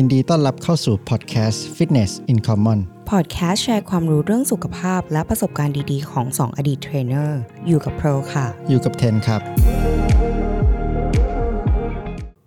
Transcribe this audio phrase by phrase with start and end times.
[0.00, 2.78] ยินดีต้อนรับเข้าสู่พอดแคสต์ Fitness in Common
[3.10, 9.40] พอดแคสต์แชร์ความรู้เรื่องสุขภาพและประสบการณ์ดีๆ ของ 2 อดีตเทรนเนอร์ อยู่กับโปรค่ะ อยู่กับเทนครับ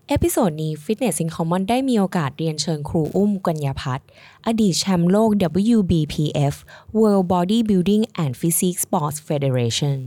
[0.08, 4.08] episode นี้ Fitness in Common ได้มีโอกาสเรียนเชิญครูอุ้มกัญญาพัฒน์
[4.48, 5.30] อดีตแชมป์โลก
[5.76, 6.56] WBPF
[7.00, 9.98] World Bodybuilding and Physique Sports Federation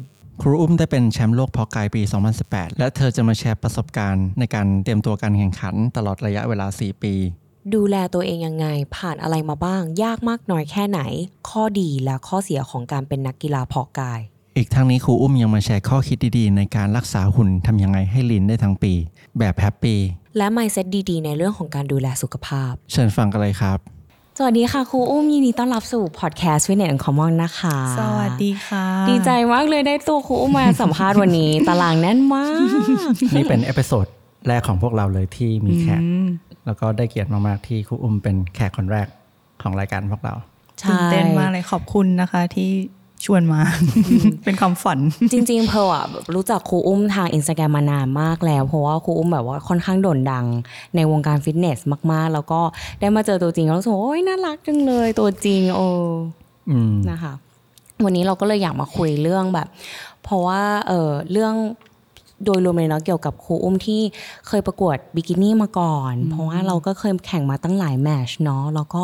[0.41, 2.03] ครูอุ้มได้เป็นแชมป์โลกเพาะกายปี
[2.41, 7.15] 2018 และเธอจะมาแชร์ประสบการณ์ในการเตรียมตัวการแข่งขันตลอดระยะเวลา 4 ปี
[7.75, 11.01] ดูแลตัวเองยังไง ผ่านอะไรมาบ้าง ยากมากน้อยแค่ไหน
[11.51, 14.21] ข้อดีและข้อเสียของการเป็นนักกีฬาเพาะกาย
[14.57, 18.93] อีกทั้งนี้ครูอุ้มยังมาแชร์ข้อคิดดีๆ ในการรักษาหุ่นทำยังไงให้ลินได้ทั้งปี
[19.39, 19.99] แบบแฮปปี้
[20.37, 23.79] และ mindset ดีๆ ในเรื่องของการดูแลสุขภาพ เชิญฟังกันเลยครับ
[24.39, 32.59] สวัสดีค่ะครูอุ้มยินดีต้อนรับสู่พอดแคสต์ Fitness and Common นะคะ สวัสดีค่ะ ดีใจมากเลยได้ตัวครูอุ้มมาสัมภาษณ์วันนี้ ตารางแน่นมาก
[33.37, 34.07] นี่เป็นเอ episode
[34.49, 36.03] แรกของพวกเราเลยที่มีแขก
[36.67, 39.07] แล้วก็ได้เกียรติมากๆที่ครูอุ้มเป็นแขกคนแรก
[39.63, 40.35] ของรายการพวกเรา
[40.89, 42.71] ตื่นเต้นมากเลยขอบคุณนะคะที่
[43.25, 43.61] ชวนมา
[44.45, 44.99] เป็นความฝัน
[45.33, 50.47] จริง ๆ เพราะแบบรู้จักครูอุ้มทางอินสตาแกรมมานานมากแล้ว เพราะว่าครูอุ้มแบบว่าค่อนข้างโด่งดัง
[50.97, 51.79] ในวงการฟิตเนส
[52.13, 52.61] มากๆ แล้วก็
[53.01, 55.87] ได้มาเจอตัวจริงแล้วรู้สึกว่าโอ้ยน่ารักจังเลยตัวจริงโอ้
[56.71, 57.33] อืมนะคะ
[58.05, 59.69] วันนี้เราก็เลยอยากมาคุยเรื่องแบบ
[60.25, 61.55] เพราะว่าเออเรื่อง
[62.45, 64.01] โดยรวมเลยเนาะเกี่ยวกับครูอุ้มที่
[64.49, 69.03] เคยประกวดบิกินี่มาก่อน เพราะว่าเราก็เคยแข่งมาตั้งหลายแมตช์เนาะแล้วก็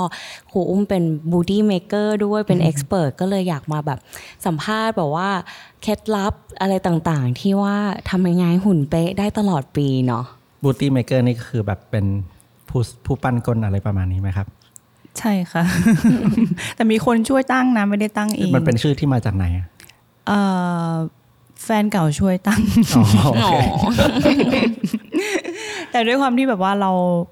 [0.50, 3.98] ครูอุ้มเป็น Bootymaker ด้วยเป็น expert ก็เลยอยากมาแบบ
[4.46, 5.28] สัมภาษณ์แบบว่า
[5.82, 7.76] เคล็ดลับอะไรต่างๆ ที่ว่า
[8.10, 10.24] ทำยังไงหุ่นเป๊ะได้ตลอดปีเนาะ
[10.62, 12.04] Bootymaker นี่ก็คือแบบเป็น
[12.68, 14.46] ผู้ผู้ปั้นก้นอะไรประมาณนี้ไหมครับ
[15.18, 15.64] ใช่ค่ะ
[16.74, 19.66] แต่มีคนช่วยตั้งนะไม่ได้ตั้งเอง มันเป็นชื่อที่มาจากไหนอะ
[20.26, 20.40] เอ่
[20.90, 20.92] อ
[21.64, 22.60] แฟนเก่าช่วยตั้ง
[22.94, 23.02] อ๋อ
[23.34, 24.56] โอเค
[25.90, 26.90] แต่ด้วยความที่แบบว่าเรา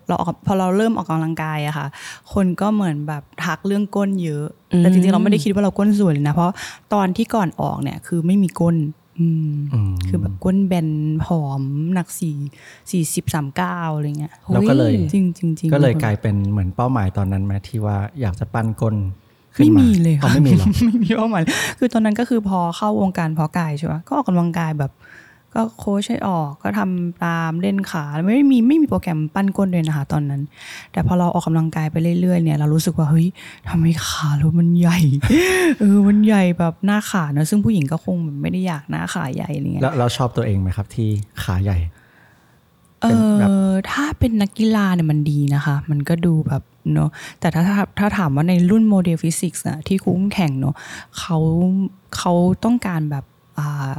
[0.08, 1.86] เราออกพอเราเริ่มออกกำลังกายอะค่ะ
[2.32, 4.46] คนก็เหมือนแบบทักเรื่องก้นเยอะ
[4.78, 6.54] แต่จริงๆเราไม่ได้คิดว่าเราก้นสวยเลยนะ เพราะ
[6.94, 8.76] ตอนที่ก่อนออกเนี่ยคือไม่มีก้น
[9.18, 10.88] อืมอืมคือแบบก้นแบน
[11.24, 11.62] ผอม
[11.94, 12.36] หนักสี่
[12.90, 18.96] สี่สิบสามเก้าอะไรเงี้ยแล้วก็เลยจริงจริงจริงก็เลยกลายเป็นเหมือนเป้าหมายตอนนั้นไหมที่ว่าอยากจะปั้นก้น
[19.58, 21.42] ขึ้นไม่มามีเลยอ๋อค่ะไม่มีหรอไม่มีเป้าหมาย
[21.78, 24.92] คือตอนนั้นก็คือพอเข้าวงการเพาะกายใช่ไหมก็ออกกำลังกายแบบ
[25.54, 30.42] ก็โค้ชให้ออกก็ทำตามเล่นขาไม่มีไม่มีโปรแกรมปั้นก้นเลยนะคะตอนนั้น
[30.92, 33.26] แต่พอเราออกกำลังกายไปเรื่อยๆเนี่ยเรารู้สึกว่าเฮ้ย
[33.68, 34.98] ทำไมขาเรามันใหญ่
[35.78, 41.08] เออมันใหญ่แบบหน้าขาเนอะซึ่งผู้หญิงก็คงแบบไม่ได้อยากหน้าขาใหญ่อะไรเงี้ยแล้วเราชอบตัวเองไหมครับ ที่
[41.44, 41.78] ขาใหญ่
[43.02, 47.10] เอเป็นแบบอถ้าเป็นนักกีฬาเนี่ยมันดีนะคะ มันก็ดูแบบเนอะ
[47.40, 50.74] แต่ถ้าถ้าถ้าถามว่าในรุ่น model physique อะที่อุ้มแข่งเนอะ
[51.18, 51.38] เขา
[52.16, 52.32] เขา
[52.64, 53.24] ต้องการแบบ
[53.58, 53.98] อ่า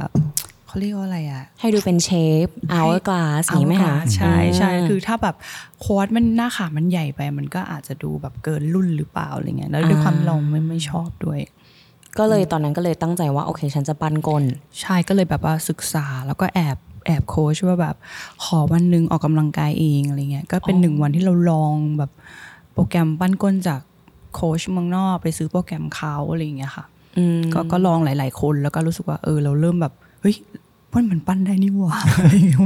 [0.66, 2.10] เขาเรียกว่าอะไรอะให้ดูเป็นเช
[2.44, 5.36] ฟ hourglass อย่างนี้ไหมคะใช่ใช่อืมคือถ้าแบบ
[5.80, 11.40] quad มันหน้าขามันใหญ่ไป มันก็อาจจะดูแบบเกินรุ่นหรือเปล่าอะไรเงี้ยแล้วด้วยความเราไม่ไม่ชอบด้วย
[12.18, 14.44] ก็เลยตอนนั้นก็เลยตั้งใจว่าโอเค ฉันจะปั้นก้น
[14.80, 17.96] ใช่ก็เลยแบบว่าศึกษาแล้วก็แอบ แอบโค้ชว่าแบบ
[18.44, 22.10] ขอวันหนึ่งออกกำลังกายเองอะไรเงี้ยก็เป็นหนึ่งวันที่เราลองแบบ
[22.72, 23.80] โปรแกรมปั้นก้นจาก
[24.34, 26.84] โค้ชเมืองนอกไปซื้อโปรแกรมเขาอะไรเงี้ยค่ะ
[27.18, 30.36] อืมก็ก็ลองหลาย ๆ คนแล้วก็รู้สึกว่าเออเราเริ่มแบบเฮ้ย
[30.94, 31.98] มันมันปั้นได้นี่หว่า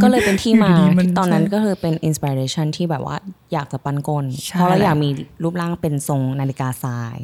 [0.02, 3.16] ก็เลยเป็นที่มาอยู่ดีๆมันตอนนั้นใช่ก็คือเป็นอินสปิเรชันที่แบบว่า
[3.52, 5.10] อยากจะปั้นก้นใช่เพราะเราอยากมี
[5.42, 7.16] รูปร่างเป็นทรงนาฬิกาทราย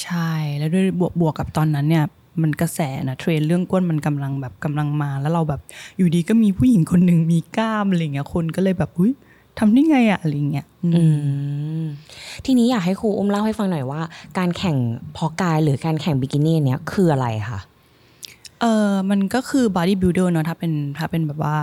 [0.00, 2.04] ใช่แล้วด้วยบวกบวกกับตอนนั้นเนี่ย
[2.42, 5.60] มันกระแสนะเทรนด์เรื่องก้นมันกำลังแบบกำลังมา แล้วเราแบบ
[5.96, 9.12] อยู่ดีก็มีผู้หญิงคนหนึ่งมีกล้ามอะไรเงี้ยคนก็เลยแบบอุ้ย
[9.58, 11.02] ทำได้ไงอะอะไรเงี้ยอืมอื
[11.84, 11.86] ม
[12.44, 14.00] ทีนี้อยากให้ครูอุ้มเล่าให้ฟังหน่อยว่า
[14.38, 14.76] การแข่ง
[15.14, 17.60] เพอกายหรือการแข่งบิกินี่เนี้ยคืออะไรคะ
[18.60, 21.56] เออมันก็คือ body builder เนอะถ้าเป็นถ้าเป็นแบบว่า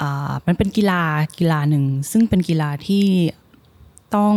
[0.00, 1.02] อ่ามันเป็นกีฬา
[1.38, 3.04] กีฬาหนึ่ง ซึ่งเป็นกีฬาที่
[4.16, 4.36] ต้อง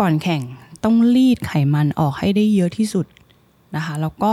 [0.00, 0.42] ก่อนแข่ง
[0.84, 3.06] ต้องรีดไขมันออกให้ได้เยอะที่สุด
[3.76, 4.32] นะคะแล้วก็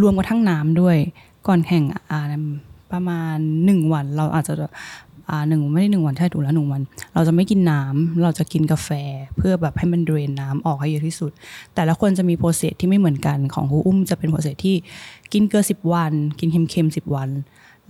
[0.00, 0.96] รวมกระทั่งน้ำด้วย
[1.46, 1.84] ก่อนแข่ง
[2.92, 4.54] ประมาณหนึ่งวัน เราอาจจะ
[5.30, 6.82] อ่าหนึ่งไม่ได้หนึ่งวันใช่ถูกแล้วหนึ่งวัน
[7.14, 8.90] เราจะไม่กินน้ำเราจะกินกาแฟ
[9.36, 11.30] เพื่อแบบให้มัน drain น้ำออกให้เยอะที่สุด
[11.74, 14.76] แต่ละคนจะมี process ที่ไม่เหมือนกันของครูอุ้มจะเป็น process ที่
[15.32, 17.28] กินเกลือสิบวัน กินเค็มๆสิบวัน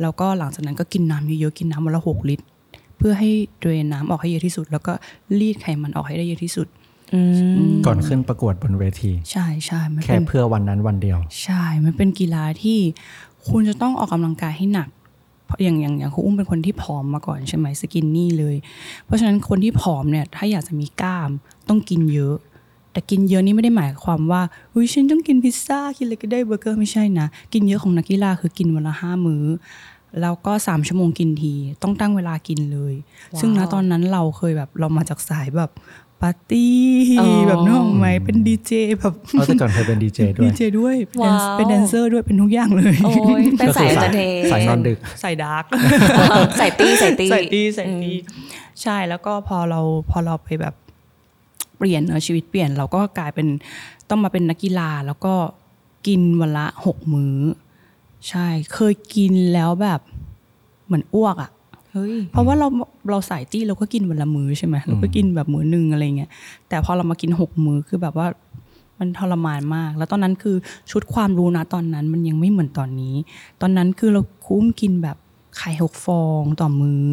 [0.02, 2.44] แล้วก็หลังจากนั้นก็กินน้ำเยอะๆกินน้ำวันละหกลิตร
[2.98, 3.30] เพื่อให้
[3.60, 4.92] เดรนน้ำออกให้เยอะที่สุด แล้วก็
[5.40, 6.66] รีดไขมันออกให้ได้เยอะที่สุด
[7.86, 12.78] ก่อนขึ้นประกวดบนเวที ใช่ใช่มันแค่เป็นเพื่อวันนั้นวันเดียว ใช่ มันเป็นกีฬาที่
[13.48, 14.88] คุณจะต้องออกกำลังกายให้หนัก
[15.46, 18.56] เพราะอย่างอย่างอย่างครูอุ้มเป็นคนที่ผอมมาก่อนใช่ไหมสกินนี่เลย
[19.04, 21.30] เพราะฉะนั้นคนที่ผอมเนี่ยถ้าอยากจะมีกล้าม
[21.68, 22.36] ต้องกินเยอะ
[22.92, 24.42] แต่กินเยอะนี่ไม่ได้หมายความว่า
[24.74, 29.44] อุ้ยฉันต้องกินพิซซ่ากินอะไรก็ได้เบอร์เกอร์ไม่ใช่นะ กินเยอะของนักกีฬาคือกินวันละห้ามื้อ
[30.20, 32.94] แล้วก็สามชั่วโมงกินที ต้องตั้งเวลากินเลย
[33.40, 35.70] ซึ่งนะตอนนั้นเราเคยแบบเรามาจากสายแบบ
[36.22, 36.74] ปาร์ตี้
[37.20, 45.64] อ๋อแบบนึกออกไหมเป็นดีเจแบบเอาแต่ก่อนเคยเป็นดีเจด้วดียเจด้วยเป็นว้าวเป็นแดนเซอร์ด้วยเป็นทุกอย่างเลยโอ้ยเป็นสายก็เอนคืเตอร์เทนสายนอนดึกใส่ดาร์ก
[46.58, 48.12] ใส่ตี้ใส่ตี้ใส่ตีใส่ตี
[48.82, 49.80] ใช่แล้วก็พอเรา
[50.10, 50.74] พอเราไปแบบ
[51.76, 53.46] เปลี่ยนเนอะชีวิตเปลี่ยนเราก็กลายเป็น
[54.08, 55.34] ต้องมาเป็นนักกีฬาแล้วก็
[56.06, 57.36] กินวันละหกมื้อ
[58.28, 60.00] ใช่เคยกินแล้วแบบ
[60.86, 61.50] เหมือนอ้วกอะ่ะ
[61.96, 62.68] เฮ้ยเพราะว่าเรา
[63.10, 66.30] เราสายตี้เราก็กินวันละมื้อใช่ไหมเราก็กินแบบมื้อหนึ่งอะไรเงี้ย
[66.68, 68.26] แต่พอเรามากินหกมื้อคือแบบว่า
[68.98, 70.56] มันทรมานมาก แล้วตอนนั้นคือ
[70.90, 73.14] ชุดความรู้นะตอนนั้นมันยังไม่เหมือนตอนนี้
[73.60, 75.16] ตอนนั้นคือเราคุ้มกินแบบ
[75.58, 77.08] ไข่หกฟองต่อมื้อ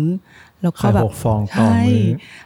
[0.62, 1.84] แล้วก็ไข่แบบหกฟองต่อมื้อใช่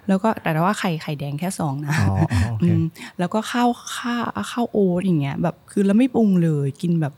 [0.07, 2.83] แล้วก็แต่ว่าไข่ไข่แดงแค่สองนะอ๋ออ๋อโอเคม
[3.19, 7.13] แล้วก็ข้าวข้าวข้าวโอ๊ตอย่างเงี้ยแบบคือแล้วไม่ปรุงเลยกินแบบ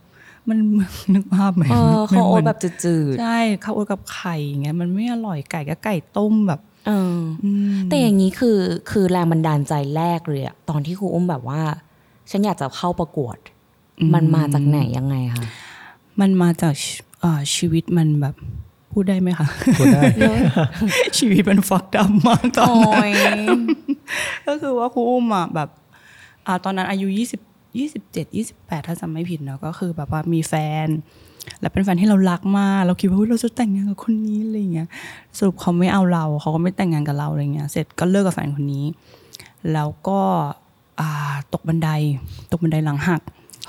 [0.49, 0.59] มัน
[1.13, 8.57] นึกภาพไหมเออเขาโอ๊ตมันแบบจืดใช่ข้าวโอ๊ตกับไข่อย่างเงี้ยมันไม่อร่อยไก่ก็ไก่ต้มแบบๆเอออืมแต่อย่างนี้คือ
[8.91, 11.61] คือแรงบันดาลใจแรกเลยอะตอนที่ครูอุ้มแบบว่า
[12.29, 13.37] ฉันอยากจะเข้าประกวด
[14.13, 15.45] มันมาจากไหนยังไงคะ
[16.19, 18.35] มันมาจากชีเอ่อชีวิตมันแบบ
[18.91, 19.47] พูดได้ไหมคะ
[19.79, 20.03] พูดได้
[21.17, 22.81] ชีวิตมันฟักดำมากตอนโอ้
[23.21, 23.41] นั้นย
[24.47, 25.69] ก็คือว่าครูอุ้มอะแบบ
[26.47, 27.39] อ่าตอนนั้นอายุยี่สิบ
[27.77, 30.53] ยี่สิบเจ็ดยี่สิบแปดถ้าจำไม่ผิดเนาะก็คือแบบว่ามีแฟ
[30.85, 30.87] น
[31.61, 34.87] และเป็นแฟนที่เรารักมากเราคิดว่าเฮ้ยเราจะแต่งงานกับคนนี้อะไรเงี้ย
[35.37, 38.85] สรุปเขาไม่เอาเราเขาก็ไม่แต่งงานกับเราอะไรเงี้ยเสร็จก็เลิกกับแฟนคนนี้
[39.73, 40.19] แล้วก็
[40.99, 41.09] อ่า
[41.53, 41.89] ตกบันได
[42.51, 43.21] ตกบันไดหลังหัก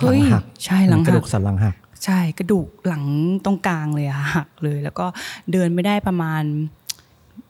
[0.02, 1.74] หลังหักใช่หลังกระหัดูกกสันหลังหัก
[2.04, 3.04] ใช่กระดูกหลัง
[3.44, 5.06] ตรงกลางเลยอะหักเลย แล้วก็
[5.52, 6.42] เดินไม่ได้ประมาณ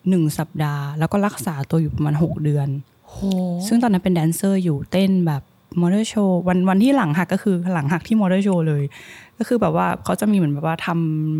[0.08, 2.68] หนึ่งสัปดาห์ แล้วก็รักษาตัวอยู่ประมาณหกเดือน
[3.08, 3.18] โห
[3.66, 5.42] ซึ่งตอนนั้นเป็นแดนเซอร์อยู่เต้นแบบ
[5.80, 8.82] มอเตอร์โชว์วันวันที่หลังหักก็คือหลังหักที่มอเตอร์โชว์เลย
[9.38, 10.88] ก็คือแบบว่าเขาจะมีเหมือนแบบว่าท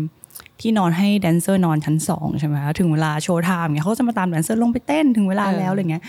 [0.05, 6.03] ำที่นอนให้แดนเซอร์นอนชั้นสองใช่ไหมถึงเวลา show time เนี่ยเขาจะมาตามแดนเซอร์ลงไปเต้นถึงเวลาแล้วอะไรเงี้ย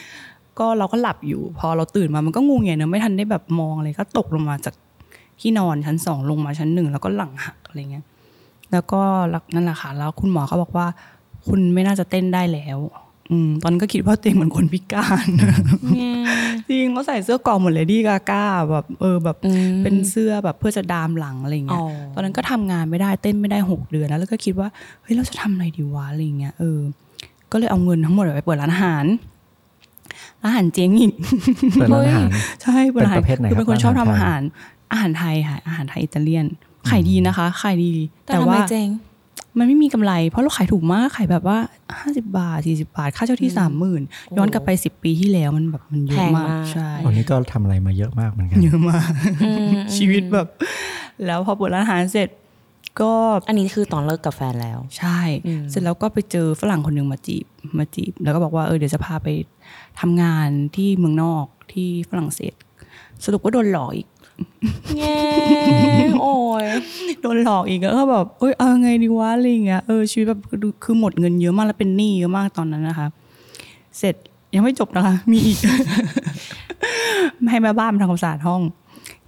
[0.59, 4.75] ก็เราก็หลับอยู่ พอเราตื่นมามันก็งัวเงียเนอะไม่ทันได้แบบมองเลยก็ตกลงมาจาก
[5.41, 8.05] ที่นอนชั้นสองลงมาชั้นหนึ่งแล้วก็หลังหักอะไรเงี้ย
[8.73, 9.01] แล้วก็
[9.55, 10.87] นั่นแหละค่ะแล้วคุณหมอเขาบอกว่า
[11.47, 12.79] คุณไม่น่าจะเต้นได้แล้ว
[13.63, 15.29] ตอนนั้นก็คิดว่าตัวเองเหมือนคนพิการ
[16.69, 24.69] จริงเขาใส่เสื้อกอมหมดเลยดีกาก้าแบบเออแบบอืมเป็นเสื้อแบบเพื่อจะดามหลังอะไรเงี้ยอ๋อตอนนั้นก็ทำงานไม่ได้เต้นไม่ได้หกเดือนแล้วแล้วก็คิดว่า
[25.03, 26.81] เฮ้ยเราจะทำอะไรดีวะอะไรเงี้ยเออ
[27.53, 29.05] ก็เลยเอาเงินทั้งหมดไปเปิดร้านอาหาร
[30.43, 31.13] ร้านอาหารเจ๊งอีก
[31.73, 32.29] เปิดร้านอาหาร
[32.63, 34.43] ใช่เปิดร้านเป็นประเภทไหนคือเป็นคนครับชอบทำอาอาหาหารร
[34.93, 36.47] อาหารไทยค่ะอาหารไทยอิตาเลียน
[36.91, 37.93] ขายดีนะคะขายดี
[38.25, 38.89] แต่ทำไมเจ๊ง
[39.59, 41.59] มันไม่มีกำไรเพราะเราขายถูกมากขายแบบว่า
[41.95, 43.53] 50 บาท 40 บาท ค่าเช่าที่
[43.95, 49.11] 30,000 ย้อนกลับไป 10 ปีที่แล้วมันแบบมันเยอะมากแพงมากใช่วันนี้ก็ทำอะไรมาเยอะมากเหมือนกันเยอะมาก
[49.97, 50.47] ชีวิตแบบ
[51.27, 52.29] แล้วพอเปิดร้านอาหารเสร็จ
[53.01, 53.13] ก็
[53.49, 55.21] อันนี้คือตอนเลิกกับแฟนแล้ว ใช่
[55.71, 57.47] เสร็จแล้วก็ไปเจอฝรั่งคนหนึ่งมาจีบ
[57.79, 59.29] มาจีบ แล้วก็บอกว่าเออเดี๋ยวจะพาไป
[60.01, 62.55] ทำงานที่เมืองนอกที่ฝรั่งเศส
[63.25, 64.07] สรุปว่าโดนหลอกอีก
[64.97, 65.17] แง่
[66.21, 66.65] โอ้ย
[67.21, 70.41] โดนหลอกอีกแล้วก็แบบเอ้ยเอาไงดีวะอะไรอย่างเงี้ยเออชีวิตแบบ
[70.85, 73.07] คือหมดเงินเยอะมากแล้วเป็นหนี้เยอะมากตอนนั้นนะคะ
[73.99, 74.15] เสร็จ
[74.55, 75.59] ยังไม่จบนะคะ มีอีก
[77.51, 78.63] ให้แม่บ้านมาทำความสะอาดห้อง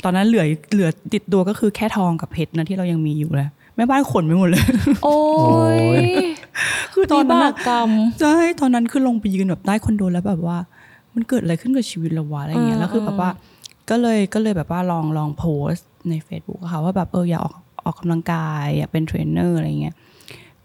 [0.04, 4.64] ตอนนั้นเหลือเหลือติดตัวก็คือแค่ทองกับเพชรนะที่เรายังมีอยู่เลยแม่บ้านขนไปหมดเลย
[5.04, 6.06] โอ้ยโอ้ย
[6.92, 7.90] คือตอนนั้นวิอะบากกรรม
[8.20, 10.58] ใช่ตอนนั้นคือลงไปยืนแบบใต้คอนโดแล้วแบบว่า
[11.14, 13.30] มันเกิดอะไรขึ้นกับชีวิตเราวะอะไรเงี้ยแล้วคือแบบว่า
[13.90, 19.94] ก็เลยก็เลยแบบว่าลองลองโพสต์ใน Facebook อะค่ะว่าแบบเอออยากออกออกกำลังกายอยากเป็นเทรนเนอร์อะไรเงี้ย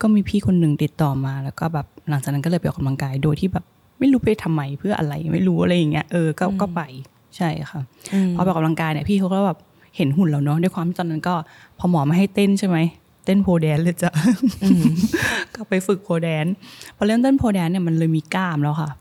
[0.01, 3.65] ก็มีพี่คนหนึ่งติดต่อมาแล้วก็แบบหลังจากนั้นก็เลยไปออกกำลังกายโดยที่แบบ
[3.99, 6.81] ไม่รู้ไปทำไมเพื่ออะไรไม่รู้อะไรอย่างเงี้ยเออก็ก็ไป
[7.37, 7.81] ใช่ค่ะ
[8.35, 9.57] พอไปออกกำลังกายเนี่ยพี่เขาก็แบบ
[9.95, 11.35] เห็นหุ่นเราเนาะด้วยความที่ตอนนั้นก็
[11.79, 12.77] พอหมอมาให้เต้นใช่ไหม
[13.25, 14.11] เต้นโพแดนเลยจ้ะ
[15.55, 16.45] ก็ไปฝึกโพแดน
[16.95, 18.91] พอเริ่มเต้นโพแดนเนี่ยมันเลยมีกล้ามแล้วค่ะ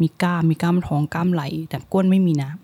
[0.00, 2.62] มีกล้ามมีกล้ามท้องกล้ามไหล แต่ก้นไม่มีนะแล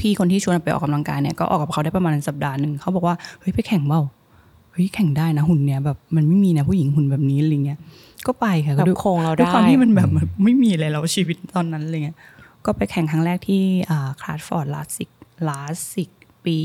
[0.00, 4.00] พี่คนที่ชวนไปออกกำลังกายเนี่ยก็ออกกับเขาได้ประมาณสัปดาห์หนึ่งเขาบอกว่าเฮ้ยไปแข่งเปล่า
[4.72, 7.78] เฮ้ยแข่งได้นะหุ่นเนี่ยแบบมันไม่มีนะผู้หญิงหุ่นแบบนี้อะไรเงี้ย
[8.26, 12.18] ก็ไปค่ะแบบด้วยโครงเราด้วยได้ความที่มันแบบมันไม่มีอะไรแล้วชีวิตตอนนั้นอะไรเงี้ย
[12.64, 15.10] ก็ไปแข่งครั้งแรกที่อ่าคลาสฟอร์ดลาสิก
[15.48, 16.10] ลาสิก
[16.44, 16.58] ปี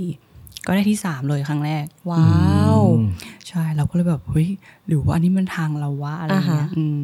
[0.00, 0.31] 2014
[0.66, 2.26] ก็ได้ที่3เลยครั้งแรก ว้า
[2.76, 2.78] ว
[3.48, 4.48] ใช่เราก็เลยแบบเฮ้ย
[4.86, 6.96] หรือว่าอันนี้มันทางเราวะอะไรเงี้ยอ่าฮะอืม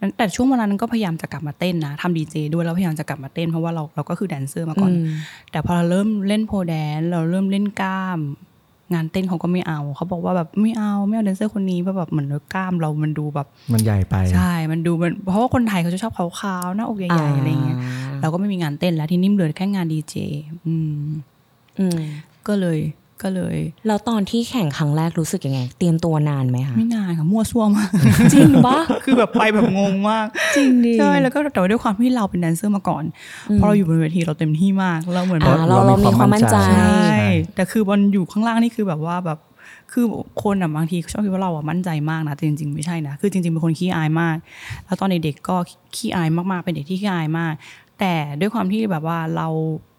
[0.00, 5.08] นั้นแต่ช่วงเวลานั้นก็พยายามจะกลับมาเต้นนะทำดีเจด้วยแล้วพยายามจะกลับมาเต้นเพราะว่าเราเราก็คือแดนเซอร์มาก่อนอืม
[5.50, 8.20] แต่พอเราเริ่มเล่น pole dance เราเริ่มเล่นกล้าม
[8.94, 16.26] งานเต้นเขาก็ไม่เอา เขาบอกว่าแบบไม่เอาไม่เอาแดนเซอร์คนนี้เพราะแบบเหมือนว่ากล้ามเรามันดูแบบ มันใหญ่ไปใช่มันดูมันเพราะว่าคนไทยเขาจะชอบขา
[16.64, 17.78] วๆหน้าอกใหญ่ๆอะไรเงี้ย
[18.20, 20.14] เราก็ไม่มีงานเต้นแล้วที่นิ่มเหลือแค่งานดีเจ
[20.66, 21.06] อืม
[21.78, 21.98] อืม
[22.46, 22.78] ก็เลย
[23.22, 23.56] ก็เลย
[23.86, 27.90] แล้วตอนที่แข่งครั้งแรกรู้สึกยังไง เตรียมตัวนานไหมคะไม่นานค่ะมั่วซั่วมาก
[28.34, 33.04] จริงปะคือแบบไปแบบงงมากจริงดิใช่แล้วก็แต่ว่าด้วยความที่เราเป็นแดนเซอร์มาก่อน
[33.58, 37.18] พอเราอยู่บนเวทีเราเต็มที่มากเราเหมือนอ่าแบบเราเรามีความมั่นใจใช่
[37.54, 39.38] แต่คือบอลอยู่ข้างล่างนี่คือแบบว่าแบบ
[39.92, 40.04] คือ
[40.42, 44.36] คนอะบางทีชอบคิดว่าเราอะมั่นใจมากนะแต่จริง ๆ ไม่ใช่นะคือจริงๆเป็นคนขี้อายมาก
[44.86, 45.56] แล้วตอนเด็กๆก็
[45.96, 47.54] ขี้อายมากๆเป็นเด็กที่ขี้อายมาก
[48.00, 49.48] แต่ด้วยความที่แบบว่าเรา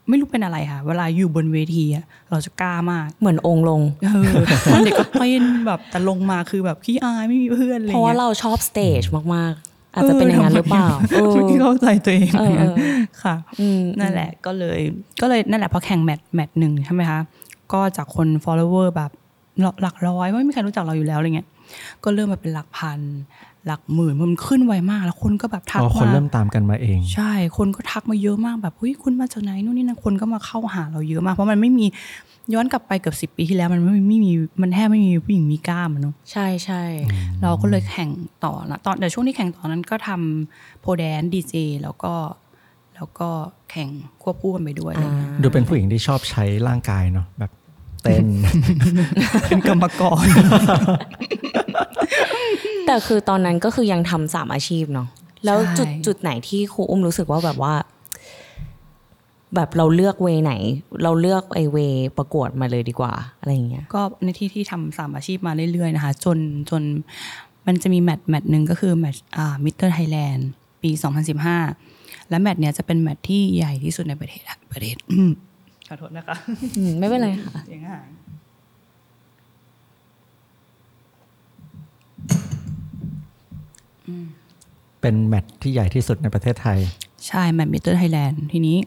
[0.09, 4.31] ไม่รู้เป็นอะไรค่ะ เวลาอยู่บนเวทีอะเราจะกล้ามากเหมือนองค์ลงเออ
[4.71, 9.01] ตอนเด็กก็เป็นแบบแต่ลงมาคือแบบขี้อายไม่มีเพื่อนเลยเพราะว่าเราชอบสเตจ
[9.35, 12.75] มากๆ อาจจะเป็นอย่างนั้นหรือเปล่าเออไม่เข้าใจตัวเองเออเออ
[13.23, 14.79] ค่ะอืมนั่นแหละก็เลย
[15.21, 17.19] ก็เลยนั่นแหละพอแข่งแมตช์แมตช์หนึ่งใช่ไหมคะ
[17.73, 19.11] ก็จากคน follower แบบ
[19.81, 21.47] หลักร้อยไม่มีใครรู้จักเราอยู่แล้วอะไรเงี้ย
[22.03, 22.99] ก็เริ่มมาเป็นหลักพัน
[23.67, 31.85] หลักหมื่นมันขึ้นไวมาก แล้วคนก็แบบทักอ๋อคนมาเริ่มตามกันมาเอง ใช่ คนก็ทักมาเยอะมากแบบเฮ้ยคุณมาจากไหนนู่นนี่นะคนก็มาเข้าหาเราเยอะมาก เพราะมันไม่มี
[32.53, 34.31] ย้อนกลับไปเกือบสิบปีที่แล้วมันไม่ไม่มี
[34.61, 36.83] มันแทบไม่มีผู้หญิงมีกล้ามอะเนาะใช่ใช่
[37.41, 38.09] เราก็เลยแข่ง
[38.45, 42.13] ต่อนะตอนแต่ช่วงที่แข่งต่อนนั้นก็ทำโพแดนดีเจแล้วก็
[42.95, 43.29] แล้วก็
[43.71, 43.89] แข่ง
[44.21, 47.51] ควบคู่กันไปด้วยอะไรเงี้ยดูเป็นผู้หญิงที่ชอบใช้ร่างกายเนาะแบบ
[48.03, 48.25] เต้น
[49.47, 50.25] เป็นกรรมกร
[52.85, 55.07] แต่คือตอนนั้นก็คือยังทำสามอาชีพเนาะ
[55.45, 57.73] แล้วจุดใช่จุดไหนที่ครูอุ้มรู้สึกว่าแบบว่า
[59.55, 60.53] แบบเราเลือกเวไหน
[61.03, 61.77] เราเลือกไอเว
[62.17, 66.37] ประกวดมาเลยดีกว่าอะไรอย่างเงี้ยก็ในที่ที่ทำสามอาชีพมาเรื่อยๆนะคะ จน
[66.69, 66.83] จน
[67.67, 70.49] มันจะมีแมตช์แมตช์หนึ่งก็คือแมตช์อ่า Mister Thailand
[70.83, 70.91] ปี
[71.59, 75.31] 2015 และแมตช์เนี้ยจะเป็นแมตช์ที่ใหญ่ที่สุดในประเทศประเทศอืม
[75.87, 76.35] ขอโทษนะคะ
[76.77, 78.07] อืมไม่เป็นไรค่ะเสียงหาย
[85.01, 86.79] เป็นแมตช์ที่ใหญ่ที่สุดในประเทศไทย
[87.27, 88.77] ใช่แมตช์ Mister Thailand ทีนี้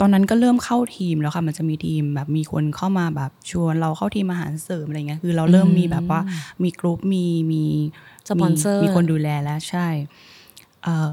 [0.00, 6.20] ตอนนั้นก็เริ่มเข้าทีมแล้วค่ะ มันจะมีทีมแบบมีคนเข้ามาแบบชวนเราเข้าทีมอาหารเสริมอะไรเงี้ย คือเราเริ่มมีแบบว่า
[6.62, 7.64] มีกรุ๊ปมีมี
[8.28, 9.86] สปอนเซอร์มีคนดูแลแล้วใช่
[10.82, 11.08] เอ่อ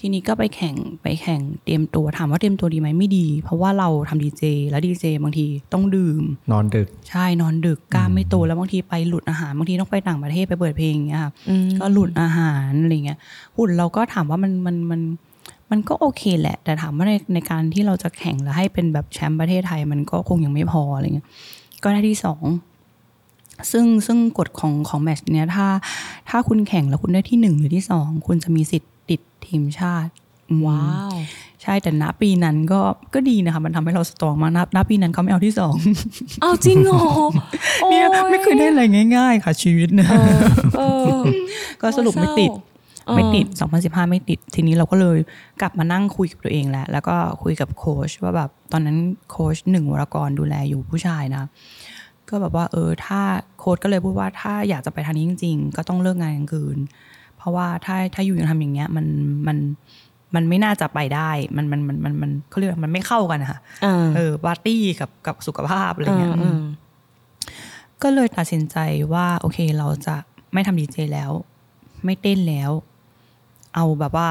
[0.00, 13.18] ทีนี้ก็ไปแข่งไปแข่งเตรียมตัวถามว่าเตรียมตัวดีไหมไม่ดี เพราะว่าเราทำดีเจแล้วดีเจบางทีต้องดื่ม นอนดึก ใช่นอนดึกกล้ามไม่โตแล้วบางทีไปหลุดอาหารบางทีต้องไปต่างประเทศไปเปิดเพลงอย่างเงี้ยค่ะอืมก็หลุดอาหารอะไรเงี้ย
[13.56, 15.00] หุ่นเราก็ถามว่ามันมันมัน
[15.70, 21.26] มันก็โอเคแหละ แต่ถามว่าในในการที่เราจะแข่งแล้วให้เป็นแบบแชมป์ประเทศไทย มันก็คงยังไม่พออะไรเงี้ย
[21.82, 22.44] ก็ได้ที่สอง
[23.72, 25.66] ซึ่งซึ่งกฎของของแมตช์เนี้ยถ้า
[26.30, 28.97] ถ้าคุณแข่งแล้วคุณได้ที่หนึ่งหรือที่สองคุณจะมีสิทธิ์ติด
[29.46, 30.12] ทีมชาติ
[30.50, 31.12] อืมว้าว
[31.62, 32.80] ใช่แต่ณปีนั้นก็
[33.14, 35.74] ก็ดีนะคะ มันทำให้เราสตรองมากณณปีนั้นเขาไม่เอาที่สอง
[36.42, 37.02] เอาจริงเหรอ
[37.82, 38.82] โอ้เนี่ยไม่เคยได้อะไร
[39.16, 40.08] ง่าย ๆ ค่ะ ชีวิตนะ
[40.78, 40.82] เอ
[41.16, 41.18] อ
[41.82, 42.50] ก็สรุปไม่ติด
[43.06, 43.46] เออไม่ติด
[43.78, 45.18] 2015 ไม่ติด ทีนี้เราก็เลย
[45.60, 48.98] กลับมานั่งคุยกับตัวเองแล้วแล้วก็คุยกับโค้ชว่าแบบตอนนั้น
[49.30, 51.44] โค้ชหนึ่งวรกรดูแลอยู่ผู้ชายนะ
[52.28, 53.20] ก็แบบว่าเออถ้า
[53.58, 56.78] โค้ชก็เลยพูดว่าถ้าอยากจะไปทางนี้จริง ๆ ก็ต้องเลิกงานกลางคืน
[57.38, 59.06] เพราะว่าถ้าถ้าอยู่ยังทำอย่างเงี้ยมัน
[59.46, 59.58] มัน
[60.34, 66.60] มันไม่น่าจะไปได้ มันมันมันมันมันเขาเรียกว่ามันไม่เข้ากันอะค่ะอ่าเออปาร์ตี้กับกับสุขภาพอะไรเงี้ยอืม
[68.02, 68.76] ก็เลยตัดสินใจ
[69.12, 70.16] ว่า โอเคเราจะ
[70.52, 71.30] ไม่ทำดีเจแล้ว
[72.04, 72.70] ไม่เต้นแล้ว
[73.74, 74.28] เอาแบบว่า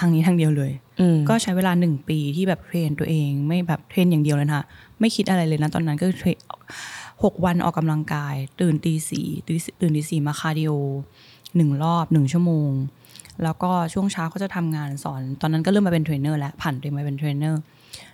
[0.00, 4.64] ทางนี้ทางเดียวเลยอืมก็ใช้เวลาหนึ่งปีที่แบบ train ตัวเอง ไม่แบบ train อย่างเดียวเลยนะคะ
[5.00, 6.36] ไม่คิดอะไรเลยนะตอนนั้นก็คือ train
[7.22, 10.70] หกวันออกกำลังกาย ตื่นตีสี่ตื่นตื่นตีสี่มาคาร์ดิโอ
[11.56, 12.70] หนึ่งรอบหนึ่งชั่วโมง
[13.44, 17.60] แล้วก็ช่วงเช้าก็จะทำงานสอน ตอนนั้นก็เริ่มมาเป็นเทรนเนอร์แล้วผันตัวเองมาเป็นเทรนเนอร์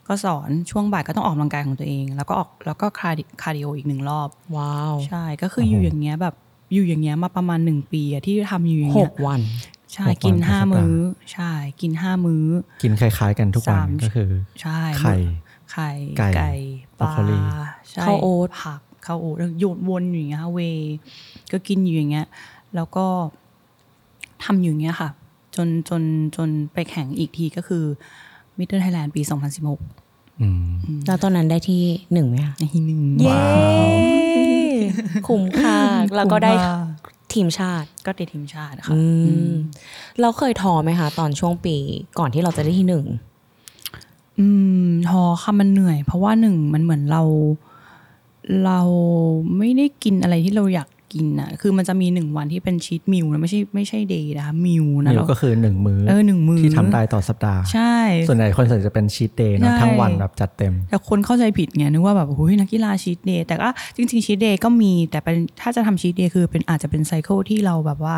[0.08, 6.34] ก็สอนช่วงบ่ายก็ต้องออกกำลังกายของตัวเอง แล้วก็ออกแล้วก็คาร์ดิคาร์ดิโออีกหนึ่งรอบ ว้าว ใช่ก็คืออยู่อย่างเงี้ยแบบ
[6.72, 9.40] อยู่อย่างเงี้ยมาประมาณหนึ่งปีอะที่ทำอยู่อย่างหเงี้ยกวัน
[9.92, 10.96] ใช่หกวันกินห้าต่อสัปดาห์มื้อ
[11.32, 12.46] ใช่ กินห้ามื้อ
[12.82, 14.30] กินคล้าย ๆ กันทุกวันสามก็คือ
[14.60, 15.14] ใช่ไข่
[15.72, 16.52] ไข่ไก่ไก่
[16.98, 17.38] ปบรอกลาโคลี
[17.90, 20.94] ใช่ข้าวโอ๊ตผักข้าวโอ๊ตแล้วโยนวนอยู่อย่างเงี้ยเวย์
[21.52, 22.26] ก็กินอยู่อย่างเงี้ย
[22.76, 23.06] แล้วก็
[24.44, 25.10] ทำอยู่อย่างเงี้ยค่ะ
[25.56, 26.02] จนจน
[26.36, 27.84] จนไปแข่งอีกทีก็คือ
[28.58, 29.22] มิเตอร์ไทยแลนด์ปี
[29.80, 30.68] 2016อืม
[31.06, 31.82] แล้วตอนนั้นได้ที่
[32.12, 33.36] หนึ่งไหมคะในที่หนึ่งเย้
[35.28, 35.76] คุ้มค่า
[36.16, 36.76] แล้วก็ได้คุ้มค่า
[37.34, 39.00] ทีมชาติก็ติดทีมชาติค่ะอื
[39.50, 39.52] ม
[40.20, 41.76] เราเคยท้อไหมคะ ตอนช่วงปี
[42.18, 43.04] ก่อนที่เราจะได้ที่หนึ่ง
[44.38, 44.46] อื
[44.86, 47.22] มท้อค่ะมันเหนื่อย เพราะว่าหนึ่งมันเหมือนเรา
[48.64, 48.80] เรา
[49.58, 57.96] ไม่ได้กินอะไรที่เราอยาก กินอะ คือมันจะมีหนึ่งวันที่เป็นชีตมิลนะไม่ใช่ไม่ใช่เดย์นะคะมิลนะมิวแล้วก็คือหนึ่งมื้อเออหนึ่งมื้อที่ทำได้ต่อสัปดาห์ ใช่
[58.28, 67.02] ส่วนใหญ่คนส่วนใหญ่จะเป็น cheat day เนอะใช่ทั้งวันแบบจัดเต็ม แต่คนเข้าใจผิดไงนึกว่าแบบโอ้ยนักกีฬา cheat day แต่ก็จริง ๆ cheat day ก็มีแต่เป็นถ้าจะทำ cheat day คือเป็นอาจจะเป็น
[67.06, 68.16] cycle ที่เราแบบว่า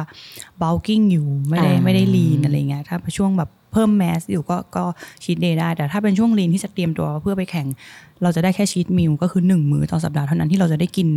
[0.60, 4.84] bulking อยู่ไม่ได้อ่าไม่ได้ lean อะไรเงี้ยถ้าช่วงแบบเพิ่ม mass อยู่ก็ก็
[5.24, 7.66] cheat day ได้ แต่ถ้าเป็นช่วง lean ที่จะเตรียมตัวเพื่อไปแข่ง
[8.22, 11.08] เราจะได้แค่ cheat meal ก็คือหนึ่งมื้อต่อสัปดาห์เท่านั้นที่เราจะได้กิน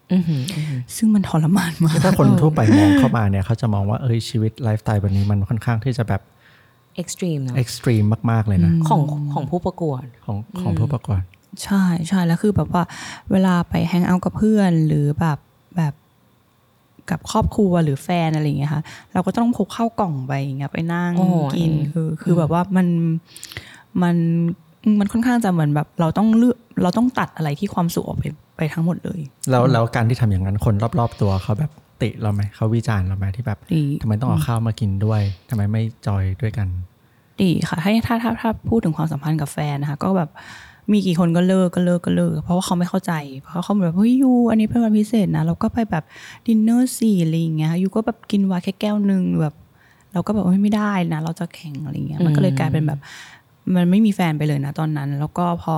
[0.95, 6.21] ซึ่งมันทรมานมากถ้าคนทั่วไปมองเข้ามาเนี่ยเขาจะมองว่าเอ้ยชีวิตไลฟ์สไตล์แบบนี้มันค่อนข้างที่จะแบบ
[7.01, 9.01] extreme เนอะเอ็ treme มากๆเลยนะของ
[9.33, 11.21] ของผู้ประกวดของของผู้ประกวด
[11.63, 12.83] ใช่ใช่แล้วคือแบบว่า
[13.31, 15.39] เวลาไป hang out กับเพื่อนหรือแบบ
[15.77, 15.93] แบบ
[17.09, 18.81] กับครอบครัวหรือแฟนอะไรอย่างเงี้ยค่ะ
[19.13, 22.87] เราก็ต้องพกข้าวกล่องไปอย่างเงี้ยไปนั่งโอ้โหกินคือคือแบบว่ามัน
[24.01, 24.15] มัน
[24.99, 28.23] มันค่อนข้างจะเหมือนแบบเราต้องเลือกเราต้องตัดอะไรที่ความสุขออกไป
[28.61, 36.67] ไปทั้งหมดเลย แล้วแล้วการที่ทำอย่างนั้นคนรอบๆตัวเขาแบบติเราไหมเขาวิจารณ์เราไหมที่แบบดีทำไมต้องเอาข้าวมากินด้วยทำไมไม่จอยด้วยกัน
[37.41, 40.29] ติค่ะถ้าถ้าถ้าถ้าพูดถึงความสัมพันธ์กับแฟนนะคะ ก็แบบ
[40.91, 46.03] มีกี่คนก็เลิกก็เลิกก็เลิก เพราะว่าเขาไม่เข้าใจ เพราะเขาแบบเฮ้ย you อันนี้เป็นวันพิเศษนะเราก็ไปแบบ
[46.47, 49.55] ดิอะไรอย่างเงี้ย you ก็แบบกินไวน์แค่แก้วหนึ่งแบบ
[50.13, 52.99] เราก็แบบเฮ้ยไม่ได้นะ เราจะแข่งอะไรเงี้ยมันก็เลยกลายเป็นแบบ
[53.75, 55.75] มันไม่มีแฟนไปเลยนะตอนนั้น แล้วก็พอ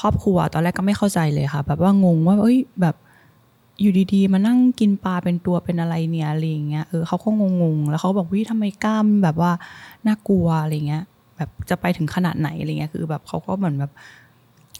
[0.00, 2.96] ครอบครัว ตอนแรกก็ไม่เข้าใจเลยค่ะ แบบว่างงว่า เอ้ยแบบ
[3.80, 7.28] อยู่ดีๆ มานั่งกินปลาเป็นตัวเป็นอะไรเนี่ยอะไรอย่างเงี้ยเออเขาก็
[7.62, 9.52] งงๆแล้วเขาบอกว่าทำไมกล้ามแบบว่า
[10.06, 11.02] น่ากลัวอะไรเงี้ย
[11.36, 13.92] แบบจะไปถึงขนาดไหนอะไรเงี้ยคือแบบเขาก็เหมือนแบบ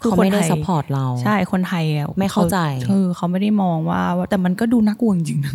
[0.01, 2.57] เขาไม่ได้ support เรา ใช่คนไทยอะไม่เข้าใจ
[2.89, 5.53] เออเขาไม่ได้มองว่าว่าแต่มันก็ดูน่ากลัวจริงๆนะ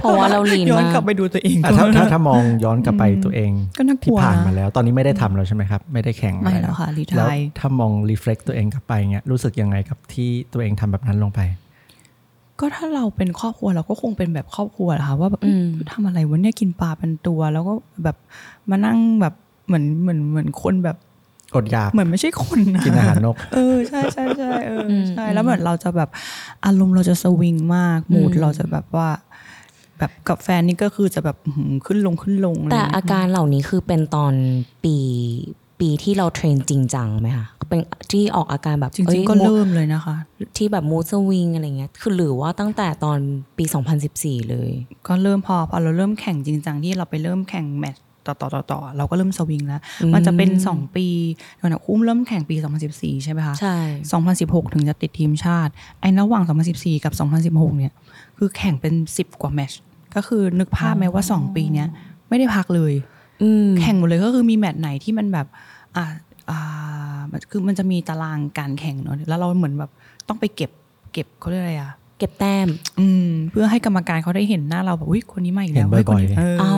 [0.00, 11.40] เพราะว่าเราลีนย้อนมากกลับไปดูตัวเองอะถ้าถ้าถ้ามองย้อนกลับไปตัวเองก็น่ากที่ลัวผ่านนะมาแล้ว ตอนนี้ไม่ได้ทำแล้วใช่ไหมครับ ไม่ได้แข่งไม่อะรแล้วค่ะรีแล้วทายถ้ามองรีเฟล็กตัวเองกลับไปเงี้ยรู้สึกยังไงกับที่ตัวเองทำแบบนั้นลงไป
[12.60, 18.16] ก็ถ้าเราเป็นครอบครัวเราก็คงเป็นแบบครอบครัวแหละค่ะว่าแบบอืมทำอะไรวะเนี่ยกินปลาเป็นตัว แล้วก็แบบ
[18.70, 19.34] มานั่งแบบ
[19.66, 20.96] เหมือนเหมือนเหมือนคนแบบ
[21.56, 26.10] อดอยากเหมือนไม่ใช่คนนะกินอาหารนก เออใช่ใช่ใช่เอออมใช่แล้วเหมือนเราจะแบบ
[26.64, 29.08] อารมณ์เราจะสวิงมากมูดอืมเราจะแบบว่า
[29.98, 34.34] แบบกับแฟนนี่ก็คือจะแบบอื้อหือขึ้นลงขึ้นลงะไรแต่เงี้ยอาการเหล่านี้คือเป็นตอน
[34.84, 34.96] ปี
[35.80, 37.80] ปีที่เราเทรนจริงจังไหมคะเป็น
[38.12, 40.16] ที่ออกอาการแบบจริงๆก็อ้ยเริ่มเลยนะคะ
[40.56, 43.18] ที่แบบมูสวิงอะไรเงี้ยคือหรือว่าตั้งแต่ตอน
[43.58, 43.64] ปี
[44.08, 44.70] 2014 เลย
[45.06, 51.06] ก็เริ่มพอพอเราเริ่มแข่งจริงจังที่เราไปเริ่มแข่งแมตช์ ต่อต่อต่อต่อเราก็เริ่มสวิงแล้วอืมมันจะเป็นสองปี
[51.56, 52.56] เดี๋ยวนะอุ้มเริ่มแข่งปี
[52.90, 53.76] 2014 ใช่ไหมคะใช่
[54.24, 57.12] 2016 ถึงจะติดทีมชาติ ไอ้ระหว่าง 2014 กับ
[57.52, 57.92] 2016 เนี่ย
[58.38, 59.80] คือแข่งเป็น 10 กว่าแมตช์
[60.16, 61.88] ก็คือนึกภาพไหมว่า 2 ปีเนี้ย
[62.28, 62.94] ไม่ได้พักเลย
[63.42, 65.46] อืมแข่งหมดเลยก็คือมีแมตช์ไหนที่มันแบบ
[65.96, 66.04] อ่า
[66.50, 69.90] อ่ามันคือมันจะมีตารางการแข่งเนาะแล้วเราเหมือนแบบ
[70.28, 70.70] ต้องไปเก็บ
[71.12, 72.68] เก็บเขาเรียกอะไรอะเก็บแต้ม
[73.00, 76.76] อืม เพื่อให้กรรมการเขาได้เห็นหน้าเราแบบอุ้ยคนนี้มาอีกแล้วเห็นบ่อยๆฮ้คนนี้เอออ๋อใช่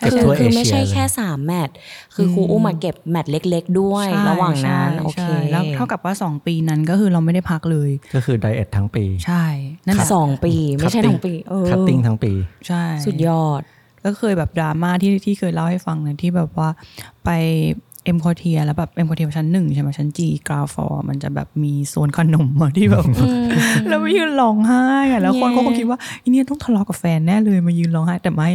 [0.00, 1.74] คือทั่วคือเอเชียไม่ใช่เลยแค่สามแมตช์
[2.14, 9.44] คือครูอุ้มมาเก็บแมตช์เล็ก ๆ ด้วยใช่ระหว่างนั้นใช่โอเคใช่แล้วเท่ากับว่า 2 ปีนั้นก็คือเราไม่ได้พักเลย ก็คือ diet ทั้งปี ใช่
[9.86, 12.32] นั่นแหละสองปี ไม่ใช่ Cutting ทั้งปีเออ cutting ทั้งปี
[12.66, 13.62] ใช่สุดยอด
[14.04, 16.68] ก็เคยแบบดราม่าที่ที่เคยเล่าให้ฟังนะที่แบบว่า
[17.24, 17.30] ไป
[18.04, 23.04] เอ็มคอเทียแล้วแบบเอ็มคอเทียชั้นหนึ่งใช่ไหมชั้น G ground floor มันจะแบบมีโซนขนมอะที่แบบ
[23.88, 28.48] แล้วมายืนร้องไห้อะแล้วคนก็คงคิดว่าอีเนี่ยต้องทะเลาะกับแฟนแน่เลยมายืนร้องไห้แต่ไม่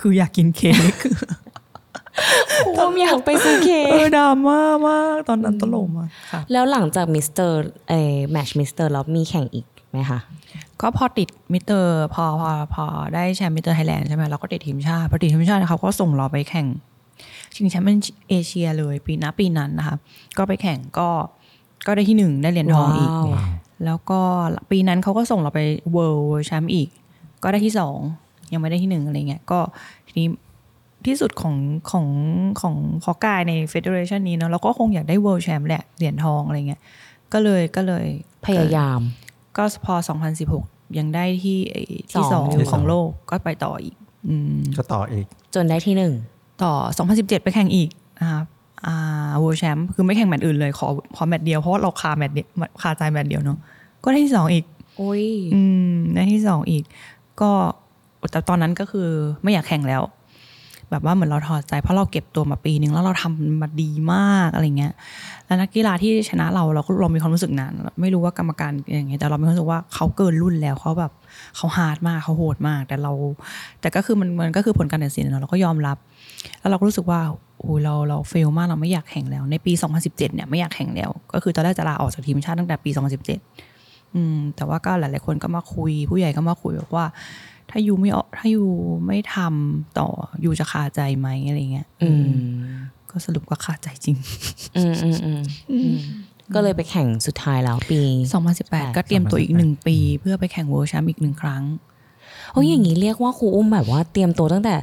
[0.00, 0.94] คืออยากกินเค้ก
[2.78, 7.56] ผมอยากไปซื้อเค้ก เออก็ดราม่ามากตอนนั้นตลกมากค่ะแล้วหลังจากมิสเตอร์
[7.88, 7.94] เอ
[8.32, 10.18] แมตช์แล้วมีแข่งอีกไหมคะ
[10.80, 16.66] ก็พอติดมิเตอร์พอพอพอได้แชมป์ Mister Thailand ใช่ไหมเราก็ติดทีมชาติพอติดทีมชาติเขาก็ส่งเราไปแข่ง
[17.56, 17.98] ชิงแชมป์เป็น
[18.30, 19.96] เอเชียเลยปีหน้าปีนั้นนะคะ
[20.38, 21.08] ก็ไปแข่งก็
[21.86, 23.26] ก็ได้ที่หนึ่งได้เหรียญทองอีกว้าว
[23.84, 24.20] แล้วก็
[24.70, 25.60] ปีนั้นเขาก็ส่งเราไป
[25.92, 26.88] world champ อีก
[27.42, 27.98] ก็ได้ที่สอง
[28.52, 29.58] ยังไม่ได้ที่หนึ่งอะไรเงี้ยก็
[30.08, 30.28] ทีนี้
[31.06, 31.56] ที่สุดของ
[31.90, 32.06] ของ
[32.60, 36.80] ของเพาะกายใน federation นี้เนาะเราก็คงอยากได้ world champ แหละเหรียญทองอะไรเงี้ย
[37.32, 38.06] ก็เลยก็เลย
[38.46, 39.00] พยายาม
[39.56, 39.94] ก็พอ
[40.46, 43.96] 2016 ยังได้ที่ไอ้ที่สสอองงที่สองของโลกก็ไปต่ออีก
[44.28, 46.12] อืมก็ต่ออีก จนได้ที่หนึ่ง
[46.62, 46.72] ต่อ
[47.06, 47.88] 2017 ไปแข่งอีก
[48.20, 48.44] นะครับ
[48.86, 52.48] อ่า world champ คือไม่แข่งแมตช์อื่นเลยขอขอแมตช์เดียวเพราะว่าเราคาแมตช์เดียว
[52.82, 53.58] คาใจแมตช์เดียวเนาะ
[54.04, 54.64] ก็ได้ที่สองอีก
[54.96, 56.84] โอ้ยอืมได้ที่สองอีก
[57.40, 57.50] ก็
[58.30, 59.08] แต่ตอนนั้นก็คือ
[59.42, 60.02] ไม่อยากแข่งแล้ว
[60.90, 64.92] แบบว่าเหมือนเราถอดใจเพราะเราเก็บตัวมาปีนึงแล้วเราทำมาดีมากอะไรเงี้ย
[65.46, 71.12] แล้วนักกีฬาที่ชนะเราเราก็เรามีความรู้สึกนั้นไม่รู้ว่ากรรมการอย่างไงแต่เรามีความรู้สึกว่าเขาเกินรุ่นแล้วเขาแบบ
[71.56, 73.12] เขา hard มากเขาโหดมาก แต่เรา
[73.80, 75.96] แต่ก็คือมันมันก็คือผลการตัดสินอะเนาะเราก็ยอมรับ
[76.60, 77.20] แล้วเราก็รู้สึกว่า
[77.60, 83.34] โอ้ยเราเราเฟลมากเราไม่อยากแข่งแล้ว ในปี 2017 เนี่ยไม่อยากแข่งแล้ว ก็คือตอนแรกจะลาออกจากทีมชาติตั้งแต่ปี 2017 อื
[84.14, 87.06] อืมแต่ว่าก็หลาย ๆ คนก็มาคุย ผู้ใหญ่ก็มาคุยแบบว่า
[87.70, 88.64] ถ้ายูไม่ออกถ้ายู
[89.06, 90.08] ไม่ทำต่อ
[90.44, 92.30] ยูจะคาใจไหมอะไรเงี้ยอืม
[93.10, 94.16] ก็สรุปก็คาใจจริง
[94.76, 95.98] อืมอืมอืมอืม
[96.54, 98.00] ก็เลยไปแข่งสุดท้ายแล้วปี
[98.48, 101.62] 2018 ก็เตรียมตัวอีกหนึ่งปี เพื่อไปแข่งเวิร์แชมป์อีกหนึ่งครั้ง
[102.52, 104.74] โอ้ยอย่างนี้เรียกว่าครูอุ้มแบบว่าเตรียมตัวตั้งแต่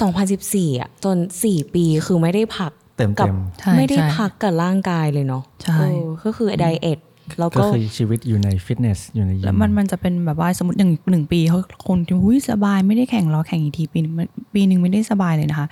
[0.00, 7.00] 2014อะจน 4 ปีคือไม่ได้พักเต็มกัเต็มใช่ไม่ได้ใช่พักกับร่างกายเลยเนาะใช่เออก็คือไดเอท
[7.38, 15.68] แล้วก็ก็คือชีวิตอยู่ในฟิตเนสอยู่ในยิแล้วมันมันจะเป็นแบบว่าสมมติหนึ่งหนึ่งปีเขาคนที่หุ้ยสบายไม่ได้แข่งรอแข่งอีกทีปีนึงมันปีหนึ่งไม่ได้สบายเลยนะคะ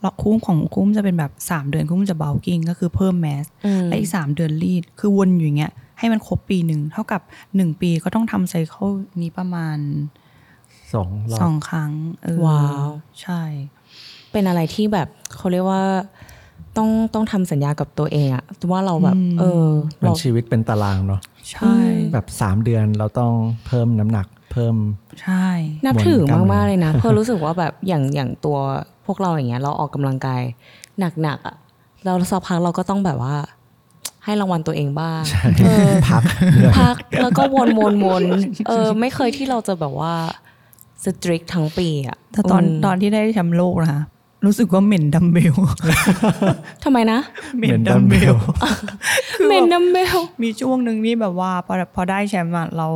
[0.00, 7.20] แล้วคุ้มของคุ้มจะเป็นแบบสามเดือนคุ้มจะเบากิ้งก็คือเพิ่มแมสอืมและอีกสามเดือนรีด คือวนอยู่อย่างเงี้ยให้มันครบปีหนึ่ง เท่ากับ
[7.56, 8.88] หนึ่งปีก็ต้องทำไซเคิล
[9.20, 9.78] นี้ประมาณ
[10.94, 11.92] สองรอสอบงครั้ง
[12.24, 12.88] เออว้าว
[13.22, 13.40] ใช่
[14.32, 15.82] เป็นอะไรที่แบบเขาเรียกว่า
[16.76, 19.68] ต้องต้องทำสัญญากับตัวเองอะว่าเราแบบ เออ
[20.02, 21.20] มัเรานชีวิตเป็นตารางเนาะ
[21.52, 21.74] ใช่
[22.12, 23.32] แบบสามเดือนเราต้อง
[23.66, 24.76] เพิ่มน้ำหนักเพิ่ม
[25.22, 25.46] ใช่
[25.84, 28.58] นับถือวนกล้ามเนื้อมากๆเลยนะเพื่อรู้สึกว่าแบบอย่างอย่างตัว
[29.06, 30.42] พวกเราอย่างเงี้ย เราออกกำลังกาย
[31.22, 31.56] หนักๆอะ
[32.04, 33.34] เราสักพักเราก็ต้องแบบว่า
[34.24, 35.22] ให้รางวัลตัวเองบ้าง
[35.64, 36.22] เออพัก
[36.52, 38.22] เหนื่อยพักแล้วก็วนวนวน
[38.68, 40.14] เออ ไม่เคยที่เราจะแบบว่า
[41.04, 44.02] strict ทั้งปีอะแต่ตอนมตอนที่ได้แชมป์โลกนะคะ
[44.46, 45.54] รู้สึกว่าเหม็นดัมเบล
[46.84, 47.18] ทำไมนะ
[47.58, 48.34] เหม็นดัมเบล
[49.48, 52.88] เหม็นดัมเบล มีช่วงหนึ่งนี่แบบว่าพอพอได้แชมป์อะเรา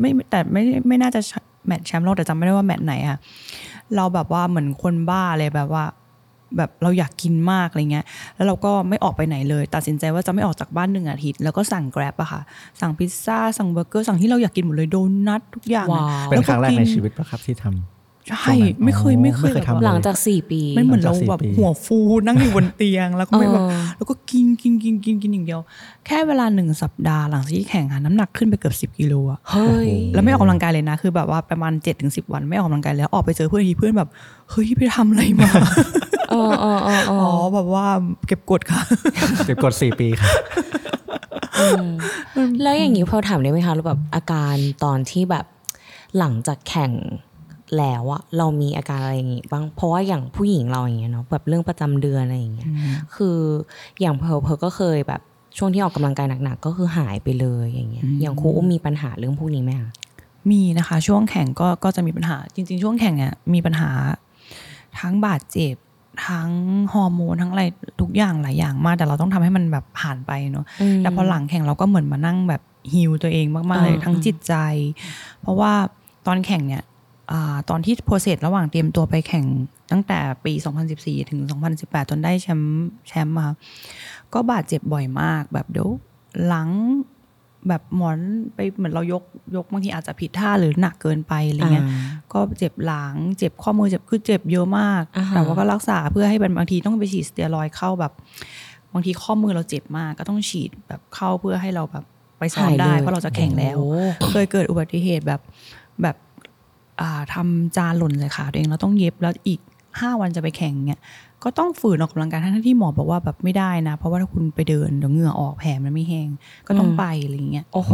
[0.00, 1.20] ไม่แต่ไม่ไม่น่าจะ
[1.66, 3.18] แมตช์แชมป์โลกแต่จำไม่ได้ว่าแมตช์ไหนอะ
[3.96, 5.84] เราแบบว่าเหมือนคนบ้าเลยแบบว่า
[6.56, 8.04] แบบเราอยากกินมากอะไรเงี้ย
[8.36, 12.40] แล้วเราก็ไม่ออกไปไหนเลย ตัดสินใจว่าจะไม่ออกจากบ้านหนึ่งอาทิตย์ แล้วก็สั่งแกร็บอะค่ะ
[12.80, 17.74] สั่งพิซซ่า สั่งเบอร์เกอร์ สั่งที่เราอยากกินหมดเลย โดนัททุกอย่างอะว้าวเป็นครั้งแรกในล้วชีวิตปะครับที่ทำ
[18.28, 25.60] ใช่ ไม่เคยไม่เคยไม่เคยแบบทำว่าหลังจากสี่ปีมันเหมือนเราหลังจากสี่แบบปีหัวฟูนั่งอยู่บนเตียง แล้วก็ไม่แบบเออแล้วก็กินกินกินกินกินอย่างเดียว
[26.06, 34.08] แค่เวลาหนึ่งสัปดาห์หลังจากที่แข่งอะน้ำหนักขึ้นไปเกือบสิบ10กิโลอะเฮ้ยแล้วไม่ออกกำลังกายเลยนะ คือแบบว่าประมาณ7จ็ถึงสิวันไม่ออกกำลังกายแล้วออกไปเจอเพื่อนทีเพื่อนแบบ
[34.50, 35.50] เฮ้ยไปทำอะไรมา
[36.09, 37.86] เออเออเออเออ๋ออแบบว่า
[38.26, 38.80] เก็บกดค่ะ
[39.46, 40.34] เก็บกดสี่ปีครับ
[42.62, 45.46] แล้วอย่างนี้พอถามได้ไหมคะแล้วแบบอาการตอนที่แบบ
[46.18, 46.92] หลังจากแข่ง
[47.78, 52.68] แล้วอะเรามีอาการอะไรอย่างงี้บ้างเพราะว่าอย่างผู้หญิงเราอย่างเงี้ยเนาะแบบเรื่องประจำเดือนอะไรอย่างเงี้ย
[53.14, 53.38] คือ
[54.00, 55.20] อย่างเพร์ลเพร์ลก็เคยแบบ
[55.58, 59.90] ช่วงที่ออกกำลังกายหนักๆก็คือหายไปเลยอย่างเงี้ยอย่างครูอุ้มมีปัญหาเรื่องพวกนี้ไหมคะ
[60.50, 63.90] มีนะคะ ช่วงแข่งก็ก็จะมีปัญหาจริง ๆ ช่วงแข่งเนี่ยมีปัญหา
[65.00, 65.74] ทั้งบาดเจ็บ
[66.26, 66.50] ทั้ง
[66.92, 67.64] ฮอร์โมนทั้งอะไร
[68.00, 74.54] ทุกอย่างหลายอย่างมาก แต่เราต้องทำให้มันแบบผ่านไปเนาะอืมแต่พอหลังแข่งเราก็เหมือนมานั่งแบบฮิวตัวเองมากๆเลยอ่าทั้งจิตใจ
[75.40, 75.72] เพราะว่า
[76.26, 76.84] ตอนแข่งเนี่ย
[77.30, 79.44] อาตอนที่โปรเซสระหว่างเตรียมตัวไปแข่ง
[79.90, 80.52] ตั้งแต่ปี
[80.92, 81.40] 2014 ถึง
[81.76, 83.46] 2018 จนได้แชมป์แชมป์มา
[84.32, 85.88] ก็บาดเจ็บบ่อยมาก แบบเดี๋ยว
[86.46, 86.68] หลัง
[87.68, 88.18] แบบหมอน
[88.54, 89.22] ไปเหมือนเรายก
[89.56, 91.86] ยกบางทีอาจจะผิดท่าหรือหนักเกินไปอะไรเงี้ย
[92.32, 98.12] ก็เจ็บหลังเจ็บข้อมือเจ็บคือเจ็บเยอะมากอ่าฮะแต่ว่าก็รักษาเพื่อให้มันบางทีต้องไปฉีดสเตียรอยด์เข้าแบบ
[98.92, 102.04] บางทีข้อมือเราเจ็บมากก็ต้องฉีดแบบเข้าเพื่อให้เราแบบ
[102.38, 103.88] ไปซ้อมหายเลยได้เพราะเราจะแข่งแล้วโอ้
[104.30, 105.40] เคยเกิดอุบัติเหตุแบบ
[106.02, 106.16] แบบ
[107.00, 109.60] อ่าทำจานหล่นใส่ขาตัวเองแล้วต้องเย็บแล้วอีก
[110.00, 111.00] ห้าวันจะไปแข่งเนี่ย
[111.44, 116.28] ก็ต้องฝืนออกกำลังกายทั้งๆที่หมอบอกว่าแบบไม่ได้นะ เพราะว่าถ้าคุณไปเดินเดี๋ยวเหงื่อออกแผลมันไม่แห้ง
[116.66, 117.92] ก็ต้องไปอะไรอย่างเงี้ยโอ้โห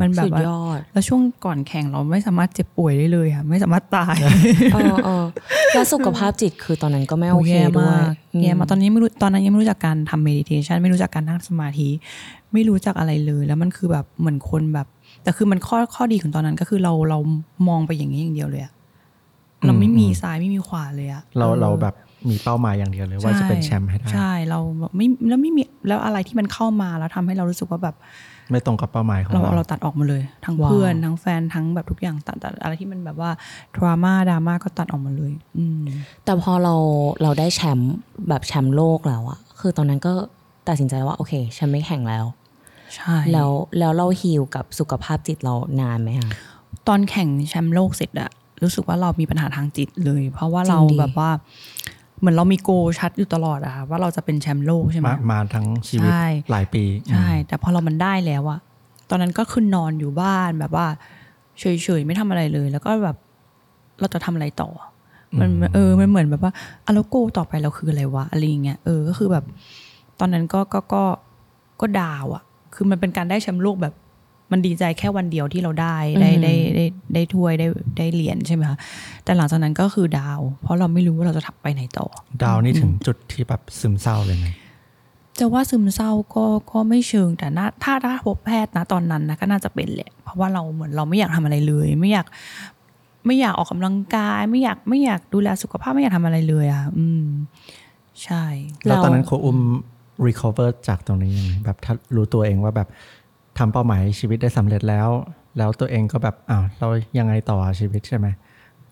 [0.00, 4.16] มันแบบสุดว่ายอด แล้วช่วงก่อนแข่งเราไม่สามารถเจ็บป่วยได้เลยค่ะ ไม่สามารถตาย
[4.74, 5.24] เออเออ
[5.74, 8.12] แล้วสุขภาพจิตคือตอนนั้นก็ไม่โอเคแย่ด้วยมาก
[8.42, 11.88] แย่มากตอนนี้ไม่รู้ตอนนั้นยังไม่รู้จักการทำเมดิเทชันไม่รู้จักการนั่งสมาธิ
[12.52, 14.86] ไม่รู้จักอะไรเลย แล้วมันคือแบบเหมือนคนแบบ
[15.22, 17.18] แต่คือมันข้อข้อดีของตอนนั้นก็คือเราเรา
[17.68, 18.72] มองไปอย่างนี้อย่างเดียวเลยอะ
[19.66, 21.94] เราไม่มีซ้ายไม่มีขวาเลยอะเราออเราแบบ
[22.30, 27.96] มีเป้าหมายอย่างเดียวเลยว่าจะเป็นแชมป์ให้ได้ ใช่เราแบบไม่แล้วไม่มีแล้วอะไรที่มันเข้ามาแล้วทำให้เรารู้สึกว่าแบบ
[28.50, 33.30] ไม่ตรงกับเป้าหมายของเราเราเราตัดออกมาเลย ทั้งว้าวเพื่อนทั้งแฟนทั้งแบบทุกอย่างตัดตัดอะไรที่มันแบบว่า
[33.76, 35.82] ดราม่าดราม่าก็ตัดออกมาเลย อืม
[36.24, 36.74] แต่พอเรา
[37.22, 37.92] เราได้แชมป์
[38.28, 40.12] แบบแชมป์โลกแล้วอะคือตอนนั้นก็
[40.68, 42.24] ตัดสินใจว่าโอเคฉันไม่แข่งแล้ว
[42.94, 46.30] ใช่แล้วแล้วเราฮิลกับสุขภาพจิตเรานานไหมคะ
[46.88, 48.30] ตอนแข่งแชมป์โลกเสร็จอะ
[48.62, 51.30] รู้สึกว่าเรามีปัญหาทางจิตเลย เพราะว่าเราจริงดิแบบว่า
[52.18, 58.60] เหมือนเรามีโกชัดอยู่ตลอดอะค่ะว่าเราจะเป็นแชมป์โลกใช่ไหมมามาทั้งชีวิตใช่หลายปีใช่แต่พอเรามันได้แล้วอะ
[59.10, 60.86] ตอนนั้นก็คือนอนอยู่บ้านแบบว่า
[61.60, 61.64] เฉ
[61.98, 63.16] ยๆไม่ทำอะไรเลย แล้วก็แบบ
[64.00, 64.70] เราจะทำอะไรต่อ
[65.40, 66.52] มันเออมันเหมือนแบบว่า
[66.84, 69.44] อะแล้วโกต่อไปเราคืออะไรวะอะไรอย่างเงี้ยเออก็คือแบบ
[70.18, 71.02] ตอนนั้นก็ก็ก็
[71.80, 72.42] ก็ดาวอะ
[72.74, 73.94] คือมันเป็นการได้แชมป์โลกแบบ
[74.52, 77.66] มันดีใจแค่วันเดียวที่เราได้ได้อืมได้ได้ได้ถ้วยได้
[77.98, 78.78] ได้เหรียญใช่ไหมคะ
[79.24, 82.06] แต่หลังจากนั้นก็คือดาว เพราะเราไม่รู้ว่าเราจะทับไปไหนต่อ
[82.42, 84.46] ดาวนี่ถึงจุดที่แบบซึมเศร้าเลยไหม
[85.38, 92.26] จะว่าซึมเศร้าก็ก็ไม่เชิงแต่น่าถ้าถ้าพบแพทย์นะตอนนั้นนะก็น่าจะเป็นแหละ เพราะว่าเราเหมือนเราไม่อยากทำอะไรเลย ไม่อยาก
[93.26, 97.26] ไม่อยากออกกำลังกาย ไม่อยากไม่อยากดูแลสุขภาพไม่อยากทำอะไรเลยอะอืม
[98.24, 98.44] ใช่
[98.86, 99.58] แล้วตอนนั้นเราครูอุ้ม
[100.26, 102.88] recover จากตรงนี้ยังไงแบบถ้ารู้ตัวเองว่าแบบ
[103.58, 105.08] ทำเป้าหมายชีวิตได้สำเร็จแล้ว
[105.58, 106.88] แล้วตัวเองก็แบบอ้าวเรา
[107.18, 108.26] ยังไงต่อชีวิตใช่ไหม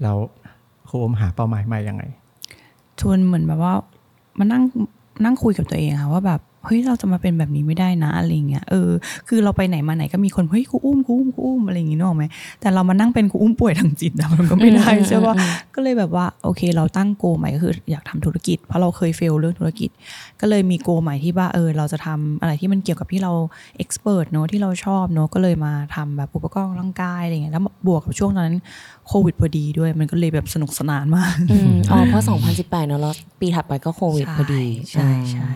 [0.03, 0.17] แล้ว
[0.89, 2.03] ครูอุ้มหาเป้าหมายใหม่ยังไง
[3.01, 3.75] ชวนเหมือนแบบว่า
[4.39, 4.63] มานั่ง
[5.25, 8.91] นั่งคุยกับตัวเองค่ะว่าแบบ เฮ้ยเราจะมาเป็นแบบนี้ไม่ได้นะอะไรเงี้ยเออ
[9.29, 12.25] คือเราไปไหนมาไหนก็มีคนเฮ้ยครูอุ้มครูอุ้มครูอุ้มอะไรอย่างงี้นึกออกไหม
[12.61, 15.35] แต่เรามานั่งเป็นครูอุ้มป่วยทางจิตอะมันก็ไม่ได้ใช่ปะ
[15.75, 19.91] ก็เลยแบบว่าโอเค เราตั้งโกใหม่ก็คืออยากทำธุรกิจ เพราะเราเคยเฟลเรื่องธุรกิจ
[20.41, 23.33] ก็เลยมีโกใหม่ที่ว่าเออเราจะทำอะไรที่มันเกี่ยวกับที่เรา
[23.77, 28.53] เอ็กซ์เพรสเนอะที่เราชอบเนอะก็เลยมาทำแบบอุปกรณ์ร่างกายอะไรเงี้ยแล้วบวกกับช่วงนั้น
[29.09, 35.51] โควิดพอดีด้วยมันก็เลยแบบสนุกสนานมากอืมอ๋อเพราะ 2018เนอะแล้วปีถัดไปก็โควิดพอดีใช่ใช่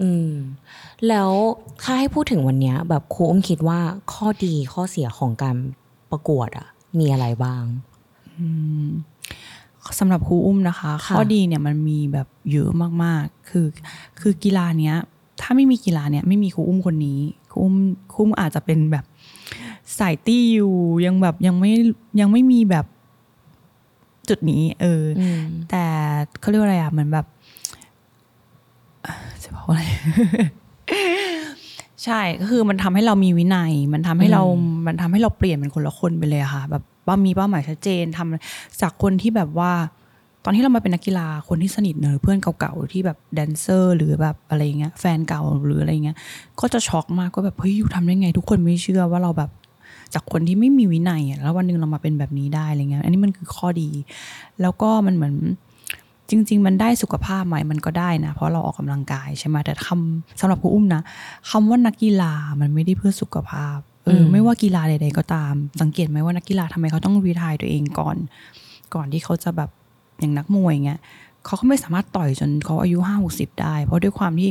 [0.00, 0.32] อืม
[1.08, 1.30] แล้ว
[1.82, 3.80] ถ้าให้พูดถึงวันเนี้ยแบบครูอุ้มคิดว่า
[4.12, 5.56] ข้อดีข้อเสียของการ
[6.10, 6.66] ประกวดอะ
[6.98, 7.62] มีอะไรบ้าง
[9.98, 12.70] สำหรับครูอุ้มนะคะค่ะข้อดีเนี่ยมันมีแบบเยอะ
[13.02, 13.66] มากๆ คือ
[14.20, 14.96] คือกีฬาเนี้ย
[15.40, 17.74] ถ้าไม่มีกีฬาเนี่ยไม่มีครูอุ้มคนนี้ครูอุ้ม
[18.12, 19.04] ครูอุ้มอาจจะเป็นแบบ
[19.98, 20.74] สายตี้อยู่
[21.06, 21.72] ยังแบบยังไม่
[22.20, 22.86] ยังไม่มีแบบ
[24.28, 25.84] จุดนี้ เออออืมแต่
[26.40, 27.35] เขาเรียกว่าอะไรอะเหมือนแบบเอ่อ
[29.46, 29.82] จะบอกว่าอะไร
[32.04, 34.42] ใช่ก็คือมันทำให้เรามีวินัย มันทำให้เรา
[34.86, 39.72] มันทำให้เราเปลี่ยนเป็นคนละคนไปเลยอะค่ะ แบบว่ามีเป้าหมายชัดเจนทำจากคนที่แบบว่า
[40.44, 46.16] ตอนที่เรามาเป็นนักกีฬาคนที่สนิทเนอะเพื่อนเก่าๆที่แบบแดนเซอร์หรือแบบอะไรเงี้ยแฟนเก่าหรืออะไรเงี้ย
[46.60, 49.50] ก็จะช็อกมากก็แบบเฮ้ยอยู่ทำได้ไง ทุกคนไม่เชื่อว่าเราแบบ
[50.14, 53.90] จากคนที่ไม่มีวินัยอะแล้ววันหนึ่งเรามาเป็นแบบนี้ได้อะไรเงี้ยอันนี้มันคือข้อดี
[54.62, 55.34] แล้วก็มันเหมือน
[56.30, 61.02] จริง ๆ มันได้สุขภาพไหมมันก็ได้นะ เพราะเราออกกำลังกายใช่ไหมแต่คำสำหรับครูอุ้มนะ
[61.50, 68.16] คำว่านักกีฬามันไม่ได้เพื่อสุขภาพเอออมไม่ว่ากีฬาใดๆก็ตาม สังเกตไหมว่านักกีฬาทำไมเขาต้องรีทายตัวเองก่อน
[68.94, 69.70] ก่อนที่เขาจะแบบ
[70.20, 71.00] อย่างนักมวยเงี้ย
[71.44, 74.50] เขาก็ไม่สามารถต่อยจนเขาอายุห้าหกสิบได้ เพราะด้วยความที่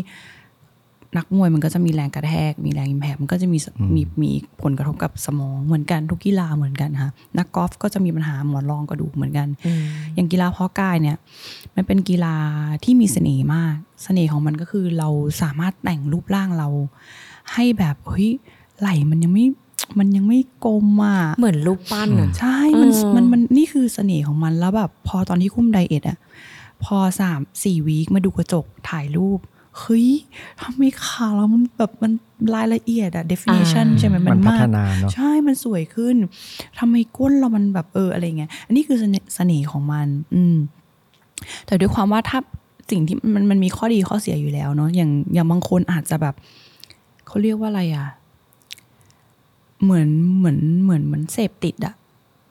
[1.17, 9.83] นักมวยมันก็จะมีแรงกระแทก มีแรงอิมแพกมันก็จะมีสมีมีผลกระทบกับสมองเหมือนกันทุกกีฬาเหมือนกันค่ะนักกอล์ฟก็จะมีปัญหาหมอนรองกระดูกเหมือนกันอืม
[10.15, 11.17] อย่างกีฬาเพาะกายเนี่ย
[11.75, 12.35] มันเป็นกีฬา
[12.83, 15.09] ที่มีเสน่ห์มาก เสน่ห์ของมันก็คือเรา
[15.41, 16.67] สามารถแต่งรูปร่างเรา
[17.53, 18.29] ให้แบบเฮ้ย
[18.79, 19.45] ไหล่มันยังไม่
[19.99, 26.17] มันยังไม่กลมอะเหมือนรูปปั้นอะใช่มันเออมันมันนี่คือเสน่ห์ของมันแล้วแบบพอตอนที่คุ้มไดเอทอะ
[26.83, 29.39] พอสามสี่วีคมาดูกระจกถ่ายรูป
[29.79, 30.07] เฮ้ย
[30.61, 32.11] ทำไมขาเรามันแบบมัน
[32.55, 36.15] รายละเอียดอะ definition ใช่ไหมมัมันนพัมาฒกนาเนาะใช่มันสวยขึ้น
[36.79, 40.57] ทำไมก้นเรามันแบบเอออะไรเงี้ยอันนี้คือเสน่ห์เสน่ห์ของมัน อืม
[41.65, 42.39] แต่ด้วยความว่าถ้า
[42.91, 46.35] สิ่งที่มันมันมีข้อดีข้อเสียอยู่แล้วเนาะอย่างอย่างบางคนอาจจะแบบ
[47.27, 48.07] เขาเรียกว่าอะไรอะ
[49.83, 50.07] เหมือน
[50.37, 51.95] เหมือนเหมือนเหมือนเสพติดอะ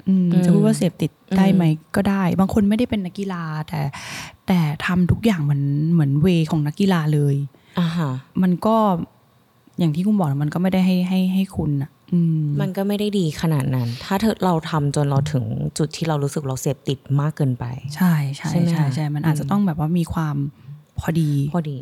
[0.09, 1.65] อืมอืมจะพูดว่าเสพติดได้อืมไหม
[1.97, 3.81] ก็ได้ บางคนไม่ได้เป็นนักกีฬาแต่
[4.49, 7.37] แต่ทำทุกอย่างเหมือนเหมือนเวของนักกีฬาเลย
[7.79, 8.11] อ่าฮะ
[8.43, 8.77] มันก็
[9.79, 15.45] อย่างที่คุณบอกนะมันก็ไม่ได้ให้ให้ให้คุณอะอืมมันก็ไม่ได้ดีขนาดนั้น ถ้าเธอเราทำจนเราถึง
[15.79, 17.65] จุดที่เรารู้สึกเราเสพติดมากเกินไป
[17.97, 20.37] ใช่ใช่ใช่ไหมใช่คะใช่ มันอาจจะต้องแบบว่ามีความ
[21.01, 21.79] พอดี พอดี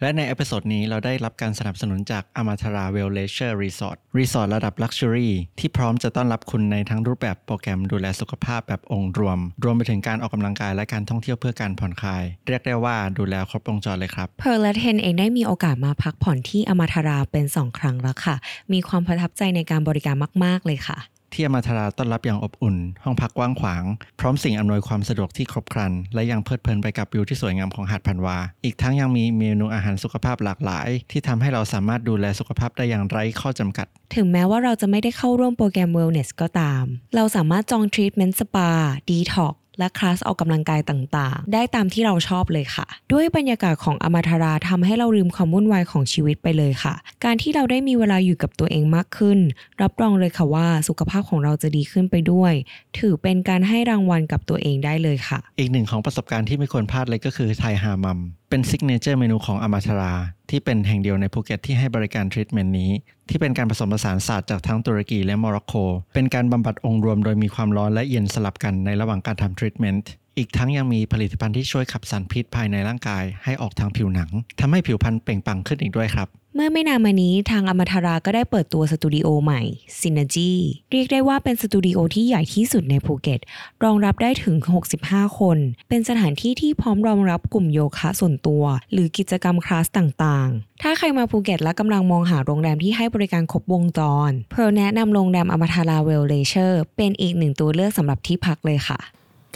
[0.00, 17.44] และใน episode นี้เราได้รับการสนับสนุนจาก Amatara Well Leisure Resort รีสอร์ทระดับ Luxury ที่พร้อมจะต้อนรับคุณในทั้งรูปแบบโปรแกรมดูแลสุขภาพแบบองค์รวม รวมไปถึงการออกกำลังกายและการท่องเที่ยวเพื่อการผ่อนคลาย เรียกได้ว่าดูแลครบวงจรเลยครับ เพ ิ ร์ลและเทนเองได้มีโอกาสมาพักผ่อนที่อมาทาราเป็น
[17.62, 18.36] 2 ครั้งแล้วค่ะ
[18.72, 20.98] มีความประทับใจในการบริการมาก ๆ เลยค่ะ
[21.34, 23.84] ที่อมาทราต้อนรับอย่างอบอุ่น ห้องพักกว้างขวาง
[24.20, 38.70] พร้อมสิ่งอำนวยความสะดวกที่ครบครัน และยังเพลิดเพลินไปกับวิวที่สวยงามของหาดพันวา อีกทั้งยังมีเมนูอาหารสุขภาพหลากหลาย ที่ทำให้เราสามารถดูแลสุขภาพได้อย่างไร้ข้อจำกัด ถึงแม้ว่าเราจะไม่ได้เข้าร่วมโปรแกรม Wellness ก็ตาม เราสามารถจองทรีทเมนต์สปา
[39.10, 49.38] ดีท็อก และคลาสออกกำลังกายต่างๆ ได้ตามที่เราชอบเลยค่ะ ด้วยบรรยากาศของอมาทาราทำให้เราลืมความวุ่นวายของชีวิตไปเลยค่ะ การที่เราได้มีเวลาอยู่กับตัวเองมากขึ้น
[49.82, 52.52] รับรองเลยค่ะว่าสุขภาพของเราจะดีขึ้นไปด้วย
[52.98, 58.18] ถือเป็นการให้รางวัลกับตัวเองได้เลยค่ะ อีกหนึ่งของประสบการณ์ที่ไม่ควรพลาดเลยก็คือ Thai Hammam
[58.54, 60.12] เป็น signature เมนูของอมาทารา
[60.50, 62.90] ที่เป็นแห่งเดียวในภูเก็ตที่ให้บริการทรีทเมนต์นี้
[63.28, 65.74] ที่เป็นการผสมผสานศาสตร์จากทั้งตุรกีและโมร็อกโก
[66.14, 79.62] เป็นการบำบัดองค์รวมโดยมีความร้อนและเย็นสลับกันในระหว่างการทำทรีทเมนต์อีกทั้งยังมีผลิตภัณฑ์ที่ช่วยขับสารพิษภายในร่างกายให้ออกทางผิวหนังทำให้ผิวพรรณเปล่งปลั่งขึ้นอีกด้วยครับ เมื่อไม่นานมานี้ทางอมาทาราก็ได้เปิดตัวสตูดิโอใหม่
[80.00, 80.52] Synergy
[80.92, 83.40] เรียกได้ว่าเป็นสตูดิโอที่ใหญ่ที่สุดในภูเก็ต
[83.84, 84.56] รองรับได้ถึง
[84.96, 98.98] 65 คน เป็นสถานที่ที่พร้อมรองรับกลุ่มโยคะส่วนตัว หรือกิจกรรมคลาสต่างๆ ถ้าใครมาภูเก็ตและกำลังมองหาโรงแรมที่ให้บริการครบวงจร เพิร์ลแนะนำโรงแรม Amatara Well Leisure เป็นอีกหนึ่งตัวเลือกสำหรับที่พักเลยค่ะ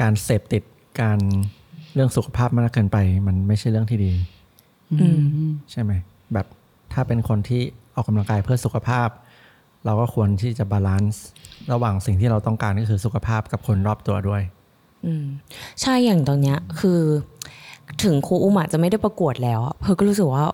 [0.00, 0.62] การเสพติด
[1.00, 1.18] การ
[1.94, 4.12] เรื่องสุขภาพมากเกินไป มันไม่ใช่เรื่องที่ดี
[5.00, 5.20] อืม
[5.72, 5.92] ใช่ไหม
[6.34, 6.46] แบบ
[6.92, 7.62] ถ้าเป็นคนที่
[7.94, 9.08] ออกกำลังกายเพื่อสุขภาพ
[9.86, 11.24] เราก็ควรที่จะ balance
[11.72, 14.42] ระหว่างสิ่งที่เราต้องการก็คือสุขภาพกับคนรอบตัวด้วย
[15.04, 15.26] อืม
[15.80, 17.00] ใช่อย่างตอนเนี้ยคือ
[18.04, 20.44] ถึงครูอุ้มอาจจะไม่ได้ประกวดแล้วอะเพิร์ลก็รู้สึกว่า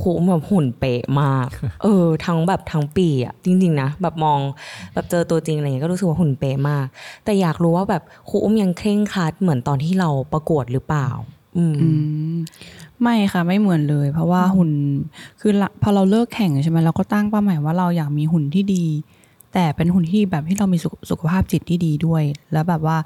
[0.00, 1.48] ครูอุ้มแบบหุ่นเป๊ะมาก
[1.82, 4.40] เออ ทั้งแบบทั้งปีอะจริง ๆ นะ แบบมอง
[4.94, 6.86] แบบเจอตัวจริงอะไรเงี้ยก็รู้สึกว่าหุ่นเป๊ะมาก
[7.24, 11.08] แต่อยากรู้ว่าแบบครูอุ้มยังเคร่งครัดเหมือนตอนที่เราประกวดหรือเปล่า
[11.56, 11.64] อื
[12.32, 12.36] ม
[13.02, 14.70] ไม่ค่ะไม่เหมือนเลย เพราะว่าหุ่น
[15.40, 18.86] คือพอเราเลิกแข่งใช่ไหมเราก็ตั้งเป้าหมายว่าเราอยากมีหุ่นที่ดี
[19.52, 22.96] แต่เป็นหุ่นที่แบบที่เรามีสุขสุขภาพจิตที่ดีด้วย แล้วแบบว่า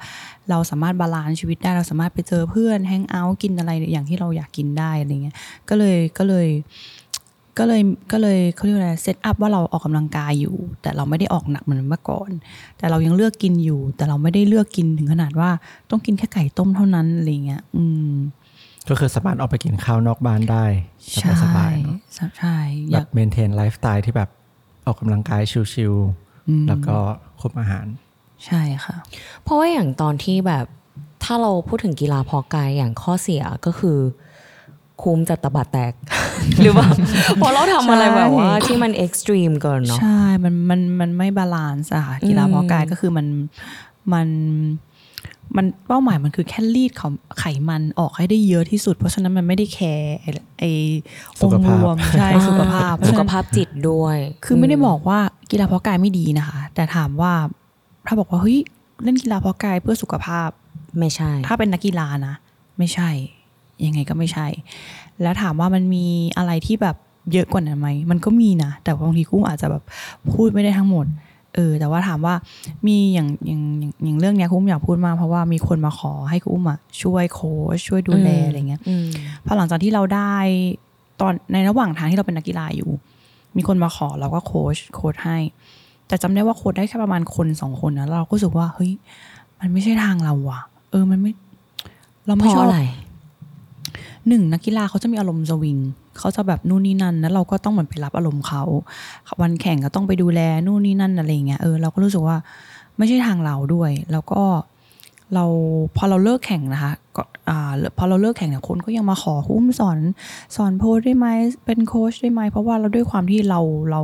[0.49, 5.35] เราสามารถ balance ชีวิตได้เราสามารถไปเจอเพื่อน hangout กินอะไรอย่างที่เราอยากกินได้อะไรเงี้ย
[5.69, 6.47] ก็เลยก็เลย
[7.57, 12.29] ก็เลยก็เลยเขาเรียกว่าอะไร set up ว่าเราออกกำลังกายอยู่ แต่เราไม่ได้ออกหนักเหมือนเมื่อก่อน
[12.77, 15.49] แต่เรายังเลือกกินอยู่ แต่เราไม่ได้เลือกกินถึงขนาดว่า
[15.89, 18.13] ต้องกินแค่ไก่ต้มเท่านั้นอะไรเงี้ยอืม
[18.89, 20.65] ก็คือสามารถออกไปกินข้าวนอกบ้านได้
[21.19, 21.97] ใช่สบายๆเนอะ
[22.37, 22.57] ใช่
[22.91, 24.29] อแบยาบกเมนเทนไลฟ์สไตล์ที่แบบ
[24.85, 25.93] ออกกำลังกายชิล
[26.49, 26.97] อืมๆแล้วก็
[27.41, 27.87] คุมอาหาร
[28.45, 28.95] ใช่ค่ะ
[29.43, 30.65] เพราะว่าอย่างตอนที่แบบ
[31.23, 33.97] ถ้าเราพูดถึงกีฬาเพอกายอย่างข้อเสียก็คือ
[35.03, 35.93] คุมจะตะบัดแตก
[36.61, 36.87] หรือว่า
[37.37, 43.27] เพราะเราทำอะไรแบบว่าที่มัน extreme เกินเนาะใช่มันมันมันไม่ balance อะค่ะกีฬาอืมเพาะกายก็คือมัน
[44.13, 44.27] มัน
[45.57, 50.71] มันเป้าหมายมันคือแค่รีดเขาไขมันออกให้ได้เยอะที่สุด เพราะฉะนั้นมันไม่ได้แคร์ไอ้ไอ้
[51.39, 55.19] สุองขค์ภาพรวมใช่สุขภาพเพราะสุฉะขนั้นภาพจิตด้วย คือไม่ได้บอกว่า
[55.51, 57.33] กีฬาเพาะกายไม่ดีนะคะ แต่ถามว่า
[58.07, 58.59] ถ้าบอกว่าเฮ้ย
[59.03, 60.49] เล่นกีฬาเพาะกายเพื่อสุขภาพ
[60.99, 62.35] ไม่ใช่ ถ้าเป็นนักกีฬานะ
[62.77, 63.09] ไม่ใช่
[63.85, 64.47] ยังไงก็ไม่ใช่
[65.21, 66.05] แล้วถามว่ามันมี
[66.37, 66.95] อะไรที่แบบ
[67.33, 69.83] เยอะกว่านั้นไหมมันก็มีนะแต่บางทีกุ้งอาจจะแบบ
[70.31, 71.05] พูดไม่ได้ทั้งหมด
[71.55, 72.33] เออแต่ว่าถามว่า
[72.87, 79.07] มีอย่างอย่างอย่างอย่างเรื่องเนี้ยกุ้งอยากพูดมากเพราะว่ามีคนมาขอให้กุ้งอะช่วยโค้ชช่วยดูแลอืมอะไรเงี้ยอืม
[79.45, 80.33] พอหลังจากที่เราได้
[81.21, 82.91] ตอนในระหว่างทางที่เราเป็นนักกีฬาอยู่
[83.57, 85.37] มีคนมาขอเราก็โค้ชโค้ชให้
[86.07, 88.91] แต่จำได้ว่าโค้ชได้แค่ประมาณคนสองคนนะแล้วเราก็รู้สึกว่าเฮ้ย
[89.59, 90.61] มันไม่ใช่ทางเราว่ะ
[90.91, 91.31] เออมันไม่
[92.25, 92.81] เราเพไม่ชราะอบอะไร
[94.27, 95.77] หนึ่งนักกีฬาเขาจะมีอารมณ์สวิง
[96.19, 98.63] เขาจะแบบนู่นนี่นั่นแล้วเราก็ต้องเหมือนไปรับอารมณ์เขา
[99.41, 102.37] วันแข่งก็ต้องไปดูแลนู่นนี่นั่นอะไรเงี้ยเออเราก็รู้สึกว่า
[102.97, 104.41] ไม่ใช่ทางเราด้วย แล้วก็
[105.33, 105.45] เรา
[105.97, 109.97] พอเราเลิกแข่งนะคะก็อ่าพอเราเลิกแข่งเนี่ยคนก็ยังมาขอคุ้มสอน
[110.55, 111.27] สอนโพสได้ไหม
[111.65, 113.59] เป็นโค้ชได้ไหมเพราะว่าเราด้วยความที่เรา
[113.91, 114.01] เรา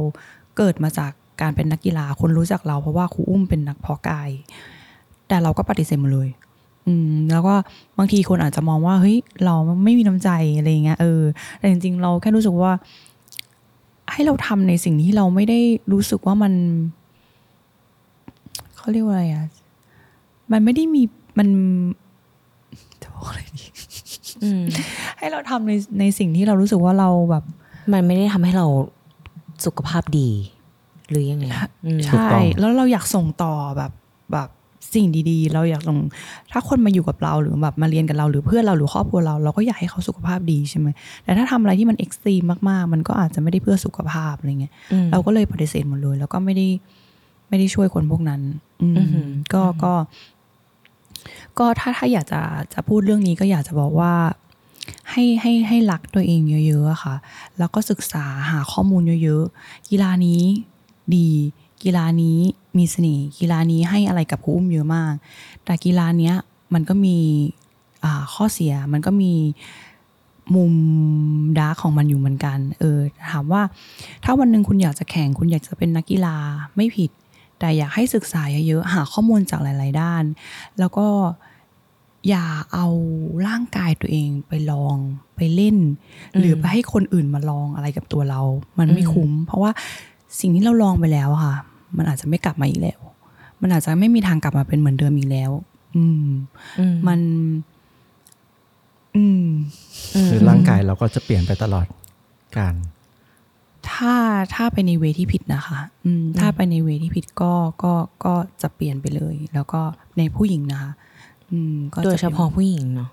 [0.57, 4.29] เกิดมาจากการเป็นนักกีฬาคนรู้จักเรา เพราะว่าครูอุ้มเป็นนักเพาะกาย
[5.27, 6.29] แต่เราก็ปฏิเสธหมดเลย
[6.88, 7.56] อืมแล้วก็
[7.98, 11.22] บางทีคนอาจจะมองว่าเฮ้ยเราไม่มีน้ำใจอะไรอย่างเงี้ยเออ
[11.58, 12.72] แต่จริงๆ เราแค่รู้สึกว่า
[14.12, 15.60] ให้เราทำในสิ่งที่เราไม่ได้
[15.91, 16.54] รู้สึกว่ามัน
[18.76, 19.46] เขาเรียกว่าอะไรอะ
[20.52, 21.04] มันไม่ได้มี
[21.38, 21.48] มัน
[23.02, 23.65] จะบอกอะไรดี
[24.43, 24.63] อืม
[25.17, 27.43] ให้เราทำในในสิ่งที่เรารู้สึกว่าเราแบบ
[27.93, 28.65] มันไม่ได้ทำให้เรา
[29.65, 30.30] สุขภาพดี
[31.10, 31.46] หรือยังไง
[31.86, 33.91] อืมถูกใช่ต้องแล้วเราอยากส่งต่อแบบ
[34.34, 34.50] แบบ
[34.95, 35.97] สิ่งดีๆ เราอยากส่ง
[36.51, 40.88] ถ้าคนมาอยู่กับเราหรือแบบมาเรียนกับเราหรือเพื่อนเราหรือครอบครัวเราเราก็อยากให้เขาสุขภาพดีใช่ไหม
[41.23, 46.67] แต่ถ้าทำอะไรที่มันเอ็กซ์ตรีมมากๆ มันก็อาจจะไม่ได้เพื่อสุขภาพอะไรเงี้ยอืมเราก็เลยปฏิเสธหมดเลย แล้วก็ไม่ได้
[47.49, 48.41] ไม่ได้ช่วยคนพวกนั้น
[48.82, 49.93] อืมอือหือก็ก็
[51.60, 52.41] ก็ถ้าถ้าอยากจะ
[52.73, 54.13] จะพูดเรื่องนี้ก็อยากจะบอกว่า
[55.12, 57.15] ให้ให้ให้รักตัวเองเยอะๆอะค่ะ
[57.60, 60.41] แล้วก็ศึกษาหาข้อมูลเยอะๆ กีฬานี้
[61.15, 61.29] ดี
[61.84, 62.39] กีฬานี้
[62.77, 65.13] มีเสน่ห์กีฬานี้ให้อะไรกับครูอุ้มเยอะมาก
[65.65, 66.36] แต่กีฬาเนี้ย
[66.73, 67.17] มันก็มี
[68.03, 69.33] อ่าข้อเสียมันก็มี
[70.55, 70.73] มุม
[71.59, 72.99] ดาร์กของมันอยู่เหมือนกัน เออ
[73.31, 73.62] ถามว่า
[74.23, 76.36] ถ้าวันหนึ่งคุณอยากจะแข่งคุณอยากจะเป็นนักกีฬา
[76.75, 77.12] ไม่ผิด
[77.59, 80.23] แต่อยากให้ศึกษาเยอะๆหาข้อมูลจากหลาย ๆ ด้าน
[80.79, 81.07] แล้วก็
[82.29, 82.88] อย่าเอา
[83.47, 84.95] ร่างกายตัวเองไปลอง
[85.36, 85.77] ไปเล่น
[86.38, 88.41] หรือไปให้คนอื่นมาลองอะไรกับตัวเรา
[88.79, 89.71] มันไม่คุ้ม เพราะว่า
[90.39, 91.55] สิ่งที่เราลองไปแล้วอะค่ะ
[91.97, 92.99] มันอาจจะไม่กลับมาอีกแล้ว
[93.62, 95.51] มันอาจจะไม่มีทางกลับมาเป็นเหมือนเดิมอีกแล้ว
[95.95, 96.27] อืม
[96.79, 97.19] อืมมัน
[99.15, 99.45] อืม
[100.27, 101.86] คือร่างกายเราก็จะเปลี่ยนไปตลอด
[102.58, 102.75] การ
[103.89, 104.15] ถ้า
[104.53, 107.53] ถ้าไปใน way ที่ผิดนะคะ อืม ถ้าไปใน way ที่ผิดก็
[107.84, 107.93] ก็
[108.25, 109.82] ก็จะเปลี่ยนไปเลย แล้วก็
[110.17, 110.91] ในผู้หญิงนะคะ
[111.51, 113.10] อืม ก็จโดยปเฉลี่นพาะผู้หญิงเนาะ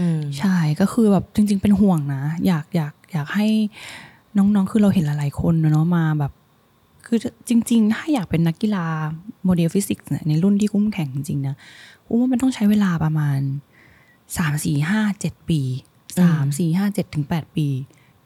[0.00, 3.46] อืมใช่ก็คือแบบจริง ๆ เป็นห่วงนะ อยากอยากอยากให้
[4.36, 6.32] น้องๆ คือเราเห็นหลายๆคนนะเนาะมาแบบ
[7.12, 8.86] คือจริง ๆ ถ้าอยากเป็นนักกีฬา
[9.44, 11.56] model physique เนี่ยในรุ่นที่อุ้มแข่งจริงๆนะ
[12.08, 13.40] อุ้มว่ามันต้องใช้เวลาประมาณ
[14.36, 15.60] สามสี่ห้าเจ็ดปี
[16.20, 17.66] สามสี่ห้าเจ็ดถึงแปดปี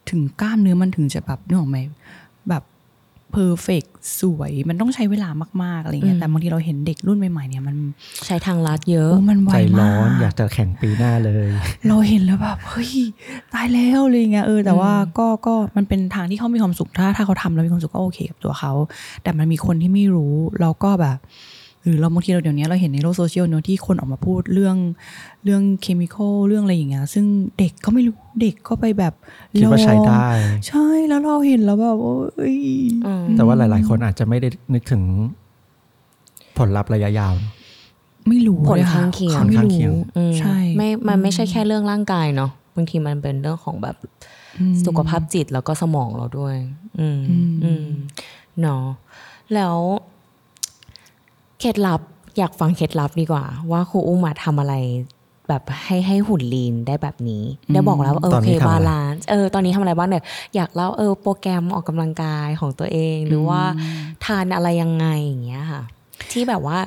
[0.09, 1.77] ถึงกล้ามเนื้อมันถึงจะแบบนึกออกไหม
[3.35, 3.83] เพอร์เฟก
[4.21, 5.29] สวยมันต้องใช้เวลา
[5.63, 7.75] มากๆอะไรเงี้อืยมแต่บางทีเราเห็นเด็กรุ่นใหม่ๆเนี่ยมัน
[8.25, 11.47] ใช้ทางลัดเยอะโอ้มันไวใจร้มาอนกอยากจะแข่งปีหน้าเลย
[11.87, 12.91] เราเห็นแล้วแบบเฮ้ย
[13.53, 18.73] ตายแล้วอะไรเงี้ยเออแต่ว่าก็ก็มันเป็นทางที่เขามีความสุขถ้าถ้าเขาทำแล้วมีความสุขก็โอเคกับตัวเขา
[19.23, 21.17] แต่มันมีคนที่ไม่รู้แล้วก็แบบ
[21.85, 24.77] หรือเราบางทีเราเดี๋ยวนี้เราเห็นในโลกโซเชียลเนอะที่คนออกมาพูดเรื่อง
[25.43, 27.25] เรื่อง chemical เรื่องอะไรอย่างเงี้ยซึ่ง
[27.59, 29.13] เด็กก็ไม่รู้เด็กก็ไปแบบ
[29.57, 32.57] คิดว่าใช้ได้ลองใช่แล้วเราเห็นแล้วแบบโอ้ย
[33.05, 35.03] อืมแต่ว่าหลาย ๆ คนอาจจะไม่ได้นึกถึง
[36.57, 37.33] ผลลัพธ์ระยะยาว
[38.29, 43.95] ไม่รู้ผลเลยค่ะข้างเคียงเขาไม่ผลข้างเคียงรู้อืมใช่ไม่มันไม่ใช่แค่เรื่องร่างกายเนาะบางทีมันเป็นเรื่องของแบบ
[44.59, 46.55] อืมสุขภาพจิตแล้วก็สมองเราด้วย
[46.99, 47.85] อืมอืมอืม
[48.61, 48.83] เนาะ
[49.53, 49.75] แล้ว
[51.65, 52.01] เคล็ดลับ
[52.37, 54.73] อยากฟังเคล็ดลับดีกว่า ว่าครูอุ้มมาทำอะไร
[55.47, 57.43] แบบให้ให้หุ่น lean ได้แบบนี้
[57.73, 60.23] ได้บอกแล้วว่าเออตอโอนนี้เคทำอะไรบาลานซ์เออตอนนี้ทำอะไรบ้างเนี่ย
[60.55, 63.61] อยากเล่าเออโปรแกรมออกกำลังกายของตัวเอง หรือว่า
[64.25, 65.81] ทานอะไรยังไงอย่างเงี้ยค่ะ
[66.31, 66.77] ที่แบบว่า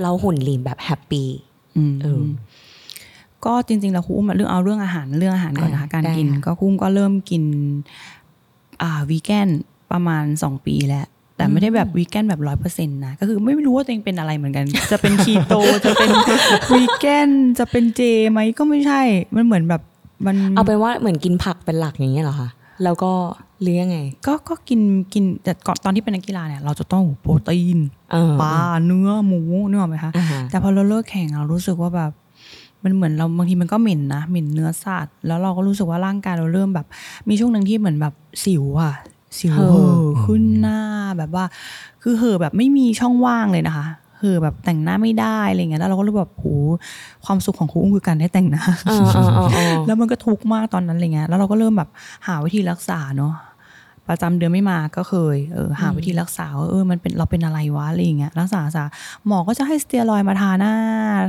[0.00, 1.28] เราหุ่น lean แบบ happy
[1.76, 2.20] อืมเออ
[3.44, 7.42] ก็จริงๆแล้วครูอุ้มอะเรื่องเอาเรื่องอาหารเรื่องอาหารก่อนนะคะอ่าการได้กินค่ะก็ครูอุ้มก็เริ่มกิน
[8.82, 9.48] อ่าวีแกน
[9.92, 11.06] ประมาณสองปีแล้ว
[11.36, 16.10] แต่ไม่ได้แบบวีแกนแบบร้อยเปอร์เซ็นต์นะ ก็คือไม่รู้ว่าตัวเองเป็นอะไรเหมือนกัน จะเป็นคีโต จะเป็น
[16.72, 19.00] วีแกน จะเป็นเจไหมก็ไม่ใช่
[19.36, 19.82] มันเหมือนแบบ
[20.26, 22.48] มันเอาเป็นว่าเหมือนกินผักเป็นหลักอย่างเงี้ยเหรอคะ
[22.84, 23.12] แล้วก็
[23.62, 24.80] เลี้ยงไง ก็ก็กิน
[25.14, 27.78] กินแต่ก่อนตอนที่เป็นนักกีฬาเนี่ย เราจะต้องโปรตีน
[28.12, 28.54] เออปลา
[28.86, 32.12] เนื้อหมูเนื้ออกไหมคะอ่าฮะแต่พอเราเลิกแข่งเรารู้สึกว่าแบบ
[32.84, 36.86] มันเหมือนเราบางทีมันก็เหม็นนะเหม็นเนื้อสัตว์แล้วเราก็รู้สึกว่าร่างกายเราเริ่มแบบ
[37.28, 38.14] มีช่วงหนึ่งที่เหมือนแบบ
[38.44, 38.94] สิวอะ
[39.38, 40.80] สิวเห่อเห่อขึ้นหน้า
[41.18, 41.44] แบบว่า
[42.02, 43.86] คือเห่อแบบไม่มีช่องว่างเลยนะคะ
[44.18, 46.46] เห่อแบบแต่งหน้าไม่ได้อะไรเงี้ยแล้วเราก็รู้แบบโห
[47.26, 51.88] ความสุขของครูอุ้มคือการได้แต่งหน้าเออเออเออเออแล้วมันก็ทุกข์มากตอนนั้นอะไรเงี้ยแล้วเราก็เริ่มแบบ
[52.26, 53.34] หาวิธีรักษาเนาะ
[54.10, 58.84] ประจำเดือนไม่มาก็เคยเออหาวิธีรักษาว่าเออมันเป็นเราเป็นอะไรวะอะไรอย่างเงี้ยรักษารักษา
[59.26, 60.74] หมอก็จะให้สเตียรอยด์มาทาหน้า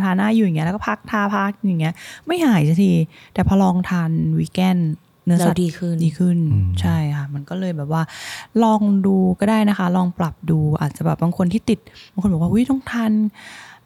[0.04, 1.94] ทาหน้าอยู่อย่างเงี้ยแล้วก็พักทาพักอย่างเงี้ย
[2.28, 2.92] ไม่หายสักที
[3.34, 4.78] แต่พอลองทานวีแกน
[5.28, 8.04] เนื้อแล้วสัตว์ดีขึ้นดีขึ้นอืมใช่ค่ะ มันก็เลยแบบว่า
[8.64, 11.80] ลองดูก็ได้นะคะ ลองปรับดูอาจจะแบบบางคนที่ติด
[12.12, 13.12] บางคนบอกว่าอุ้ยต้องทาน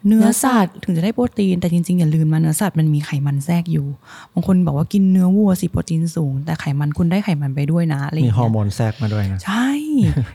[0.07, 3.87] เนื้อสัตว์ถึงจะได้โปรตีน แต่จริงๆ อย่าลืมนะเนื้อสัตว์มันมีไขมันแทรกอยู่
[4.33, 9.69] บางคนบอกว่ากินเนื้อวัวสิโปรตีนสูง แต่ไขมันคุณได้ไขมันไปด้วยนะอะไรอย่างมีเงี้ยฮอร์โมนแทรกมาด้วยนะใช่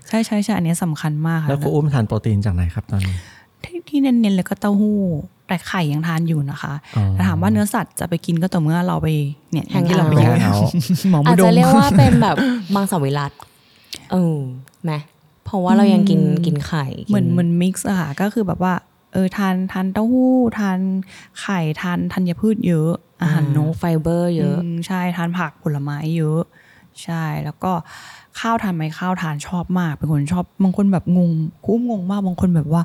[0.08, 3.16] ใช่ใช่ใช่อันเนี้ยสำคัญมากค่ะแล้วครูอุ้มทานโปรตีนจากไหนครับตอนนี้
[3.64, 5.00] ที่ที่เน้นๆเลยก็เต้าหู้
[5.48, 9.08] แต่ไข่ยังทานอยู่นะคะอ๋อแต่ถามว่าเนื้อสัตว์จะไปกินก็ต่อเมื่อเราไป
[9.52, 10.72] เนี่ยอย่างที่แฮเรางไปเอาท์กินแฮงเอาท์
[11.10, 12.36] หมออามุจดจะมเรียกว่าเป็นแบบ
[12.74, 13.32] มังสวิรัต
[14.12, 14.36] เออ
[14.84, 14.92] ไหม
[15.44, 18.74] เพราะว่าเรายังกินกินไข่เหมือนกิเหมือนมิกซ์อะค่ะก็คือแบบว่า
[19.12, 20.78] เออทานทานเต้าหู้ทาน
[21.40, 22.90] ไข่ทานธัญพืชเยอะ
[23.22, 26.42] อาหารนกไฟเบอร์ เยอะมใช่ทานผักผลไม้เยอะ
[27.02, 27.72] ใช่แล้วก็
[28.40, 31.30] ข้าวทานไหมข้าวทานชอบมาก เป็นคนชอบบางคนแบบงง
[31.64, 32.82] คุ้มงงมากบางคนแบบว่า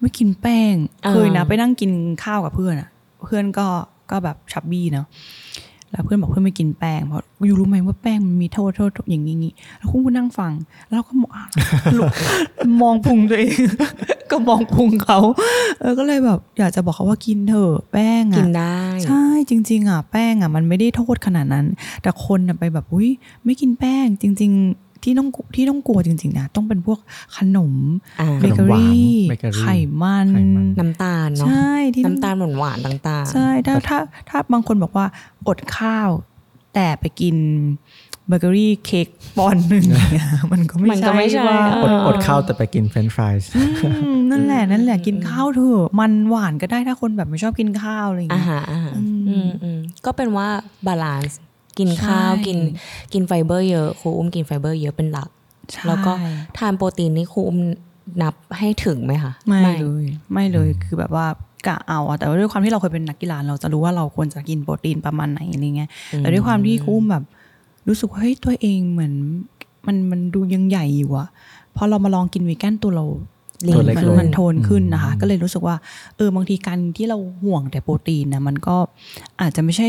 [0.00, 0.74] ไม่กินแป้ง
[1.04, 1.90] อ่าเคยนะไปนั่งกิน
[2.24, 2.88] ข้าวกับเพื่อนอะ
[3.24, 3.66] เพื่อนก็
[4.10, 5.06] ก็แบบชับบี้เนาะ
[5.90, 10.52] แล้วเพื่อนบอกเพื่อนไม่กินแป้งเพราะอยู่รู้ไหมว่าแป้งมันมีโทษโทษอย่างนี้งี้แล้วคุ้มก็นั่งฟัง
[10.88, 11.48] แล้วก็มอง
[12.82, 13.58] มองพุงตัวเอง
[14.30, 15.18] ก็มองพุงเขา
[15.80, 21.66] เออก็เลยแบบ อยากจะบอกเขาว่ากินเถอะแป้งอะกินได้ใช่จริง ๆ อะ แป้งอะมันไม่ได้โทษขนาดนั้น
[22.02, 23.08] แต่คนน่ะไปแบบอุ้ย
[23.44, 26.98] ไม่กินแป้งจริง ๆ ที่ต้องที่ต้องกลัวจริง ๆ นะ ต้องเป็นพวก
[27.36, 27.74] ขนม
[28.20, 29.66] อ่าเบเกอขนมหวานรี่เบเกอรี่ไข
[30.02, 33.98] มันไขมัน น้ำตาลเนาะใช่ที่น้ำตาลหวานหวานๆต่างๆ ใช่ถ้าถ้า
[34.28, 35.06] ถ้าบางคนบอกว่า
[35.48, 36.10] อดข้าว
[36.74, 37.36] แต่ไปกิน
[38.28, 50.48] เบเกอรี่เค้กปอนด์หนึ่งเนี่ยมันก็ไม่มันก็ไม่ใช่ว่าเออดออดข้าวแต่ไปกินเฟรนช์ฟรายส์อืมนั่นแหละนั่นแหละกินข้าวเถอะมันหวานก็ได้ถ้าคนแบบไม่ชอบกินข้าวอะไรอย่างอาเงี้ยหารอาหารอืมอืมอืมก็เป็นว่า
[50.86, 51.38] balance
[51.78, 52.58] กินข้าวใช่กิน
[53.12, 55.28] กินไฟเบอร์เยอะครูอุ้มกินไฟเบอร์เยอะเป็นหลัก
[55.72, 56.12] ใช่แล้วก็
[56.58, 57.58] ทานโปรตีนนี่ครูอุ้ม
[58.22, 61.26] นับให้ถึงไหมคะไม่เลยไม่เลยคือแบบว่า
[61.66, 67.24] กะเอาอะแต่ว่าด้วยความที่เราเคยเป็นนักกีฬาเราจะรู้ว่าเราควรจะกินโปรตีนประมาณไหนอะไรเงี้ยแต่ด้วยความที่อุ้มแบบ
[67.88, 69.12] รู้สึกว่าเฮ้ยตัวเองเหมือน
[69.86, 71.28] มันมันดูยังใหญ่อยู่อะ
[71.76, 73.04] พอเรามาลองกินวีแกนตัวเรา
[73.66, 75.76] ลีตัวเล็กมันลงมันโทนขึ้นนะคะอืมก็เลยรู้สึกว่า
[76.16, 78.76] เออบางทีการที่เราห่วงแต่โปรตีนนะมันก็
[79.40, 79.88] อาจจะไม่ใช่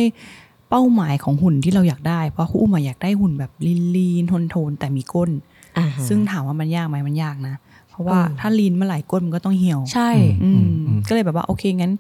[0.70, 3.52] เป้าหมายของหุ่นที่เราอยากได้ เพราะคุ้มอะอยากได้หุ่นแบบ
[3.96, 5.30] ลีนๆโทนๆแต่มีก้น
[5.78, 7.56] อ่าฮะซึ่งถามว่ามันยากไหมมันยากนะ
[7.90, 10.10] เพราะว่าอืมถ้าลีนเมื่อไหร่ก้นมันก็ต้องเหี่ยว ใช่
[10.44, 11.94] อืมอืมก็เลยแบบว่าโอเคงั้น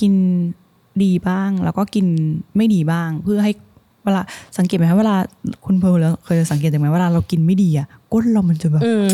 [0.00, 0.12] กิน
[1.02, 2.06] ดีบ้างแล้วก็กิน
[2.56, 3.52] ไม่ดีบ้างเพื่อให้
[4.04, 4.22] เวลา
[4.58, 5.16] สังเกตไหมคะเวลา
[5.64, 9.06] คุณเพร์ลแล้วเคยสังเกตไหมเวลาเรากินไม่ดีอะก้นเรามันจะแบบอืม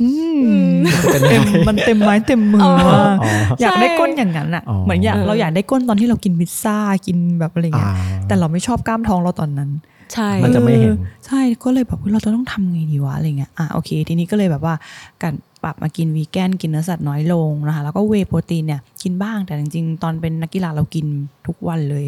[0.00, 0.72] อืม
[1.12, 3.30] เป็นเต็ยังมไงมันเต็มไม้เต็มมืออ๋อมากอ๋อ
[3.60, 7.92] อยากได้ใช่ก้นอย่างนั้นอะอ๋อเหมือนอยากเออเราอยากได้ก้นตอนที่เรากินพิซซ่ากินแบบอะไรอ่าเงี้ย
[8.26, 9.70] แต่เราไม่ชอบกล้ามท้องเราตอนนั้น
[10.14, 14.74] ใช่มันจะไม่เห็นออใช่ก็เลยแบบเฮ้ยเราจะต้องทำไงดีวะอะไรเงี้ยอะโอเค ทีนี้ก็เลยแบบว่า
[15.22, 21.06] การปรับมากินวีแกนกินเนื้อสัตว์น้อยลงนะคะแล้วก็เวย์โปรตีนเนี่ยกินบ้างแต่จริงๆ ตอนเป็นนักกีฬาเรากิน
[21.46, 22.06] ทุกวันเลย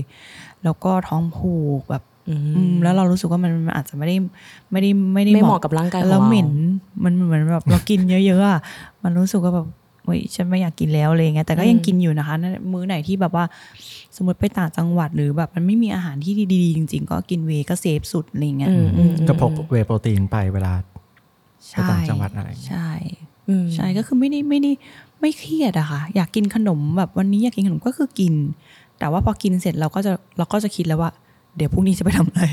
[0.65, 2.16] แล้วก็ท้องผูกแบบอืมอืม
[2.83, 4.17] แล้วเรารู้สึกว่ามันมันอาจจะไม่ได้
[4.73, 6.51] ไม่ได้ไม่ได้ไม่เหมาะกับร่างกายของแล้วเราเหม็น
[7.05, 8.61] มันเหมือนแบบเรากินเยอะๆอะ
[9.03, 9.67] มันรู้สึกว่าแบบ
[10.05, 13.45] เฮ้ยฉันไม่อยากกินแล้วอะไรเงี้ยแต่ก็ยังกินอยู่นะคะนั่นมื้อไหนที่แบบว่า
[14.17, 20.73] สมมติไปต่างจังหวัดหรือแบบมันไม่มีอาหารที่ดีๆจริง ๆ ก็กินเวย์ก็เซฟสุดอะไรเงี้ยอืมอืมก็พกเวย์โปรตีนไปเวลา
[21.69, 22.91] ใช่ไปต่างจังหวัดอะไรอย่างเงี้ยใช่
[23.49, 24.71] อืมใช่ก็คือไม่ได้ไม่ได้
[25.21, 28.35] ไม่เครียดอะค่ะ อยากกินขนมแบบวันนี้อยากกินขนมก็คือกิน
[28.99, 31.11] แต่ว่าพอกินเสร็จเราก็จะเราก็จะคิดแล้วว่า
[31.57, 32.45] เดี๋ยวพรุ่งนี้จะไปทำอะไร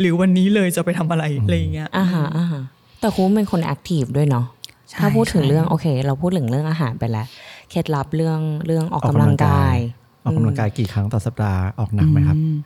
[0.00, 2.62] หรือวันนี้เลยจะไปทำอะไรอะไรอย่างเงี้ยอ่าฮะอ่าฮะ
[3.00, 4.46] แต่คุณเป็นคนแอคทีฟด้วยเนาะ
[4.90, 7.26] ใช่ถ้าพูดถึงใช่เรื่องโอเค เราพูดถึงเรื่องอาหารไปแล้ว
[7.70, 9.76] เคล็ดลับเรื่องเรื่องออกกำลังกาย
[10.24, 12.56] ออกกำลังกายกี่ครั้งต่อสัปดาห์ออกหนักไหมครับอืม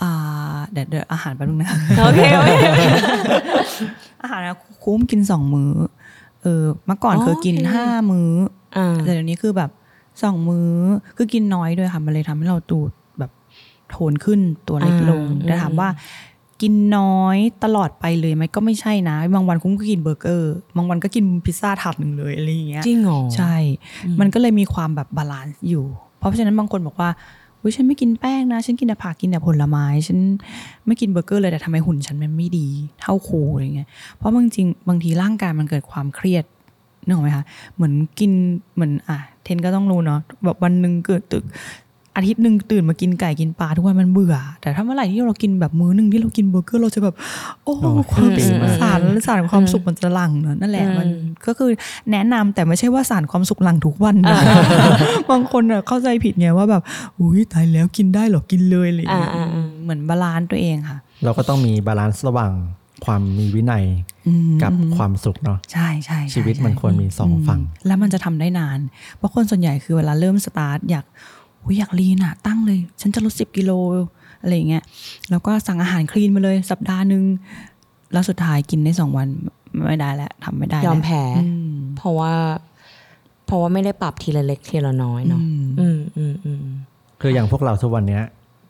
[0.00, 0.10] อ่า
[0.72, 1.70] เดี๋ยวเดี๋ยวอาหารแป๊บนึงนะ
[2.04, 2.50] โอเคโอเค
[4.22, 5.72] อาหารนะคุ้มกินสองมื้อ
[6.42, 8.30] เออเมื่อก่อนอ๋อเคยกินโอเคห้ามื้อ
[8.76, 9.70] อ่าแต่เดี๋ยวนี้คือแบบ
[10.22, 10.72] สองมื้อ
[11.16, 13.05] คือกินน้อยด้วยค่ะมันเลยทำให้เราตูดแบบ
[13.90, 15.88] โทนขึ้นตัวเล็กลงอ่าแต่ถามว่า
[16.62, 23.54] กินน้อยตลอดไปเลยไหมก็ไม่ใช่นะ บางวันอุ้มก็กินเบอร์เกอร์บางวันก็กินพิซซ่าถาดหนึ่งเลยอะไรอย่างเงี้ยจริงเหรอใช่
[24.20, 25.84] มันก็เลยมีความแบบ balance อยู่
[26.18, 27.10] เพราะฉะนั้นบางคนบอกว่า
[27.60, 30.18] อุ้ยฉันไม่กินแป้งนะ ฉันกินแต่ผักกินแต่ผลไม้ ฉัน
[30.86, 32.68] ไม่กินเบอร์เกอร์เลยแต่ทำไมหุ่นฉันมันไม่ดี
[33.00, 36.44] เท่าครูอะไรเงี้ยเพราะบางจริงบางทีร่างกายมันเกิดความเครียด
[37.04, 38.32] นึกออกไหมคะเหมือนกิน
[38.74, 41.44] เหมือนอะเพนก็ต้องรู้เนาะแบบวันหนึ่งเกิดตึก
[42.16, 47.14] อาทิตย์หนึ่งตื่นมากินไก่กินปลาทุกวันมันเบื่อ แต่ถ้าเมื่อไหร่ที่เรากินแบบมื้อหนึ่งที่เรากินเบอร์เกอร์เราจะแบบ
[47.64, 51.08] โอ้โอ้ความ happy สุขมากสารสารความสุขมันจะหลั่งเนอะนั่นแหละมัน
[51.46, 51.70] ก็คือ
[52.10, 54.38] แนะนำแต่ไม่ใช่ว่าสารความสุขหลั่งทุกวันนะ
[55.30, 56.82] บางคนอะเข้าใจผิดไงว่าแบบ
[57.18, 62.52] อุ้ยตายแล้วกินได้เหรอกินเลยอะไรอย่างเงี้ยอ่าอ่าเหมือน balance ตัวเองค่ะ เราก็ต้องมี balance ระหว่าง
[63.04, 63.84] ความมีวินัย
[64.26, 68.78] อืมกับความสุขเนาะใช่ใช่ใช่ชีวิตมันใช่ควรมีสองฝั่ง แล้วมันจะทำได้นาน
[69.16, 71.04] เพราะคนส่วนใหญ่คือเวลาเริ่มสตาร์ทอยาก
[71.66, 73.72] อุยอยาก lean อะตั้งเลย ฉันจะลดสิบกิโล
[74.42, 74.84] อะไรอย่างเงี้ย
[75.30, 77.24] แล้วก็สั่งอาหาร clean มาเลยสัปดาห์หนึ่ง
[78.12, 79.28] แล้วสุดท้ายกินได้สองวัน
[79.86, 82.32] ไม่ได้แล้วทำไม่ได้ยอมล้วแพ้อืมเพราะว่า
[83.46, 86.64] เพราะว่าไม่ได้ปรับทีละเล็กทีละน้อยเนาะอืมอืมอืมอืม
[87.20, 88.22] คืออย่างพวกเราทุกวันเนี้ย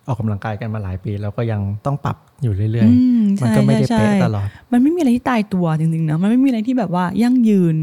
[0.07, 7.77] ออกกำลังกายกันมาหลายปี แล้วก็ยังต้องปรับอยู่เรื่อยอืมๆมันใช่ก็ไม่ได้ใช่เป๊ะใช่ตลอด มันไม่มีอะไรที่ตายตัวจริงๆนะมันไม่มีอะไรที่แบบว่ายั่งยืน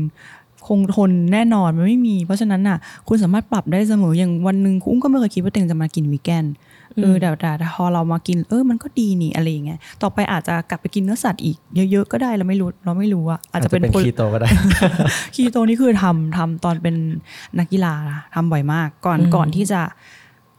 [0.68, 6.46] คงทนแน่นอนมันไม่มี เพราะฉะนั้นน่ะ คุณสามารถปรับได้เสมออย่างวันหนึ่งคุณอุ้มก็ไม่เคยคิดว่าตัวเองจะมากินวีแกน
[7.02, 11.58] เออแต่แต่แต่พอเรามากินเออมันก็ดีนี่อะไรอย่างเงี้ยต่อไปอาจจะกลับไปกินเนื้อสัตว์อีก
[11.92, 14.48] เยอะๆก็ได้เราไม่รู้เราไม่รู้อะอาจจะเป็นอาจจะเป็นคนคีโตก็ได้
[15.36, 16.96] คีโตนี่คือทำทำตอนเป็น
[17.60, 19.82] นักกีฬานะทำบ่อยมาก ก่อนก่อนที่จะ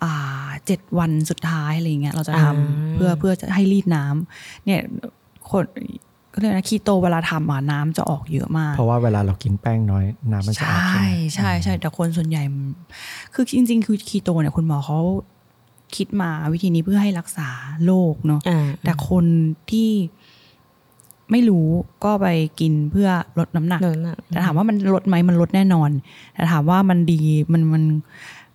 [0.02, 2.54] อ่าเจ็ดวันสุดท้ายอะไรเงี้ยเราจะทำอ่า
[2.94, 4.80] เพื่อเพื่อจะให้รีดน้ำเนี่ย
[5.50, 5.64] คน
[6.34, 12.64] ก็เลยกนะคีโตเวลาทำอะน้ำจะออกเยอะมาก เพราะว่าเวลาเรากินแป้งน้อยน้ำมันจะออกใช่ใช่ไหมใช่ใช่แต่คนส่วนใหญ่มัน
[13.34, 14.98] คือจริง ๆ คือคีโตเนี่ยคุณหมอเขา
[15.96, 17.48] คิดมาวิธีนี้เพื่อให้รักษา
[17.84, 19.24] โรคเนาะอ่าแต่คน
[19.70, 19.90] ที่
[21.30, 21.66] ไม่รู้
[22.04, 22.26] ก็ไป
[22.60, 23.08] กินเพื่อ
[23.38, 25.90] ลดน้ำหนักนั่นน่ะแต่ถามว่ามันลดไหมมันลดแน่นอน
[26.34, 27.20] แต่ถามว่ามันดี
[27.52, 27.84] มันมัน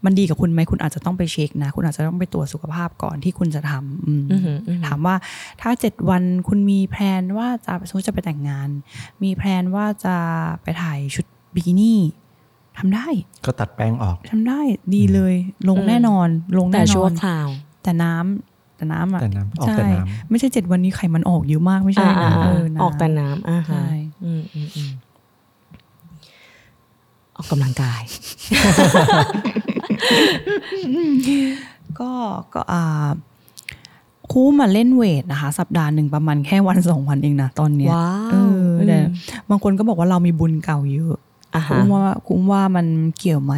[0.06, 5.16] มันดีกับคุณไหมคุณอาจจะต้องไปเช็คนะ คุณอาจจะต้องไปตรวจสุขภาพก่อนที่คุณจะทำอืมอือหืออือหือถามว่า
[5.62, 8.70] ถ้าเจ็ดวันคุณมีแพลนว่าจะสมมติจะไปแต่งงาน
[9.24, 10.16] มีแพลนว่าจะ
[10.64, 11.26] ไปถ่ายชุด
[11.56, 12.00] บิกินี่
[12.78, 13.08] ทำได้
[13.46, 14.60] ก็ตัดแป้งออกทำได้
[14.96, 15.36] ดีเลย
[15.70, 16.28] ลงอืมแน่นอน
[16.58, 17.48] ลงแต่แน่นชั่อวนคราว
[17.84, 23.92] แต่น้ำแต่น้ำอะแต่น้ำออกใช่แต่น้ไม่ใช่เจ็ดวันนี้ไขมันออกเยอะมากไม่ใช่อ่านะอ่าเออ่าอน้ำออกแต่น้ำอ่าใช่ฮะ
[24.24, 24.92] อืมอืมอืม
[27.36, 28.02] ออกกำลังกาย
[32.00, 32.12] ก็
[32.54, 33.10] ก็อ่า
[34.32, 38.36] คู่มาเล่นเวทนะคะ สัปดาห์หนึ่งประมาณแค่วันสองวันเองนะตอนเนี้ยว้าวเอ
[38.66, 41.16] อแต่อืมบางคนก็บอกว่าเรามีบุญเก่าเยอะ
[41.56, 42.86] อ่าฮะคุ้มว่าคุ้มว่ามัน
[43.18, 43.54] เกี่ยวไหม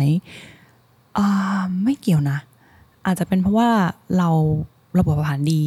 [1.18, 1.28] อ่า
[1.84, 2.38] ไม่เกี่ยวนะ
[3.06, 3.70] อาจจะเป็นเพราะว่า
[4.18, 4.30] เรา
[4.98, 5.64] ระบบเผาผลาญดี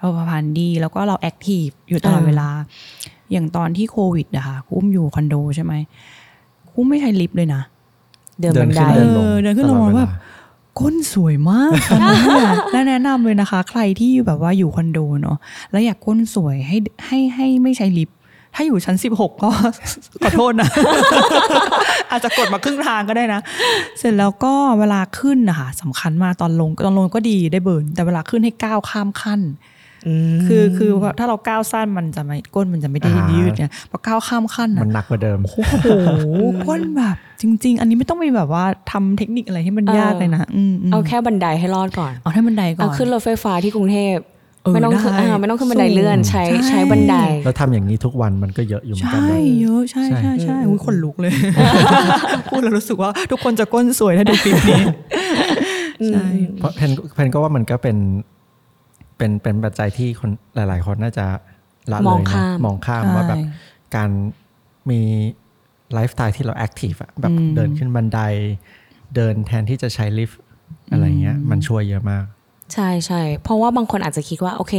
[0.00, 2.48] ระบบเผาผลาญดี แล้วก็เราแอคทีฟอยู่ตลอดอ่าเวลา
[3.32, 5.74] อย่างตอนที่โควิดอะค่ะคุ้มอยู่คอนโดใช่ไหม
[6.70, 7.62] คุ้มไม่ใช้ลิฟต์เลยนะ
[8.42, 10.12] เดินเดิบันนไดขึ้นเดินลงเออเดินขึ้นลงตอดแล้วเวแบบ
[10.80, 15.38] ก้นสวยมากตอนนั้นน่ะและแนะนำเลยนะคะ ใครที่แบบว่าอยู่คอนโดเนาะ
[15.70, 16.76] แล้วอยากก้นสวยให้
[17.06, 18.16] ให้ให้ไม่ใช้ลิฟต์
[18.54, 19.50] ถ้าอยู่ชั้นสิบหกก็
[20.22, 20.68] ขอโทษนะ
[22.10, 23.40] อาจจะกดมาครึ่งทางก็ได้นะ
[23.98, 29.40] เสร็จแล้วก็เวลาขึ้นนะคะสำคัญมากตอนลงตอนลงก็ดีได้เบิร์นแต่เวลาขึ้นให้ก้าวข้ามขั้น
[30.46, 35.86] คือคือถ้าเราก้าวสั้นมันจะไม่ก้นมันจะไม่ได้อ่ายืยืดเนี่ยพอก้าวข้ามขั้นมัอะนหนักกว่าเดิมโอ้โห
[36.68, 44.16] ก้นแบบจริง ๆ อันนี้ไม่ต้องไปแบบว่าทำเทคนิคอะไรที่มันเออยากเลยนะอืมมเอาแค่บันไดให้รอดก่อนเอาให้บันไดก่อเอานขึ้นรถไฟฟ้าที่กรุงเทพ
[44.64, 51.32] เออไม่ต้องขึ้นได้อ่าไม่ต้องขึ้นบันไดเลื่อนใช้ใช่ใช้บันไดแล้วทำอย่างนี้ทุกวันมันก็เยอะอยู่เหมือนใช่กันนะเยอะใช่ใช่ใช่ใช่อุ้ยขนลุกเลย
[52.48, 54.82] พูดแล้วรู้สึกว่าทุกคนจะก้นสวยถ้าดูคลิปนี้
[56.08, 56.26] ใช่
[56.58, 57.96] เพราะเพนเพนก็ว่ามันก็เป็น
[59.16, 61.26] เป็นเป็นปัจจัยที่คนหลาย ๆ คนน่าจะ
[61.92, 63.44] ละเลมองยนะข้ามมองข้ามใช่ว่าแบบ
[63.96, 64.10] การ
[64.90, 65.00] มี
[65.92, 68.20] ไลฟ์สไตล์ที่เรา active อะแบบอืมเดินขึ้นบันได
[69.16, 70.40] เดินแทนที่จะใช้ลิฟต์
[70.90, 72.24] อะไรเงี้ย มันช่วยเยอะมาก
[72.72, 74.74] ใช่ใช่เพราะว่าบางคนอาจจะคิดว่าโอเค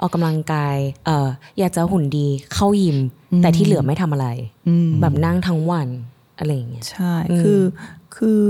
[0.00, 1.28] ออกกำลังกายเอ่อ
[1.58, 2.98] อยากจะหุ่นดีเข้ายิม
[3.42, 4.28] แต่ที่เหลือไม่ทำอะไร
[4.68, 5.88] อืมแบบนั่งทั้งวัน
[6.38, 7.60] อะไรอย่างเงี้ยใช่อืมคือ
[8.16, 8.42] คือ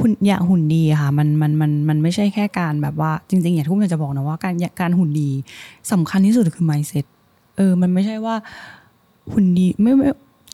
[0.00, 5.30] หุ่นอยากหุ่นดีอะค่ะมันมันมันมันไม่ใช่แค่การแบบว่าจริงๆอย่างที่ผมอยากจะบอกนะว่าการการหุ่นดี
[5.92, 7.04] สำคัญที่สุดคือ mindset
[7.56, 8.34] เออ มันไม่ใช่ว่า
[9.32, 10.08] หุ่นดีไม่ไม่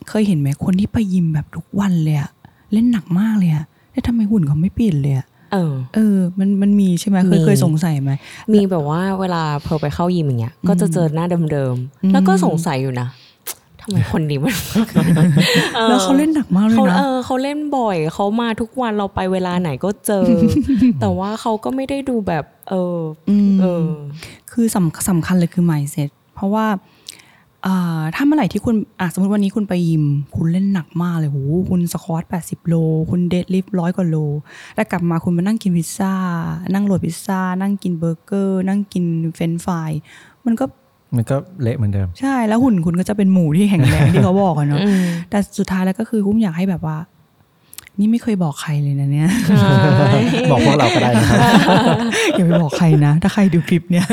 [0.09, 2.29] เคยเห็นไหมคนที่ไปยิมแบบทุกวันเลยอะ
[2.73, 8.11] เล่นหนักมากเลยอะแล้วทำไมหุ่นเขาไม่เปลี่ยนเลยอะเออ เออ มันมันมีใช่ไหมเคมียเคยสงสัยไหม
[8.53, 11.37] มีแบบว่าเวลาเพอไปเข้ายิมอย่างเงี้ยก็จะเจอหน้าเดิ
[11.73, 13.07] มอืมๆแล้วก็สงสัยอยู่นะ
[13.81, 14.55] ทำไมคนนี้มัน
[15.77, 20.25] ออแล้วเขาเล่นหนักมากเลยเขานะเออเขาเล่นบ่อยเขามาทุกวันเราไปเวลาไหนก็เจอ
[20.99, 22.97] แต่ว่าเขาก็ไม่ได้ดูแบบ เออ
[23.29, 23.85] อมเออ
[24.51, 26.67] คือสำสำคัญเลยคือ mindset เพราะว่า
[27.65, 30.05] อ่าถ้าเมื่อไหร่ที่คุณอะสมมติวันนี้คุณไปยิม
[30.35, 31.37] คุณเล่นหนักมากเลยโห
[31.69, 32.75] คุณ squat 80โล
[33.09, 34.17] คุณ deadlift ร้อยกว่าโล
[34.75, 36.13] แล้วกลับมาคุณมานั่งกินพิซซ่า
[36.73, 39.05] นั่งโหลดพิซซ่า นั่งกินเบอร์เกอร์ นั่งกิน
[39.35, 39.91] เฟรนช์ฟราย
[40.45, 40.65] มันก็
[41.15, 46.97] มันก็เละเหมือนเดิม ใช่แล้วหุ่นคุณก็จะเป็นหมูที่แข็งแรงที่เขาบอกอะเนาะอืมแต่สุดท้ายแล้วก็คืออุ้มอยากให้แบบว่า
[47.99, 49.29] นี่ไม่เคยบอกใครเลยนะเนี่ย
[50.51, 51.39] บอกพวกเราก็ได้นะครับ
[52.33, 54.05] อย่าไปบอกใครนะ ถ้าใครดูคลิปเนี่ย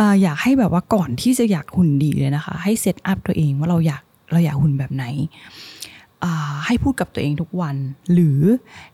[0.00, 4.02] อ่าอยากให้แบบว่าก่อนที่จะอยากหุ่นดีเลยนะคะ ให้ set up ตัวเองว่าเราอยาก
[4.32, 5.04] เราอยากหุ่นแบบไหน
[6.24, 7.76] อ่าให้พูดกับตัวเองทุกวัน
[8.12, 8.38] หรือ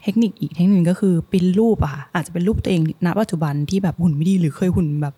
[0.03, 5.15] เทคนิคอีกเทคนิคก็คือปริ้นรูปอะค่ะอาจจะเป็นรูปตัวเองณปัจจุบันที่แบบหุ่นไม่ดีหรือเคยหุ่นแบบ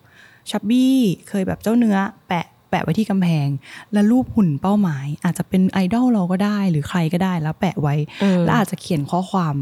[0.49, 0.97] ชับบี้
[1.29, 3.47] เคยแบบเจ้าเนื้อแปะแปะไว้ที่กำแพง
[3.93, 9.55] แล้วรูปหุ่นเป้าหมาย อาจจะเป็นไอดอลเราก็ได้หรือใครก็ได้แล้วแปะไว้อืมแล้วอาจจะเขียนข้อความ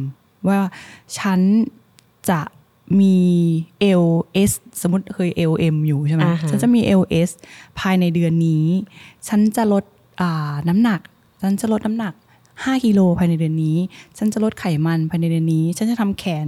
[0.48, 0.60] ว่า
[1.18, 1.40] ฉัน
[2.30, 2.42] จะ
[3.00, 3.18] มี
[4.04, 4.52] LS
[4.82, 7.30] สมมติเคย LM อยู่ใช่ไหมอ่าฮะฉันจะมี LS
[7.80, 8.66] ภายในเดือนนี้
[9.28, 9.84] ฉันจะลด
[10.22, 11.02] อ่าน้ำหนัก
[11.42, 12.14] ฉันจะลดน้ำหนัก
[12.66, 13.78] 5กิโลภายในเดือนนี้
[14.18, 16.47] ฉันจะลดไขมันภายในเดือนนี้ ฉันจะทำแขน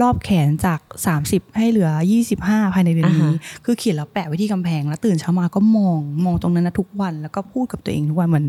[0.00, 0.80] รอบแขนจาก
[1.18, 1.90] 30 ให้เหลือ
[2.32, 3.32] 25 ภายในเดือนนี้
[3.64, 8.46] คือเขียนแล้วแปะไว้ที่กำแพงแล้วตื่นเช้ามาก็มองมองตรงนั้นนะทุกวัน แล้วก็พูดกับตัวเองทุกวันเหมือน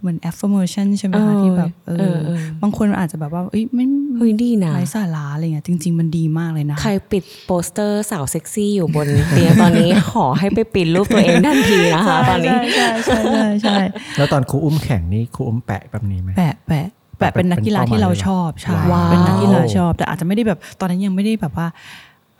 [0.00, 3.84] เหมือน affirmation ใช่ไหมคะที่แบบเอเอออเออบางคนอาจจะแบบว่าเอ้ยไม่
[4.16, 13.78] เฮ้ยดีนะไร้สาระอะไรเงี้ยจริง ๆ มันดีมากเลยนะ ใครปิดโปสเตอร์สาวเซ็กซี่อยู่บนเตียงตอนนี้ขอให้ไปปิดรูปตัวเองทันทีนะคะตอนนี้ใช่ใช่ใช่ใช่
[14.16, 16.86] แล้วตอนครูอุ้มแข่งนี่ครูอุ้มแปะแบบนี้ไหมแปะแปะ
[17.18, 21.66] แปะเป็นนักกีฬาที่เราชอบใช่ว้าวเป็นนักกีฬาชอบ แต่อาจจะไม่ได้แบบตอนนั้นยังไม่ได้แบบว่า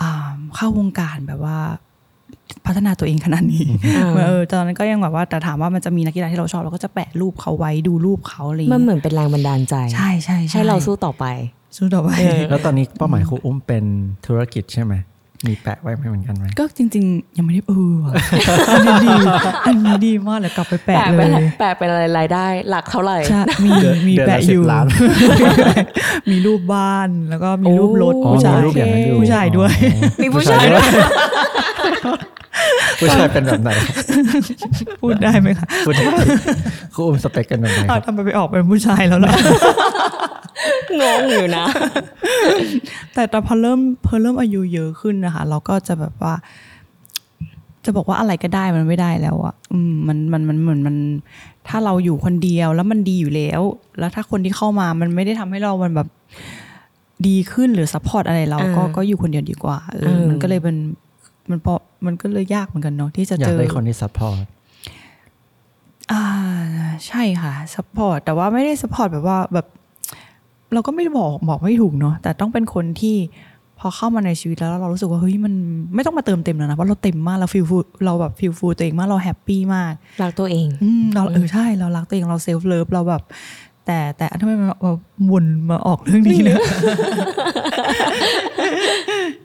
[0.01, 1.59] อ่าเข้าวงการแบบว่า
[2.67, 3.65] พัฒนาตัวเองขนาดนี้
[3.97, 11.25] อ่าเออตอนนั้นก็ยังแบบว่าแต่ถามว่ามันจะมีนักกีฬาที่เราชอบเราก็จะแปะรูปเขาไว้ดูรูปเขาอะไรอย่างมันเงี้ยเหมือนเป็นแรงบันดาลใจ ใช่ใช่ให้เราสู้ต่อไป
[11.77, 12.11] สู้ต่อไป
[12.51, 13.85] แล้วตอนนี้เป้าหมายครูอุ้มเป็น
[14.27, 14.95] ธุรกิจใช่ไหม
[15.47, 18.13] มีแปะไว้ไหมเหมือนกันไหมก็จริง ๆ ยังไม่ได้เออว่ะ
[18.71, 19.15] อันนี้ดี
[19.67, 24.87] อันนี้ดีมากเลยกลับไปแปะแปะเลเป็นยแปะเป็นอะไรรายได้หลักเท่าไหร่ใช่มีเดือนมีเดือนละแปะอยู่10ล้าน
[26.31, 30.87] มีรูปบ้านแล้วก็มีรูปรถอ๋อผู้ชายมีรูปอย่างนั้นอยู่ผู้ชายด้วยอ๋อมีผู้ชายด้วย
[32.99, 33.71] ผู้ชายเป็นแบบไหน
[35.03, 36.05] พูดได้ไหมคะพูดได้
[36.95, 39.33] ครูอุ้มสเปคกันแบบไหนคอ้าวบทำไมไปออกเป็นผู้ชายแล้วล่ะ
[41.01, 41.65] งงอยู่นะ
[43.15, 46.35] แต่แต่พอเริ่มพอเริ่มอายุเยอะขึ้นนะคะ เราก็จะแบบว่า
[47.85, 50.97] จะบอกว่าอะไรก็ได้มันไม่ได้แล้วอะอืมมันมันมันเหมือนมัน
[51.69, 53.63] ถ้าเราอยู่คนเดียวแล้วมันดีอยู่แล้ว
[53.99, 56.09] แล้วถ้าคนที่เข้ามามันไม่ได้ทำให้เรามันแบบ
[57.27, 60.77] ดีขึ้นหรือ support อะไรเราก็อ่าก็อยู่คนเดียวดีกว่าเออเออมันก็เลยเป็น
[61.51, 61.75] มันพอ
[62.07, 64.45] มันก็เลยยากเหมือนกันเนาะที่จะอยากเจอได้คนที่ support
[66.13, 66.25] อ่า
[67.07, 69.67] ใช่ค่ะ support แต่ว่าไม่ได้ support แบบว่าแบบ
[70.73, 73.17] เราก็ไม่ได้บอกบอกไม่ถูกเนาะแต่ต้องเป็นคนที่
[73.81, 75.55] พอเข้ามาในชีวิตแล้วเรารู้สึกว่าเฮ้ยมัน
[75.95, 79.93] ไม่ต้องมาเติมเต็มแล้วนะเพราะเราเต็มมากเรา feel full เราแบบ feel full ตัวเองมากเรา happy มาก
[80.23, 83.23] รักตัวเองอืมเราเออใช่เรารักตัวเองเรา self-love เราแบบ
[83.87, 84.93] แต่แต่ทำไมมันมา
[85.31, 86.61] วนมาออกเรื่องนี้เนี่ย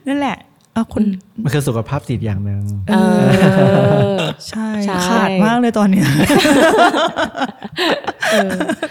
[0.06, 0.36] นั่นแหละ
[0.74, 1.02] เอาคน
[1.44, 3.24] มันคือสุขภาพจิตอย่างหนึ่งเออ
[4.48, 6.08] ใช่ใช่ขาดมากเลยตอนเนี้ย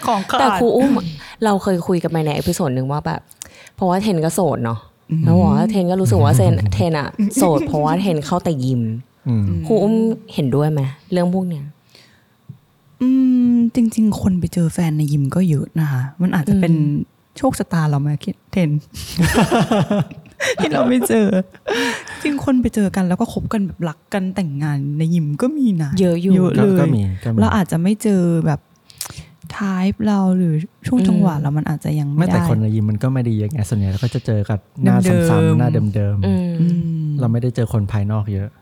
[0.06, 0.90] ของขาดแต่ครูอุ้ม
[1.44, 3.20] เราเคยคุยกันไปใน episode หนึ่งว่าแบบ
[3.74, 4.78] เพราะว่าเทนก็โสดเนาะ
[5.24, 8.82] แล้วบอกว่าเทนก็รู้สึกว่าเซนเทนอะโสดเพราะว่าเทนเข้าแต่ยิม
[9.28, 9.94] อืมครูอุ้ม
[10.34, 10.80] เห็นด้วยไหม
[11.12, 11.64] เรื่องพวกเนี้ย
[13.02, 13.08] อื
[13.52, 16.74] มจริง ๆ คนไปเจอแฟนในยิมก็เยอะนะคะ มันอาจจะเป็น
[17.38, 18.70] โชคชะตาเราไหมคิดเทน
[20.58, 21.26] ที่เราไม่เจอ
[22.22, 28.60] จริงคนไปเจอกันแล้วก็คบกันแบบรักกันแต่งงานในยิมก็มีนะเยอะอยู่เยอะก็เลยก็มีก็มีเราอาจจะไม่เจอแบบ
[29.56, 30.54] ทายเราหรือ
[30.86, 38.61] ช่วงจังหวะเรามันอาจจะยังไม่ไม่แต่ได้คนในยิมมันก็ไม่ดีอย่างไงส่วนใหญ่เราก็จะเจอกับหน้าเดิมๆซ้ำๆหน้าเดิมอืมอืมๆเราไม่ได้เจอคนภายนอกเยอะอืม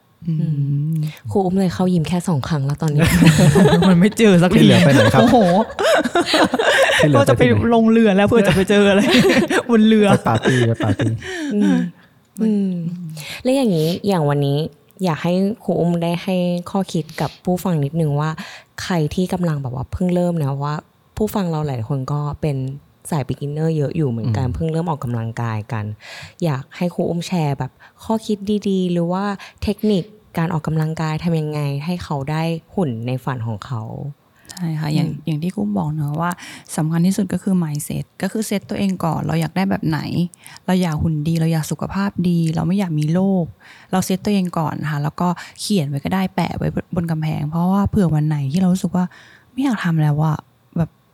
[1.30, 3.02] ครูอุ้มเลยเข้ายิมแค่สองครั้งแล้วตอนนี้
[3.88, 5.36] มันไม่เจอสักที่ทีเหลือไปไหนครับโอ้โห
[6.98, 9.02] ที่เหลือเราจะไปที่หนลงเรือแล้วเพื่อจะไปเจออะไร
[9.70, 11.12] บนเรือไปปาร์ตี้ไปปาร์ตี้
[11.54, 11.76] อืม
[12.42, 12.70] อืม
[13.42, 14.58] แล้วอย่างนี้อย่างวันนี้
[15.04, 15.32] อยากให้
[15.64, 16.36] ครูอุ้มได้ให้
[16.70, 18.30] ข้อคิดกับผู้ฟังนิดนึงว่า
[18.82, 20.74] ใครที่กำลังแบบว่าเพิ่งเริ่มนะว่า
[21.16, 22.56] ผู้ฟังเราหลายคนก็เป็น
[23.10, 25.84] สาย beginner เยอะอยู่เหมือนกันเพิ่งเริ่มออกกำลังกายกัน
[26.44, 27.72] อยากให้ครูอุ้มแชร์แบบ
[28.04, 28.38] ข้อคิด
[28.68, 29.24] ดี ๆ หรือว่า
[29.62, 30.04] เทคนิค
[30.38, 32.42] การออกกำลังกายทำยังไง ให้เขาได้
[32.74, 33.82] หุ่นในฝันของเขา
[34.52, 36.30] ใช่ค่ะอย่างอย่างที่กุ้มบอกเนอะว่า
[36.76, 40.00] สำคัญที่สุดก็คือ mindset ก็คือเซตตัวเองก่อน เราอยากได้แบบไหน
[40.66, 43.44] เราอยากหุ่นดี เราอยากสุขภาพดี เราไม่อยากมีโรค
[43.92, 45.28] เราเซตตัวเองก่อนค่ะแล้วก็
[45.60, 49.04] เขียนไว้ก็ได้แปะไว้บนกำแพง เพราะว่าเผื่อวันไหนที่เรารู้สึกว่า
[49.52, 50.44] ไม่อยากทำแล้วว่าแบบ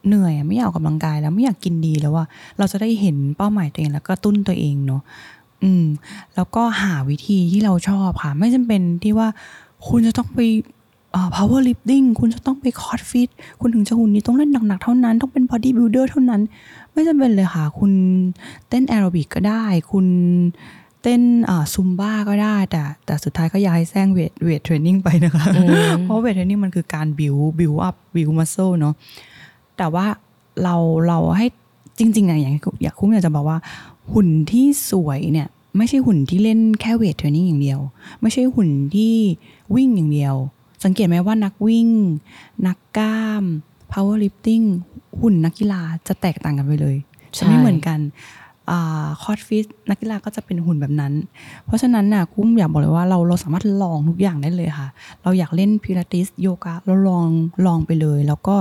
[0.07, 2.25] เหนื่อยอะไม่อยากออกกำลังกายแล้วไม่อยากกินดีแล้วว่า
[2.59, 5.03] เราจะได้เห็นเป้าหมายตัวเองแล้วก็ตุ้นตัวเองเนาะ
[5.63, 5.85] อืม
[6.35, 9.29] แล้วก็หาวิธีที่เราชอบค่ะ ไม่จำเป็นที่ว่า
[9.89, 10.41] คุณจะต้องไป
[11.15, 13.29] อ่า power lifting คุณจะต้องไป CrossFit
[13.61, 16.43] คุณถึงจะหุ่นดีต้องเล่นหนักๆเท่านั้น ต้องเป็น body builder เท่านั้น
[16.93, 17.93] ไม่จำเป็นเลยค่ะ คุณ
[18.69, 20.07] เต้นแอโรบิกก็ได้ คุณ
[21.03, 25.47] เต้นอ่าซุมบ้าก็ได้ แต่แต่สุดท้ายก็อย้ายแซง weight weight training ไปนะคะ
[26.05, 28.95] เพราะ weight training มันคือการบิวบิวอัพบิวมัสเซลเนาะ
[29.77, 30.07] แต่ว่า
[30.63, 30.75] เรา
[31.09, 31.47] เราให้
[31.99, 33.59] จริงๆอะอย่างอยากคุ้มอยากจะบอกว่า
[34.13, 37.81] หุ่นที่สวยเนี่ยไม่ใช่หุ่นที่เล่นแค่เวทเทรนนิ่งอย่างเดียว
[38.21, 39.15] ไม่ใช่หุ่นที่
[39.75, 40.35] วิ่งอย่างเดียว
[40.85, 41.89] สังเกตไหมว่านักวิ่ง
[42.67, 43.45] นักกล้าม
[43.93, 44.67] power lifting
[45.21, 46.97] หุ่นนักกีฬาจะแตกต่างกันไปเลย
[47.35, 47.99] ใช่จะไม่เหมือนกัน
[49.23, 51.13] คอร์ดฟิตนักกีฬาก็จะเป็นหุ่นแบบนั้น
[51.67, 54.89] เพราะฉะนั้นน่ะกุ้มอยากบอกเลยว่าเราเราสามารถลองทุกอย่างได้เลยค่ะ
[55.23, 57.29] เราอยากเล่นพิลาติสโยคะเราลอง
[57.67, 58.57] ลองไปเลย แล้วก็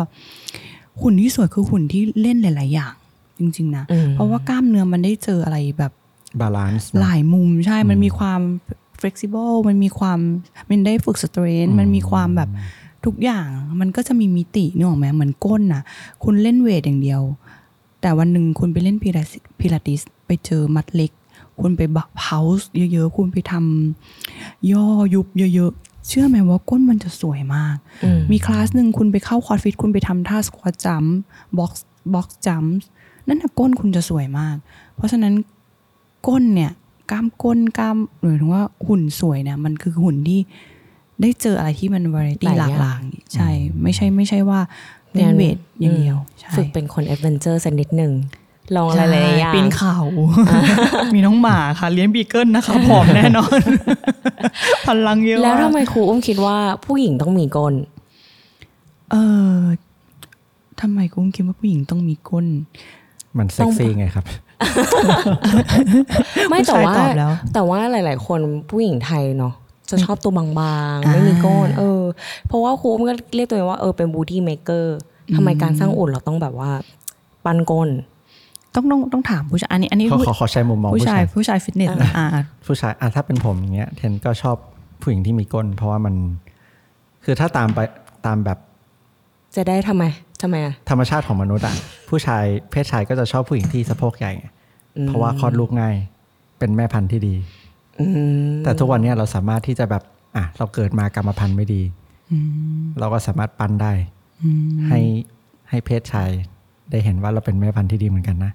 [1.02, 2.94] หุ่นที่สวยคือหุ่นที่เล่นหลาย ๆ อย่าง
[3.40, 5.92] จริง ๆ นะอืมเพราะว่ากล้ามเนื้อมันได้เจออะไรแบบ
[6.40, 8.42] balance หลายมุมใช่มันมีความ
[9.02, 10.20] flexible มันมีความ
[10.70, 12.50] มันได้ฝึก strength มันมีความแบบ
[13.06, 13.48] ทุกอย่าง
[13.80, 15.84] มันก็จะมีมิตินึกออกไหมเหมือนก้นน่ะ
[16.24, 17.22] คุณเล่น weight อย่างเดียว
[18.02, 21.12] แต่วันหนึ่งคุณไปเล่น Pilates Pilates ไปเจอมัดเล็ก
[21.60, 32.66] คุณไปบักเฮาส์เยอะ ๆ คุณไปทำย่อยุบเยอะ ๆ เชื่อไหมว่าก้นมันจะสวยมากอืมมีคลาสหนึ่งคุณไปเข้า CrossFit คุณไปทำท่า squat jump box box jump
[33.28, 34.56] นั่นน่ะก้นคุณจะสวยมาก
[34.96, 35.34] เพราะฉะนั้น
[36.28, 36.72] ก้นเนี่ย
[37.12, 40.40] กล้ามก้นกล้ามหรือถึงว่าหุ่นสวยเนี่ยมันคือหุ่นที่
[41.22, 43.04] ได้เจออะไรที่มันวาไรตี้หหลาลายอย่าง
[43.34, 43.50] ใช่
[43.82, 44.60] ไม่ใช่ไม่ใช่ว่า
[45.14, 48.14] เล่น weight อย่างเดียวใช่ฝึกเป็นคน adventure สักนิดหนึ่ง
[48.76, 49.96] ลองอะไรหลายๆอย่างปีนเขา
[51.16, 53.60] มีน้องหมาค่ะ เลี้ยง beagle นะคะผอมแน่นอน
[54.88, 57.74] พลังเยอะ แล้วทำมากไมครูอุ้มคิดว่าผู้หญิงต้องมีก้น
[59.12, 59.16] เอ
[59.56, 59.58] อ
[60.82, 62.46] ทำไมอุ้มคิดว่าผู้หญิงต้องมีก้น
[63.38, 64.26] มันเซ็กซี่ไงครับ
[66.50, 68.40] ไม่แต่ว่าผู้ชายตอบแล้วแต่ว่าหลาย ๆ คน
[68.70, 69.54] ผู้หญิงไทยเนาะ
[69.90, 70.46] จะชอบตัวบา
[70.96, 72.02] งๆอ่าไม่มีก้น เออ
[72.48, 74.98] เพราะว่าครูอุ้มก็เรียกตัวเองว่าเออเป็น Bootymaker
[75.36, 76.72] ทำไมการสร้างหุ่นเราต้องแบบว่า
[77.46, 77.90] ปั้นก้น
[78.76, 82.28] ต้องต้องต้องถามผู้ชายอันนี้อันนี้ขอผู้ขอขอใช้มุมมองผู้ผู้ชาชายยผู้ชายฟิตเนสนะอ่า
[82.68, 84.58] ผู้ชายอะถ้าเป็นผมอย่างเงี้ยเทนก็ชอบ
[85.02, 86.16] ผู้หญิงที่มีก้น เพราะว่ามัน
[87.24, 87.80] คือถ้าตามไป
[88.26, 88.58] ตามแบบ
[89.56, 90.04] จะได้ทำไม
[90.42, 91.76] ทำไมอะธรรมชาติของมนุษย์อะ
[92.10, 94.46] ผู้ชายเพศชายก็จะชอบผู้หญิงที่สะโพกใหญ่ไง
[95.08, 95.96] เพราะว่าคลอดลูกง่าย
[96.60, 97.36] เป็นแม่พันธุ์ที่ดี
[98.00, 98.06] อื
[98.50, 100.04] มแต่ทุกวันเนี้ยเราสามารถที่จะแบบ
[100.36, 101.82] อะเราเกิดมากรรมพันธุ์ไม่ดี
[103.00, 103.94] เราก็สามารถปั้นได้
[104.88, 105.00] ให้
[105.70, 106.30] ให้เพศชาย
[106.92, 108.52] ได้เห็นว่าเราเป็นแม่พันธุ์ที่ดีเหมือนกันนะ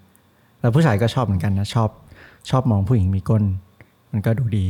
[0.60, 1.88] แล้วผู้ชายก็ชอบเหมือนกันนะ ชอบ
[2.50, 3.42] ชอบมองผู้หญิงมีก้น
[4.12, 4.66] มันก็ดูดี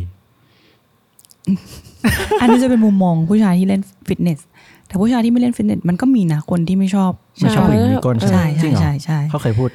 [2.41, 4.41] อันนี้จะเป็นมุมมองผู้ชายที่เล่นฟิตเนส
[4.87, 9.71] แต่ผู้ชายที่ไม่เล่นฟิตเนสมันก็มีนะคนที่ไม่ชอบไม่ชอบผู้หญิงมีก้นใช่จริใช่งเหรอใช่ใช่เขาเคยพูด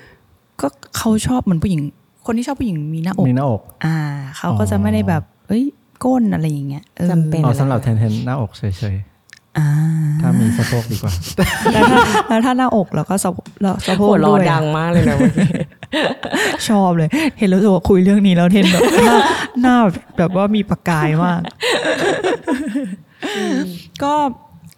[0.61, 1.81] ก็เขาชอบเหมือนผู้หญิง
[2.25, 3.97] คนที่ชอบผู้หญิงมีหน้าอกมีหน้าอก อ่า
[4.37, 5.63] เขาก็จะไม่ได้แบบ เอ้ย
[6.05, 9.14] ก้นอะไรอย่างเงี้ยออจำเป็นอ๋อสำหรับเทนเทนหน้าอกเฉยอ่าๆ
[10.21, 11.13] ถ้ามีสะโพกดีกว่า
[11.73, 11.99] แล้วถ้า
[12.29, 15.45] แล้วถ้าหน้าอกแล้วก็สะโพกแล้วสะโพกหัวเรอด้วยดัอะงมากเลยนะเมื่อกี้
[16.69, 19.17] ชอบเลย เห็นรู้สึกว่าคุยเรื่องนี้แล้วเทนแบบหน้า
[19.61, 19.77] หน้า
[20.17, 21.41] แบบว่ามีประกายมาก
[24.03, 24.13] ก็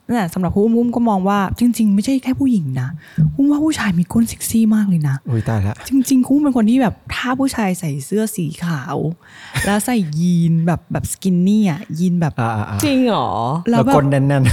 [0.07, 2.89] นั่นแหละสำหรับคุณอุ้มอุ้มก็มองว่าจริง ๆ ไม่ใช่แค่ผู้หญิงนะ
[3.35, 8.95] อุ้มว่าผู้ชายมีก้นเซ็กซี่มากเลยนะอุ้ยตายละจริงๆคุณอุ้มเป็นคนที่แบบถ้าผู้ชายใส่เสื้อสีขาว
[9.65, 13.29] แล้วใส่ยีนแบบแบบ skinny อะยีนแบบอ่าอ่าอ่าจริงเหรอ
[13.69, 14.43] แล้ววแบบก้นแน่น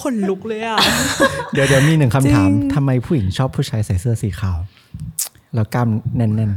[0.00, 4.58] ขนลุกเลยอะๆเดี๋ยวเดี๋ยวมีหนึ่งคำถามจริงทำไมผู้หญิงชอบผู้ชายใส่เสื้อสีขาว
[5.54, 6.52] แล้วกล้ามแน่น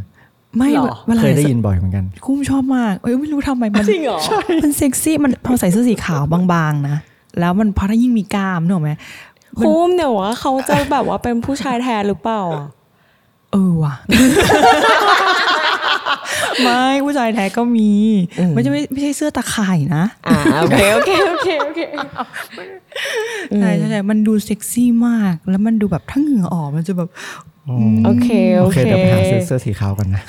[0.58, 4.20] ไม่หรอเวลาเคยได้ยินบ่อยเหมือนกัน อุ้มชอบมากเอ้ยไม่รู้ทำไมมันจริงเหรอ
[4.64, 6.22] มันเซ็กซี่มันพอใส่เสื้อสีขาว
[6.54, 6.98] บางๆนะ
[7.40, 8.92] แล้วมันพอถ้ายิ่งมีกล้ามนึกออกไหม
[9.60, 12.68] อุ้มเดี๋ยวว่าเขาจะแบบว่าเป็นผู้ชายแทนหรือเปล่าอะ
[13.52, 13.94] เออว่ะ
[16.64, 17.92] ไม่ผู้ชายแท้ก็มี
[18.54, 21.82] ไม่ใช่ไม่ไม่ใช่เสื้อตะข่ายนะอ่าโอเคโอเคโอเคโอเค
[23.58, 27.10] ใช่ใช่ใช่มันดูเซ็กซี่มาก แล้วมันดูแบบทั้งเหงื่อออกมันจะแบบ
[28.06, 30.24] โอเคโอโอเคเคเดี๋ยวไปหาซื้อเสื้อสีขาวกันนะ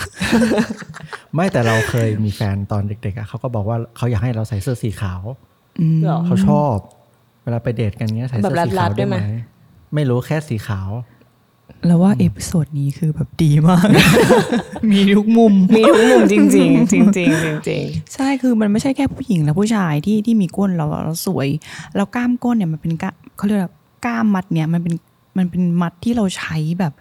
[1.35, 5.21] ไม่แต่เราเคยมีแฟนตอนเด็กๆอะเขาก็บอกว่าเขาอยากให้เราใส่เสื้อสีขาว
[6.05, 6.77] เหรอเขาชอบ
[7.43, 9.19] เวลาไปเดทกันเงี้ยใส่เสื้อแบบสีรัขาวดๆด้ได้วยไหไหมม
[9.95, 10.91] ไม่รู้แค่สีขาว
[11.87, 13.87] แล้วว่า episode นี้คือแบบดีมาก
[14.93, 21.49] มีทุกมุม มีทุกมุมจริงๆจริงๆจริงๆจริงใช่คือมันไม่ใช่แค่ผู้หญิงและผู้ชายที่ที่มีก้นเราเราสวย
[21.97, 23.73] แล้วกล้ามก้นเนี่ยมันเป็นกล้ามเขาเรียกว่า
[24.05, 24.95] กล้ามมัดเนี่ยมันเป็น
[25.39, 26.93] มันเป็นมัดที่เราใช้แบบ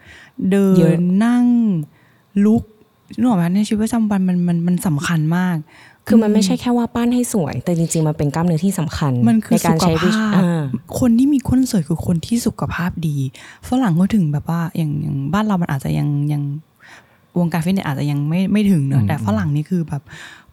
[0.52, 1.46] เดินเยอะนั่ง
[2.46, 2.64] ลุก
[3.18, 10.62] นึกออกไหมในชีวิตประจำวันมันมันมันสำคัญมากๆ คือมันไม่ใช่แค่ว่าปั้นให้สวย แต่จริงๆ มันเป็นกล้ามเนื้อที่สำคัญมันคือในการใช้สุขภาพอ่า
[11.00, 13.18] คนที่มีก้นสวยคือคนที่สุขภาพดี
[13.70, 16.44] ฝรั่งเขาถึงแบบว่าอย่างอย่างบ้านเรามันอาจจะยังยัง
[17.40, 20.02] วงการฟิตเนสอาจจะยังไม่ไม่ถึงเนอือะมแต่ฝรั่งนี่คือแบบ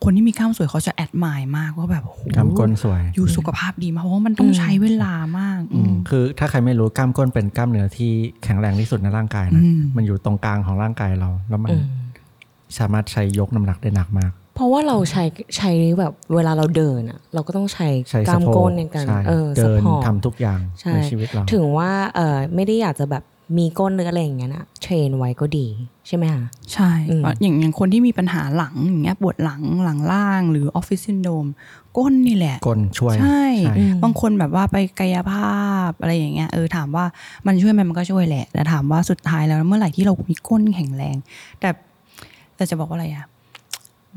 [0.04, 8.10] คนที่มีกล้ามสวยเขาจะแอดมายมากว่าแบบโอ้โหกล้ามก้นสวย อยู่สุขภาพดีมากเพราะว่ามันต้องใช้เวลามากอืมคือถ้าใครไม่รู้กล้ามก้นเป็นกล้ามเนื้อที่
[8.44, 11.84] แข็งแรงที่สุดในร่างกายนะอืมมันอยู่ตรงกลางของร่างกายเรา แล้วมันอืม
[12.78, 15.24] สามารถใช้ยกน้ำหนักได้หนักมาก เพราะว่าเราใช้
[15.56, 23.22] ใช้แบบเวลาเราเดินอะเราก็ต้องใช้ใช้กสะล้ามโพกก้นในการใช่เออเดิน support ทำทุกอย่างใช่ในชีวิตเราถึงว่าเออไม่ได้อยากจะแบบ
[23.58, 25.66] มีก้นหรืออะไรอย่างเงี้ยนะเทรนไว้ก็ดี
[26.06, 31.46] ใช่ไหมคะใช่อืมอย่างอย่างคนที่มีปัญหาหลังอย่างเงี้ยปวดหลังหลังล่างหรือออฟฟิศซินโดม
[31.96, 37.04] ก้นนี่แหละก้นช่วยใช่ใช่บางคนแบบว่าไปกายภาพอะไรอย่างเงี้ยเออถามว่า
[37.46, 41.16] มันช่วยไหมมันก็ช่วยแหละแต่ถามว่าสุดท้ายแล้วเมื่อไหร่ที่เรามีก้นแข็งแรง
[41.60, 41.68] แต่
[42.56, 43.26] แต่จะบอกว่าอะไรอะ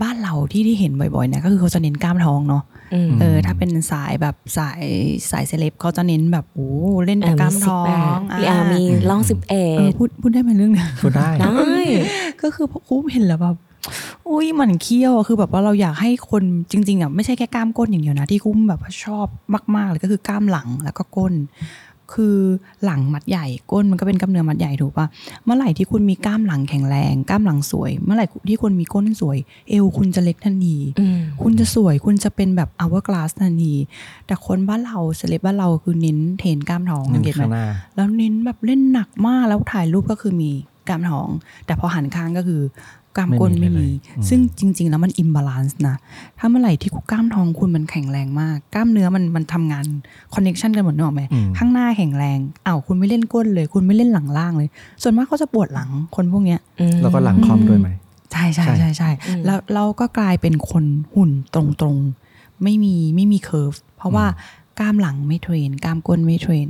[0.01, 4.83] บ้านเราที่ที่เห็นบ่อยๆเนี่ยก็คือเขาจะเน้นกล้ามท้องเนาะอืมเออ ถ้าเป็นสายแบบสาย
[5.31, 6.69] สายเซเลบเขาจะเน้นแบบโอ้
[7.05, 7.81] เล่นแต่กล้ามท้อ
[8.15, 11.59] งมีอ่ามีล่องสิบเอ็เออดพูดพูดได้ไหมเรื่องเนี้ยพูดได้ได้
[12.41, 13.57] ก็คือพอคุ้มเห็นแล้วแบบ
[14.29, 19.27] อุ้ยหมันเคี้ยวอะคือแบบว่าเราอยากให้คนจริงๆอะไม่ใช่แค่กล้ามก้นอย่างเดียวนะที่คุ้มแบบว่าชอบ
[19.75, 21.33] มากๆเลยก็คือกล้ามหลังแล้วก็ก้น
[22.13, 22.37] คือ
[22.85, 25.07] หลังมัดใหญ่ก้นมันก็เป็นกล้ามเนื้อมัดใหญ่ถูกปะ
[25.43, 29.37] เมื่อไหร่ที่คุณมีกล้ามหลังแข็งแรงกล้ามหลังสวย เมื่อไหร่ที่คุณมีก้นสวย
[29.69, 33.75] เอวคุณจะเล็กทันทีอืมคุณจะสวยคุณจะเป็นแบบ hourglass ทันที
[34.25, 40.51] แต่คนบ้านเราเซเลบบ้านเราคือเน้น train กล้ามท้องหนึ่ง get ไหมข้างหน้าแล้วเน้นแบบเล่นหนักมากแล้วถ่ายรูปก็คือมี
[40.89, 41.29] กล้ามท้อง
[41.65, 42.61] แต่พอหันข้างก็คือ
[43.17, 45.95] กล้ามก้นไม่ไม่มีมีเลยอืมซึ่งจริง ๆ แล้วมัน imbalance นะ
[46.39, 49.85] ถ้าเมื่อไหร่ที่กล้ามท้องคุณมันแข็งแรงมาก กล้ามเนื้อมันมันทำงาน
[50.33, 54.69] คอนเน c ชันกันหมดนึกออกไหมอืมข้างหน้าแข็งแรงอ้าวคุณไม่เล่นก้นเลย คุณไม่เล่นหลังล่างเลย
[55.01, 57.89] ส่วนมากเขาจะปวดหลังคนพวกเนี้ยอืมแล้วก็หลังค่อมด้วยไหม
[58.31, 64.25] ใช่ใช่ใช่ใช่ใช่อืมแล้วเราก็กลายเป็นคนหุ่นตรงๆ ไม่มีไม่มี curve เพราะว่า
[64.79, 66.67] กล้ามหลังไม่ train กล้ามก้นไม่ train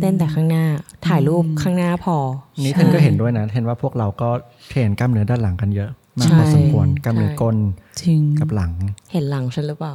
[0.00, 0.64] train แต่ข้างหน้า
[1.06, 2.16] ถ่ายรูปข้างหน้าพอ
[2.64, 4.28] นี่เทนก็เห็นด้วยนะเทนว่าพวกเราก็
[4.70, 5.90] train กล้ามเนื้อด้านหลังกันเยอะ
[6.20, 7.56] มากใช่พอสมควรกล้ามเนื้อใช่ก้น
[8.00, 8.72] จริงกับหลัง
[9.12, 9.94] เห็นหลังฉันหรือเปล่า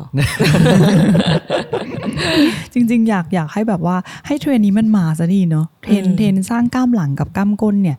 [2.74, 3.96] จริง ๆ อยากอยากให้แบบว่า
[4.28, 7.98] ให้เทรนด์นี้มันมาซะดีเนาะเทรนด์อืมเทรนด์สร้างกล้ามหลังกับกล้ามก้นเนี่ย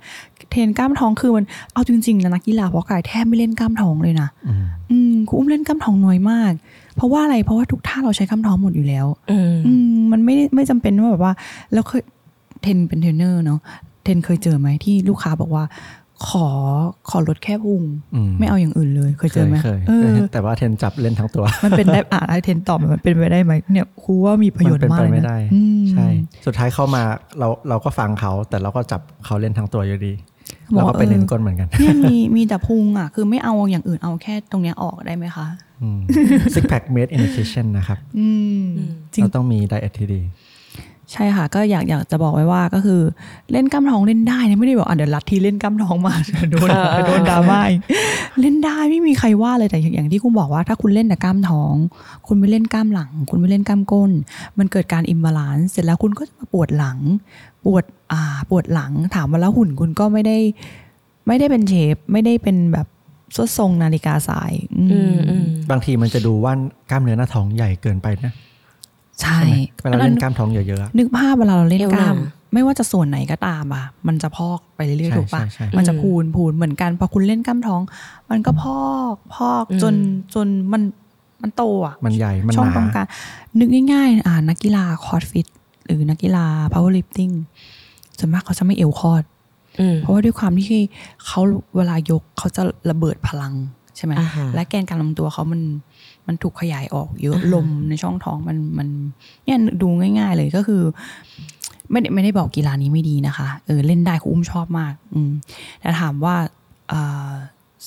[0.50, 6.52] เทรนด์กล้ามท้องคือมันเอาจริงๆนะนักกีฬาเพาะกายแทบไม่เล่นกล้ามท้องเลยนะอืมอืมกูอุ้มเล่นกล้ามท้องน้อยมาก
[6.96, 11.32] เพราะว่าอะไรเพราะว่าทุกท่าเราใช้กล้ามท้องหมดอยู่แล้วอืมอืมมันไม่ได้ไม่จำเป็นว่าแบบว่า
[11.72, 12.02] แล้วเคย
[12.62, 13.60] เทนเป็นเทรนเนอร์เนาะ
[14.04, 15.64] เทนเคยเจอไหมที่ลูกค้าบอกว่า
[16.28, 16.46] ขอ
[17.10, 17.82] ขอลดแค่พุง
[18.14, 26.06] อืมไม่เอาอย่างอื่นเลยเคยเคเจอยไหมเคยเออแต่ว่าเทนจับเล่นทั้งตัว มันเป็นได้อ่าไอเทนตอบมันเป็นไปได้ไหมเนี่ยครูว่ามีประโยชน์มันเป็นมากไปเลยไม่นะได้อืมใช่
[26.46, 27.02] สุดท้ายเข้ามา
[27.38, 30.16] เราเราก็ฟังเขาแต่เราก็จับเขาเล่นทั้งตัวอยู่ดีบ
[30.70, 35.46] เราอกก็ว่าไปเน้นเออก้นเหมือนกันเนี่ยมีมีแต่พุงอะ คือไม่เอาอย่างอื่นเอาแค่ตรงเนี้ยออกได้ไหมคะ
[36.54, 38.28] ซิกแพคเมดอิน i ิ i ชันนะครับอื
[38.62, 38.64] ม
[39.12, 40.22] จริงเราต้องมีไดเอทที่ดี
[41.12, 43.00] ใช่ค่ะก็อยากอยากจะบอกไว้ว่าก็คือ
[43.52, 46.14] เล่นกล้ามท้องเล่นได้นะไม่ได้บอกอะเดี๋ยวรัดทีเล่นกล้ามท้องมา
[46.50, 47.80] โดนเออเออโดนดราม่าอีก
[48.40, 51.74] เล่นได้ไม่มีใครว่าเลยแต่อย่างที่คุณบอกว่า ถ้าคุณเล่นแต่กล้ามท้อง
[52.26, 54.10] คุณไม่เล่นกล้ามหลัง คุณไม่เล่นกล้ามก้น
[54.58, 56.98] มันเกิดการ imbalance เสร็จแล้วคุณก็จะมาปวดหลัง
[57.64, 60.38] ปวดอ่าปวดหลังถามว่าแล้วหุ่นคุณก็ไม่ได้
[61.26, 62.86] ไม่ได้เป็น shape ไม่ได้เป็นแบบ
[63.34, 66.52] ทรวดทรงนาฬิกาทรายอืมอืมอืมบางทีมันจะดูว่า
[66.90, 68.32] กล้ามเนื้อหน้าท้องใหญ่เกินไปนะ
[69.20, 72.16] ใช่ใช่ไหมเวลาเล่นกล้ามท้องเยอะๆอะนึกภาพเวลาเราเล่นเอวกหนาล้าม
[72.52, 77.82] ไม่ว่าจะส่วนไหนก็ตามอะ มันจะพอกไปเรื่อยใช่ๆถูกปะใช่ใช่มันจะอืมพูนพูนเหมือนกันพอคุณเล่นกล้ามท้อง
[78.30, 78.80] มันก็พอ
[79.12, 79.94] กพอกอืมจน
[80.34, 80.82] จนมัน
[81.42, 83.06] มันโตอะมันใหญ่มันช่หองนาตรงกลาง
[83.58, 85.46] นึกง่ายๆอ่านักกีฬา crossfit
[85.86, 87.34] หรือนักกีฬา powerlifting
[88.18, 89.24] ส่วนมากเขาจะไม่เอวคอร์ด
[89.80, 90.80] อืมเพราะว่าด้วยความที่
[91.26, 91.40] เขา
[91.76, 93.54] เวลายกเขาจะระเบิดพลัง
[93.96, 95.60] ใช่ไหมอ่าฮะและแกนการลำตัวเขามัน
[96.26, 98.88] มันถูกขยายออกเยอะอ่าฮะลมในช่องท้องมันมัน
[99.44, 100.82] เนี่ยดูง่าย ๆ เลยก็คือ
[101.90, 105.30] ไม่ได้ไม่ได้บอกกีฬานี้ไม่ดีนะคะเออเล่นได้ครูอุ้มชอบมาก อืม
[105.80, 106.34] แต่ถามว่า
[106.92, 107.32] อ่า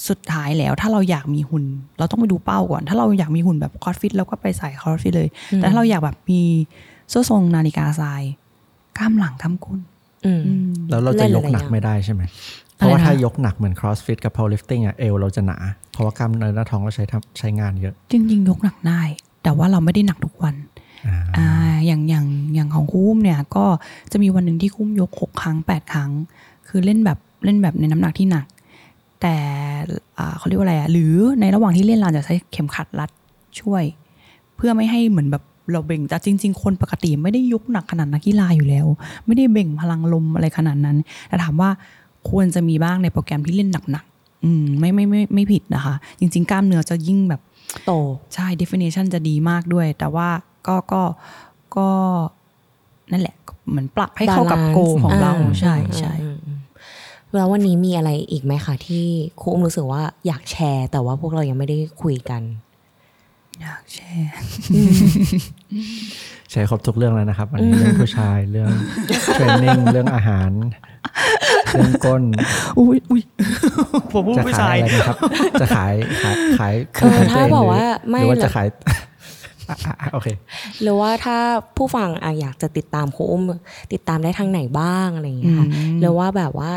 [0.07, 1.63] สุดท้ายแล้วถ้าเราอยากมีหุ่น
[1.99, 6.41] เราต้องไปดูเป้าก่อน ถ้าเราอยากมีหุ่นแบบ crossfit เราก็ไปใส่ crossfit เลย แต่ถ้าเราอยากแบบมี
[7.09, 8.23] ทรวดทรงนาฬิกาทราย
[8.97, 9.79] กล้ามหลังกล้ามก้น
[10.25, 12.21] อืมอืมแล้วเราจะยกหนักเล่นอะไรอย่างไม่ได้ใช่ไหม
[12.77, 15.57] เพอะไรราะว่านะถ้ายกหนักเหมือน crossfit กับ powerlifting อะเอวเราจะหนา
[15.93, 19.01] เพราะว่ากล้ามเนื้อหน้าท้องเราใช้ทำใช้งานเยอะ จริง ๆ ยกหนักได้
[19.43, 20.55] แต่ว่าเราไม่ได้หนักทุกวัน
[21.07, 21.47] อ่าอ่า
[21.85, 23.65] อย่างอย่างอย่างของคุ้มเนี่ยก็
[24.11, 26.11] จะมีวันหนึ่งที่คุ้มยกหกครั้งแปดครั้ง
[26.67, 28.45] คือเล่นแบบเล่นแบบในน้ำหนักที่หนัก
[29.21, 29.35] แต่
[30.17, 33.09] อ่าเขาเรียกว่าอะไรอะหรือในระหว่างที่เล่นเราจะใช้เข็มขัดรัด
[33.59, 33.83] ช่วย
[34.55, 38.87] เพื่อไม่ให้เหมือนแบบเราเบ่งแต่จริง ๆ คนปกติไม่ได้ยกหนักขนาดนักกีฬาอยู่แล้ว
[39.25, 40.97] ไม่ได้เบ่งพลังลมอะไรขนาดนั้น
[41.27, 41.69] แต่ถามว่า
[42.29, 47.41] ควรจะมีบ้างในโปรแกรมที่เล่นหนักๆอืมไม่ไม่ไม่ไม่ผิดนะคะ จริง ๆ กล้ามเนื้อจะยิ่งแบบ
[47.85, 47.91] โต
[48.33, 50.29] ใช่ definition จะดีมากด้วย แต่ว่า
[50.67, 51.01] ก็ก็
[51.77, 51.89] ก็
[53.11, 53.35] นั่นแหละ
[53.69, 56.59] เหมือนปรับให้เข้ากับ Balance โกของเราอ่ใช่ใช่อืมอืม
[57.35, 59.05] แล้ววันนี้มีอะไรอีกไหมคะที่
[59.41, 62.41] ครูอุ้มรู้สึกว่าอยากแชร์ แต่ว่าพวกเรายังไม่ได้คุยกัน
[63.61, 64.31] อยากแชร์
[66.55, 68.69] ใช้ครบทุกเรื่องแล้วนะครับวันนี้เรื่องผู้ชายเรื่อง
[69.33, 70.51] เทรนนิ่งเรื่องอาหาร
[71.71, 72.23] เรื่องก้น
[72.79, 73.21] อุ้ยอุ้ย
[74.13, 75.17] ผมพูดจะผู้ขาชายยอะไรนะครับ
[75.61, 75.93] จะขาย
[76.23, 78.67] ขายขายเออของถ้าตัวงบอกว่าหรือไม่หรือว่าเลยจะขาย
[79.69, 80.27] อะอะอะโอเค
[80.81, 81.37] หรือว่าถ้า
[81.77, 83.43] ผู้ฟังอะอยากจะติดตามครูอุ้ม
[83.93, 86.71] ติดตามได้ทางไหนบ้างอะไรอย่างเงี้ยค่ะอืมหรือว่าแบบว่า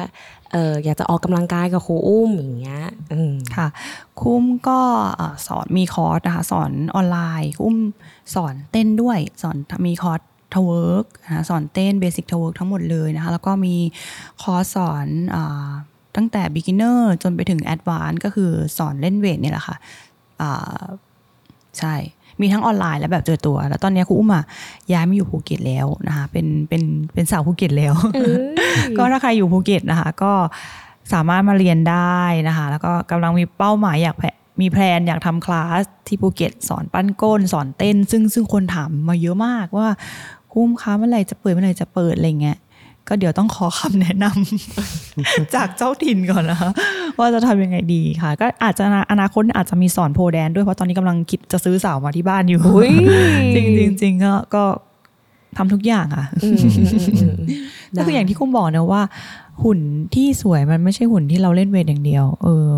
[0.53, 3.69] เอออยากจะออกกำลังกายกับครูอุ้มอย่างเงี้ยอืมค่ะ
[4.21, 4.81] คุ้มก็
[5.47, 7.77] สอนมีคอร์สนะคะสอนออนไลน์ครูอุ้ม
[8.35, 10.21] สอนเต้นด้วยสอนมีคอร์ส
[10.55, 13.77] twerk นะสอนเต้น basic twerk ทั้งหมดเลยนะคะแล้วก็มี
[14.43, 15.39] คอร์สสอน
[16.17, 19.77] ตั้งแต่ beginner จนไปถึง advanced ก็คือสอนเล่นเวทเนี่ยแหละค่ะ
[20.41, 20.83] อ่า
[21.79, 21.95] ใช่
[22.41, 24.45] มีทั้งออนไลน์และแบบเจอตัว แล้วตอนนี้ครูอุ้มอะ
[24.93, 26.83] ย้ายมาอยู่ภูเก็ตแล้วนะคะ เป็นเป็น
[27.15, 27.95] เป็นสาวภูเก็ตแล้ว
[28.97, 30.33] ก็ถ้าใครอยู่ภูเก็ตนะคะ ก็
[31.13, 34.23] สามารถมาเรียนได้นะคะ แล้วก็กำลังมีเป้าหมายอยากแพ
[34.61, 39.89] มีแพลนอยากทำคลาสที่ภูเก็ตสอนปั้นก้น สอนเต้น ซึ่งซึ่งคนถามมาเยอะมากว่า
[40.53, 42.59] ครูอุ้มคะเมื่อไหร่จะเปิดเมื่อไหร่จะเปิดอะไรเงี้ย
[43.09, 46.71] ก็เดี๋ยวต้องขอคำแนะนำจากเจ้าถิ่นก่อนนะคะ
[47.19, 52.93] ว่าจะทำยังไงดีค่ะ ก็อาจจะอนาคตอาจจะมีสอน pole dance ด้วยเพราะตอนนี้กำลังคิดจะซื้อเสามาที่บ้านอยู่อุ๊ย
[53.55, 54.65] จริงจริงๆจริงๆก็ก็
[55.57, 57.35] ทำทุกอย่างค่ะอืมอืมอืมอืม
[57.97, 59.03] ก็คืออย่างที่คุณบอกนะว่า
[59.65, 59.81] หุ่น
[60.15, 62.71] ที่สวยมันไม่ใช่หุ่นที่เราเล่นเวทอย่างเดียว เออ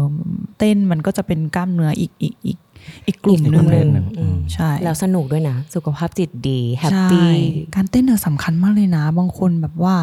[0.58, 2.58] เต้นมันก็จะเป็นกล้ามเนื้ออีกอีกอีก
[3.06, 7.30] อีกกลุ่มหนึ่งอีกประเภทหนึ่งอืมใช่แล้วสนุกด้วยนะ สุขภาพจิตดีแฮปใช่ปี้
[7.74, 9.94] การเต้นเนี่ยสำคัญมากเลยนะ บางคนแบบว่า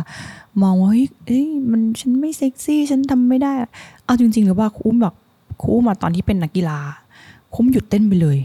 [0.62, 3.54] มองว่าเฮ้ยเอ้ยมันฉันไม่เซ็กซี่ ฉันทำไม่ได้
[4.06, 5.16] เอาจริง ๆ หรือว่าคุ้มแบบ
[5.62, 6.80] คุ้มมาตอนที่เป็นนักกีฬา
[7.56, 8.40] คุ้มหยุดเต้นไปเลย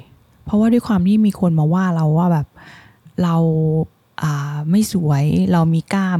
[0.44, 2.46] เพราะว่าด้วยความที่มีคนมาว่าเราว่าแบบ
[3.22, 3.36] เรา
[4.22, 6.18] อ่าไม่สวยเรามีกล้าม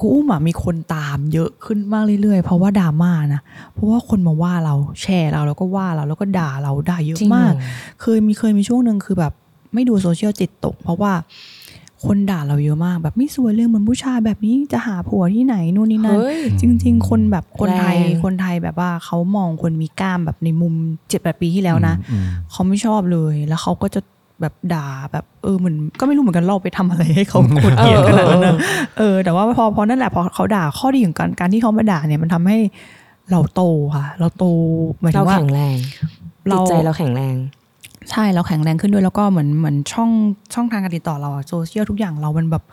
[0.00, 3.40] ครูอุ้มอะมีคนตามเยอะขึ้นมากเรื่อยๆ เพราะว่าดราม่านะ
[3.72, 7.52] เพราะว่าคนมาว่าเราแชร์เราแล้วก็ว่าเราแล้วก็ด่าเราด่าเยอะจริงเหรอมาก
[8.00, 9.32] เคยมีเคยมีช่วงหนึ่งคือแบบ
[9.74, 11.12] ไม่ดูโซเชียลจิตตก เพราะว่า
[12.06, 20.74] คนด่าเราเยอะมาก แบบไม่สวยเลยเหมือนผู้ชายแบบนี้จะหาผัวที่ไหนนู่นนี่นั่นเฮ้ยจริง ๆ คนแบบคนไทยแรงคนไทยแบบว่าเขามองคนมีกล้ามแบบในมุม
[21.08, 24.00] เจ็ดแปดปีที่แล้วนะอืมเขาไม่ชอบเลยแล้วเขาก็จะ
[24.44, 28.54] แบบด่าแบบเออเหมือนก็ไม่รู้เหมือนกันเราไปทำอะไรให้เขาโกรธเกลียดขนาดนั้นนะ
[28.98, 32.58] เออแต่ว่าพอพอนั่นแหละพอเขาด่าข้อดีของการการที่เขามาด่าเนี่ยมันทำให้
[33.30, 33.62] เราโต
[33.94, 34.44] ค่ะ เราโต
[35.00, 35.76] หมายถึเรางว่าแข็งแรง
[36.48, 37.36] เราจิตใจเราแข็งแรง
[38.10, 40.10] ใช่เราแข็งแรงขึ้นด้วยแล้วก็เหมือนเหมือนช่อง
[40.54, 42.64] ช่องทางการติดต่อเราอะโซเชียลทุกอย่างเรามันแบบ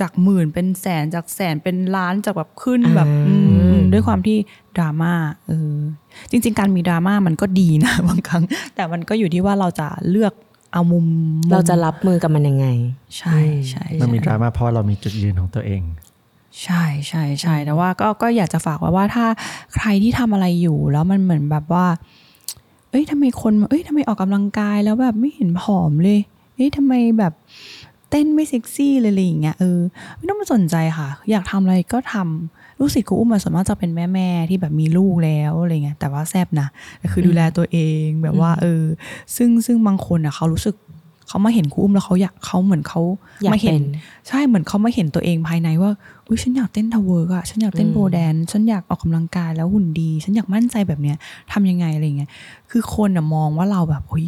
[0.00, 3.34] จากหมื่นเป็นแสนจากแสนเป็นล้านจากแบบขึ้นแบบอ่าอื
[3.74, 4.36] มด้วยความที่
[4.76, 5.12] ดราม่า
[5.46, 5.76] เออ
[6.30, 8.42] จริง ๆ การมีดราม่ามันก็ดีนะบางครั้ง
[8.74, 10.32] แต่มันก็อยู่ที่ว่าเราจะเลือก
[10.72, 11.06] เอามุม
[11.40, 12.66] มุมเราจะรับมือกับมันยังไง
[13.18, 13.38] ใช่
[13.70, 15.82] ใช่มันมีดใช่ราม่าเพราะว่าเรามีจุดยืนของตัวเอง
[16.62, 19.26] ใช่ใช่ใช่แต่ว่าก็ก็อยากจะฝากไว้ว่าถ้า
[19.74, 21.86] ใครที่ทำอะไรอยู่แล้วมันเหมือนแบบว่า
[22.90, 26.20] เอ้ยทำไมคนเอ้ยทำไมออกกำลังกายแล้วแบบไม่เห็นผอมเลย
[26.54, 27.32] เอ้ยทำไมแบบ
[28.10, 29.78] เต้นไม่เซ็กซี่เลยอะไรอย่างเงี้ยเออ
[30.16, 36.68] ไม่ต้องมาสนใจค่ะ อยากทำอะไรก็ทำ ลูกศิษย์กูอุ้มมาส่วนมากจะเป็นแม่แม่ๆที่แบบมีลูกแล้วอะไรเงี้ยแต่ว่าแซบนะ
[36.98, 38.82] แต่คือดูแลตัวเองแบบว่า เออ
[39.36, 40.74] ซึ่งซึ่งบางคนอะเขารู้สึก
[41.28, 43.00] เขามาเห็นครูอุ้มแล้วเขาอยากเขาเหมือนเขา
[43.42, 43.82] อยากมาเห็นเป็น
[44.28, 45.90] ใช่เหมือนเขามาเห็นตัวเองภายในว่า
[46.26, 51.16] อุ้ยฉันอยากเต้น twerk อะฉันอยากเต้นอืม pole dance ฉันอยากออกกำลังกายแล้วหุ่นดี ฉันอยากมั่นใจแบบเนี้ย
[51.52, 52.30] ทำยังไงอะไรเงี้ย
[52.70, 54.24] คือคนอะมองว่าเราแบบอุ้ย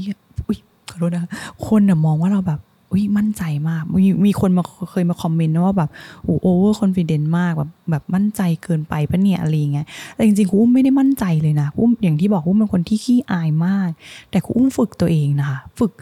[0.47, 0.59] อุ้ย
[0.91, 1.31] ขอโทษนะ
[1.69, 2.61] คนอะมองว่าเราแบบ
[2.95, 5.91] อุ้ยมั่นใจมาก มีมีคนมาเคยมาคอมเมนต์นะว่าแบบ
[6.25, 13.91] โอ้ over confident มากแบบแบบมั่นใจเกินไปปะเนี่ยอะไรเงี้ยแต่จริงๆครูอุ้มไม่ได้มั่นใจเลยนะครูอุ้มอย่างที่บอกครูอุ้มเป็นคนที่ขี้อายมาก
[14.31, 15.93] แต่ครูอุ้มฝึกตัวเองนะคะฝึก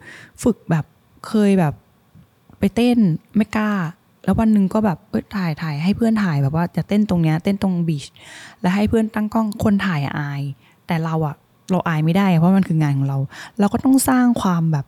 [0.42, 0.84] ฝึกแบบ
[1.26, 1.74] เคยแบบ
[2.58, 2.98] ไปเต้น
[3.36, 3.72] ไม่กล้า
[4.24, 8.04] แล้ววันหนึ่งก็แบบเออถ่ายถ่ายให้เพื่อนถ่ายแบบว่าจะเต้นตรงเนี้ยเต้นตรง beach
[8.60, 10.42] แล้วให้เพื่อนตั้งกล้องคนถ่ายอะอาย
[10.86, 11.36] แต่เราอะ
[11.70, 13.18] เราอายไม่ได้ เพราะมันคืองานของเรา
[13.58, 14.86] เราก็ต้องสร้างความแบบ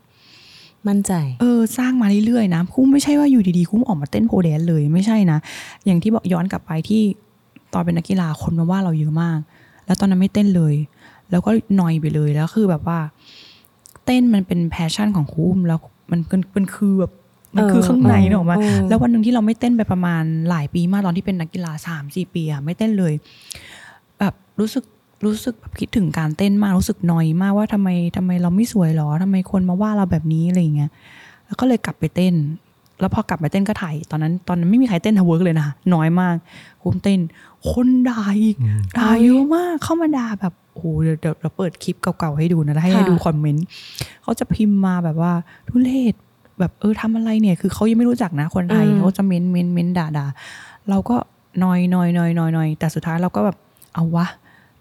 [0.88, 5.38] มั่นใจ เออ สร้างมาเรื่อยๆนะคุ้มไม่ใช่ว่าอยู่ดีๆคุ้มออกมาเต้นโพแดนเลยไม่ใช่นะ
[5.86, 7.02] อย่างที่บอกย้อนกลับไปที่
[7.72, 9.38] ตอนเป็นนักกีฬาคนมาว่าเราเยอะมาก
[9.86, 10.74] แล้วตอนนั้นไม่เต้นเลย
[11.30, 12.98] แล้วก็นอยไปเลยแล้วคือแบบว่า
[14.04, 15.78] เต้นมันเป็นแพชชั่นของครูอุ้มแล้ว
[16.10, 17.12] มันเป็นเป็นคือแบบ
[17.56, 23.12] มันคือเออข้างในเออเนกอะมาเออแล้ววันหนึ่งที่เราไม่เต้นไปประมาณหลายปีมากตอนที่เป็นนักกีฬาสามสี่ปีอะไม่เต้นเลย
[24.18, 24.84] แบบรู้สึก
[25.26, 30.90] รู้สึกแบบคิดถึงการเต้นมากรู้สึกนอยมากว่าทำไมทำไมเราไม่สวยหรอทำไมคนมาว่าเราแบบนี้อะไรอย่างเงี้ย
[31.46, 32.34] แล้วก็เลยกลับไปเต้น
[33.00, 36.34] แล้วพอกลับไปเต้นก็ถ่ายตอนนั้น ตอนนั้นไม่มีใครเต้น twerk เลยนะน้อยมาก
[36.82, 37.20] ครูอุ้มเต้น
[37.70, 38.56] คนด่าอีก
[38.98, 43.64] ด่าเยอะมากเข้ามาด่าแบบโอ้โหเดี๋ยวเดี๋ยวเราเปิดคลิปเก่าๆให้ดูนะให้ค่ะให้ดูคอมเมนต์
[44.22, 45.32] เขาจะพิมพ์มาแบบว่า
[45.68, 46.14] ทุเรศ
[46.58, 50.26] แบบเออทำอะไรเนี่ย คือเขายังไม่รู้จักนะคนไทยเขาจะเม้นเม้นเม้นด่าด่า
[50.90, 51.16] เราก็
[51.62, 53.56] นอยนอยนอยนอยนอยแต่สุดท้ายเราก็แบบ
[53.94, 54.26] เอาวะ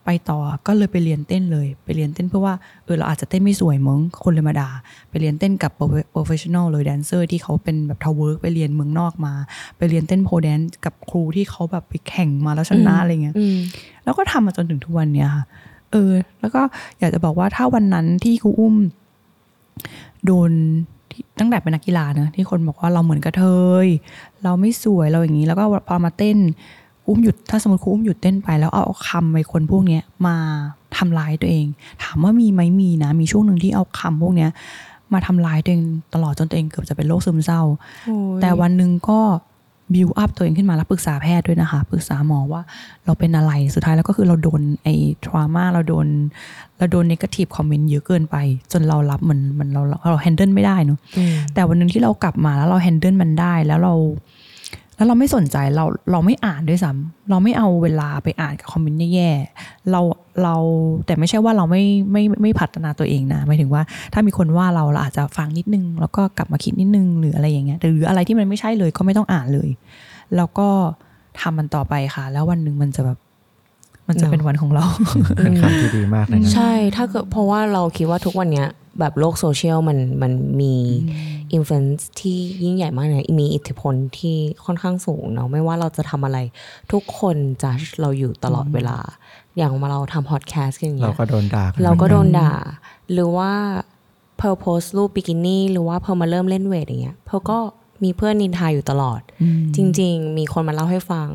[0.06, 4.70] ไปต่อก็เลยไปเรียนเต้นเลย ไปเรียนเต้นเพื่อว่าเออเราอาจจะเต้นไม่สวยมึงคนเลยมาด่า
[5.10, 9.34] ไปเรียนเต้นกับ professional เลย dancer ที่เขาเป็นแบบ twerk ไปเรียนเมืองนอกมา
[9.78, 13.58] ไปเรียนเต้น pole dance กับครูที่เขาแบบไปแข่งมาแล้วชนะอะไรเงี้ยอืม
[14.04, 15.44] แล้วก็ทำมาจนถึงทุกวันเนี้ยค่ะ
[15.92, 16.62] เออ แล้วก็
[17.00, 18.76] อยากจะบอกว่าถ้าวันนั้นที่ครูอุ้ม
[20.26, 20.52] โดน
[21.12, 23.44] ที่ตั้งแต่เป็นนักกีฬาเนอะที่คนบอกว่าเราเหมือนกระเท
[23.86, 23.88] ย
[24.44, 26.38] เราไม่สวยเราอย่างนี้ แล้วก็พอมาเต้น
[27.04, 30.36] ครูอุ้มหยุดถ้าสมมติครูอุ้มหยุดเต้นไปแล้วเอาคำไปคนพวกเนี้ยมา
[30.98, 31.66] ทำร้ายตัวเอง
[32.04, 34.50] ถามว่ามีไหมมีนะ มีช่วงหนึ่งที่เอาคำพวกเนี้ย
[35.14, 35.84] มาทำร้ายตัวเอง
[36.14, 37.62] ตลอดจนตัวเองเกือบจะเป็นโรคซึมเศร้า
[38.42, 39.20] แต่วันหนึ่งก็
[39.94, 42.62] บิวอัพตัวเองขึ้นมาแล้วปรึกษาแพทย์ด้วยนะคะ ปรึกษาหมอว่า
[43.06, 44.96] เราเป็นอะไรสุดท้ายแล้วก็คือเราโดนไอ้
[45.26, 46.08] ทรามาเราโดน
[46.78, 48.36] เราโดนนกาทีฟคอมเมนต์เยอะเกินไป
[48.72, 53.94] จนเรารับเหมือนมันเราเราเราแฮนเดิลไม่ได้เนาะอืมแต่วันหนึ่งที่เรากลับมาแล้วเราแฮนเดิลมันได้แล้วเรา
[54.96, 60.02] แล้วเราไม่สนใจเราเราไม่อ่านด้วยซ้ำเราไม่เอาเวลาไปอ่านกับคอมเมนต์แย่ๆเรา
[60.44, 60.56] เรา
[61.06, 63.82] แต่ไม่ใช่ว่าเราไม่ไม่ไม่พัฒนาตัวเองนะหมายถึงว่า
[64.14, 69.70] ถ้ามีคนว่าเราเราอาจจะฟังนิดนึง แล้วก็กลับมาคิดนิดนึงหรืออะไรอย่างเงี้ยหรืออะไรที่มันไม่ใช่เลยก็ไม่ต้องอ่านเลย
[70.36, 70.68] แล้วก็
[71.42, 73.18] ทำมันต่อไปค่ะ แล้ววันหนึ่งมันจะแบบ
[74.08, 74.86] มันจะเนอะเป็นวันของเรา
[75.44, 78.68] เป็นคำที่ดีมากเลยนะใช่ถ้าเกิดเพราะว่าเราคิดว่าทุกวันเนี้ย
[79.00, 80.32] แบบโลกโซเชียลมันมัน
[80.62, 80.74] มี
[81.54, 86.38] อิม l u เ n นซ์ที่ยิ่งใหญ่มากเนี่ยมีอิทธิพลที่ค่อนข้างสูงเนาะไม่ว่าเราจะทำอะไร
[86.92, 88.98] ทุกคนจะเราอยู่ตลอดเวลา
[89.58, 92.52] อย่างมาเราทำพอดแคสต์อย่างเงี้เราก็โดนด่าเราก็โดนด่า
[93.14, 93.52] หรือว่า
[94.38, 97.58] เธอโพสต์รูปบิกินี่หรือว่าเธอมาเริ่มเล่นเวทอย่างเงี้ยเธอก็
[98.04, 99.22] มีเพื่อนนินทาอยู่ตลอด
[99.76, 101.28] จริง ๆ มีคนมาเล่าให้ฟัง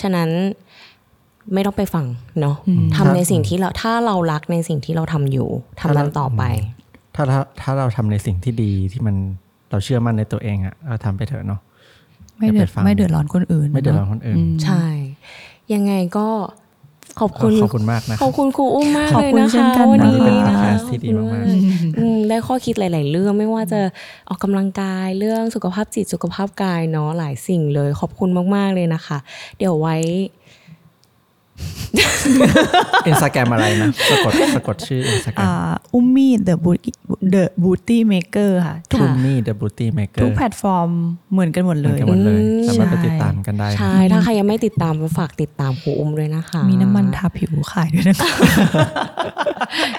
[0.00, 0.30] ฉะนั้น
[1.52, 2.06] ไม่ต้องไปฟัง
[2.40, 2.56] เนาะ
[2.96, 5.48] ทำในสิ่งที่เราถ้าเรารักในสิ่งที่เราทำอยู่
[5.80, 6.42] ทำนั้นต่อไป
[7.14, 9.16] ถ้าถ้าถ้าเราทำในสิ่งที่ดีที่มัน
[9.70, 11.60] เราเชื่อมั่นในตัวเองอะเราทำไปเถอะเนาะ
[12.38, 14.84] ไม่เดือดอย่าไปฟังไม่เดือดร้อนคนอื่น ไม่เดือดร้อนคนอื่นมใช่
[15.74, 16.28] ยังไงก็
[17.20, 21.46] ขอบคุณขอบคุณมากนะขอบคุณครูอุ้มมากขอบเลยคุณนะเช่นคะกันวันนะนี้เป็นนะคะ podcast ที่ดีมากๆขอบคุ
[21.90, 23.80] ณอืมได้ข้อคิดหลาย ๆ เรื่องไม่ว่าจะ
[24.28, 29.18] ออกกำลังกายเรื่องสุขภาพจิตสุขภาพกายเนาะหลายสิ่งเลย ขอบคุณมาก ๆ เลยนะคะ
[29.58, 29.96] เดี๋ยวไว้
[33.06, 35.52] อินสตาแกรมอะไรนะสะกดสะกดชื่ออินสตาแกรอ่าม
[35.94, 36.90] อุ้มมี่ the beauty
[37.34, 40.90] the beauty maker ค่ะทุกทุมมี่เดอะบูตี้เมเกอทุกร์แพลตฟอร์ม
[41.32, 48.32] เหมือนกันหมดเหเลมือนยกันหมดเลยอืมสามารถไปใช่ติดตามกันได้นะใช่ ถ้าใครยังไม่ติดตามก็ฝากติดตามครูอุ้มด้วยนะคะ มีน้ำมันทาผิวขายด้วยนะคะ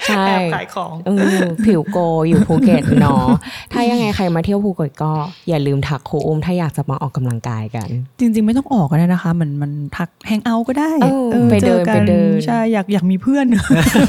[0.07, 1.97] ใช่แอบขายของเออผิว glow
[2.27, 3.25] อยู่ภูเก็ตเนาะ
[3.73, 5.11] ถ้ายังไงใครมาเที่ยวภูเก็ตก็
[5.49, 7.87] อย่าลืมทักครูอุ้มถ้าอยากจะมาออกกำลังกายกัน
[8.19, 13.45] จริง ๆ ไม่ต้องออกก็ได้นะคะ มันมันทัก hang out ก็ได้เออไปเดินจอกัไปเดินใช่อยากอยากมีเพื่อน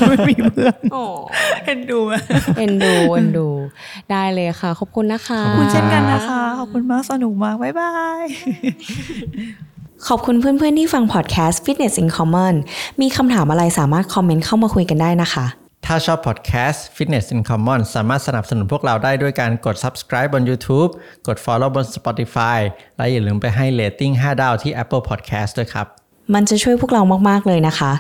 [0.08, 1.02] ไม่มีเพื่อนโอ้
[1.64, 2.12] เอ็นดูไหม
[2.58, 3.48] เอ็นดูเอ็นดู
[4.10, 7.92] ได้เลยค่ะ ขอบคุณนะคะ ขอบคุณเช่นกันนะคะ ขอบคุณมากสนุกมากบ๊ายบา
[8.22, 8.24] ย
[10.08, 12.54] ขอบคุณเพื่อนๆที่ฟังพอดแคสต์ Fitness in Common
[13.00, 15.46] มีคำถามอะไรสามารถคอมเมนต์เข้ามาคุยกันได้นะคะ
[15.86, 20.90] ถ้าชอบพอดแคสต์ Fitness in Common สามารถสนับสนุนพวกเราได้ด้วยการกด subscribe บน YouTube
[21.26, 22.58] กด follow บน Spotify
[22.96, 25.86] และอย่าลืมไปให้ rating 5 ดาวที่ Apple Podcast ด้วยครับ
[26.34, 27.92] มันจะช่วยพวกเรามากๆเลยนะคะ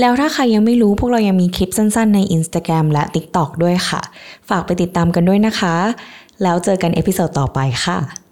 [0.00, 4.00] แล้วถ้าใครยังไม่รู้พวกเรายังมีคลิปสั้นๆใน Instagram และ TikTok ด้วยค่ะ
[4.48, 5.74] ฝากไปติดตามกันด้วยนะคะ
[6.42, 8.27] แล้วเจอกัน episode ต่อไปค่ะ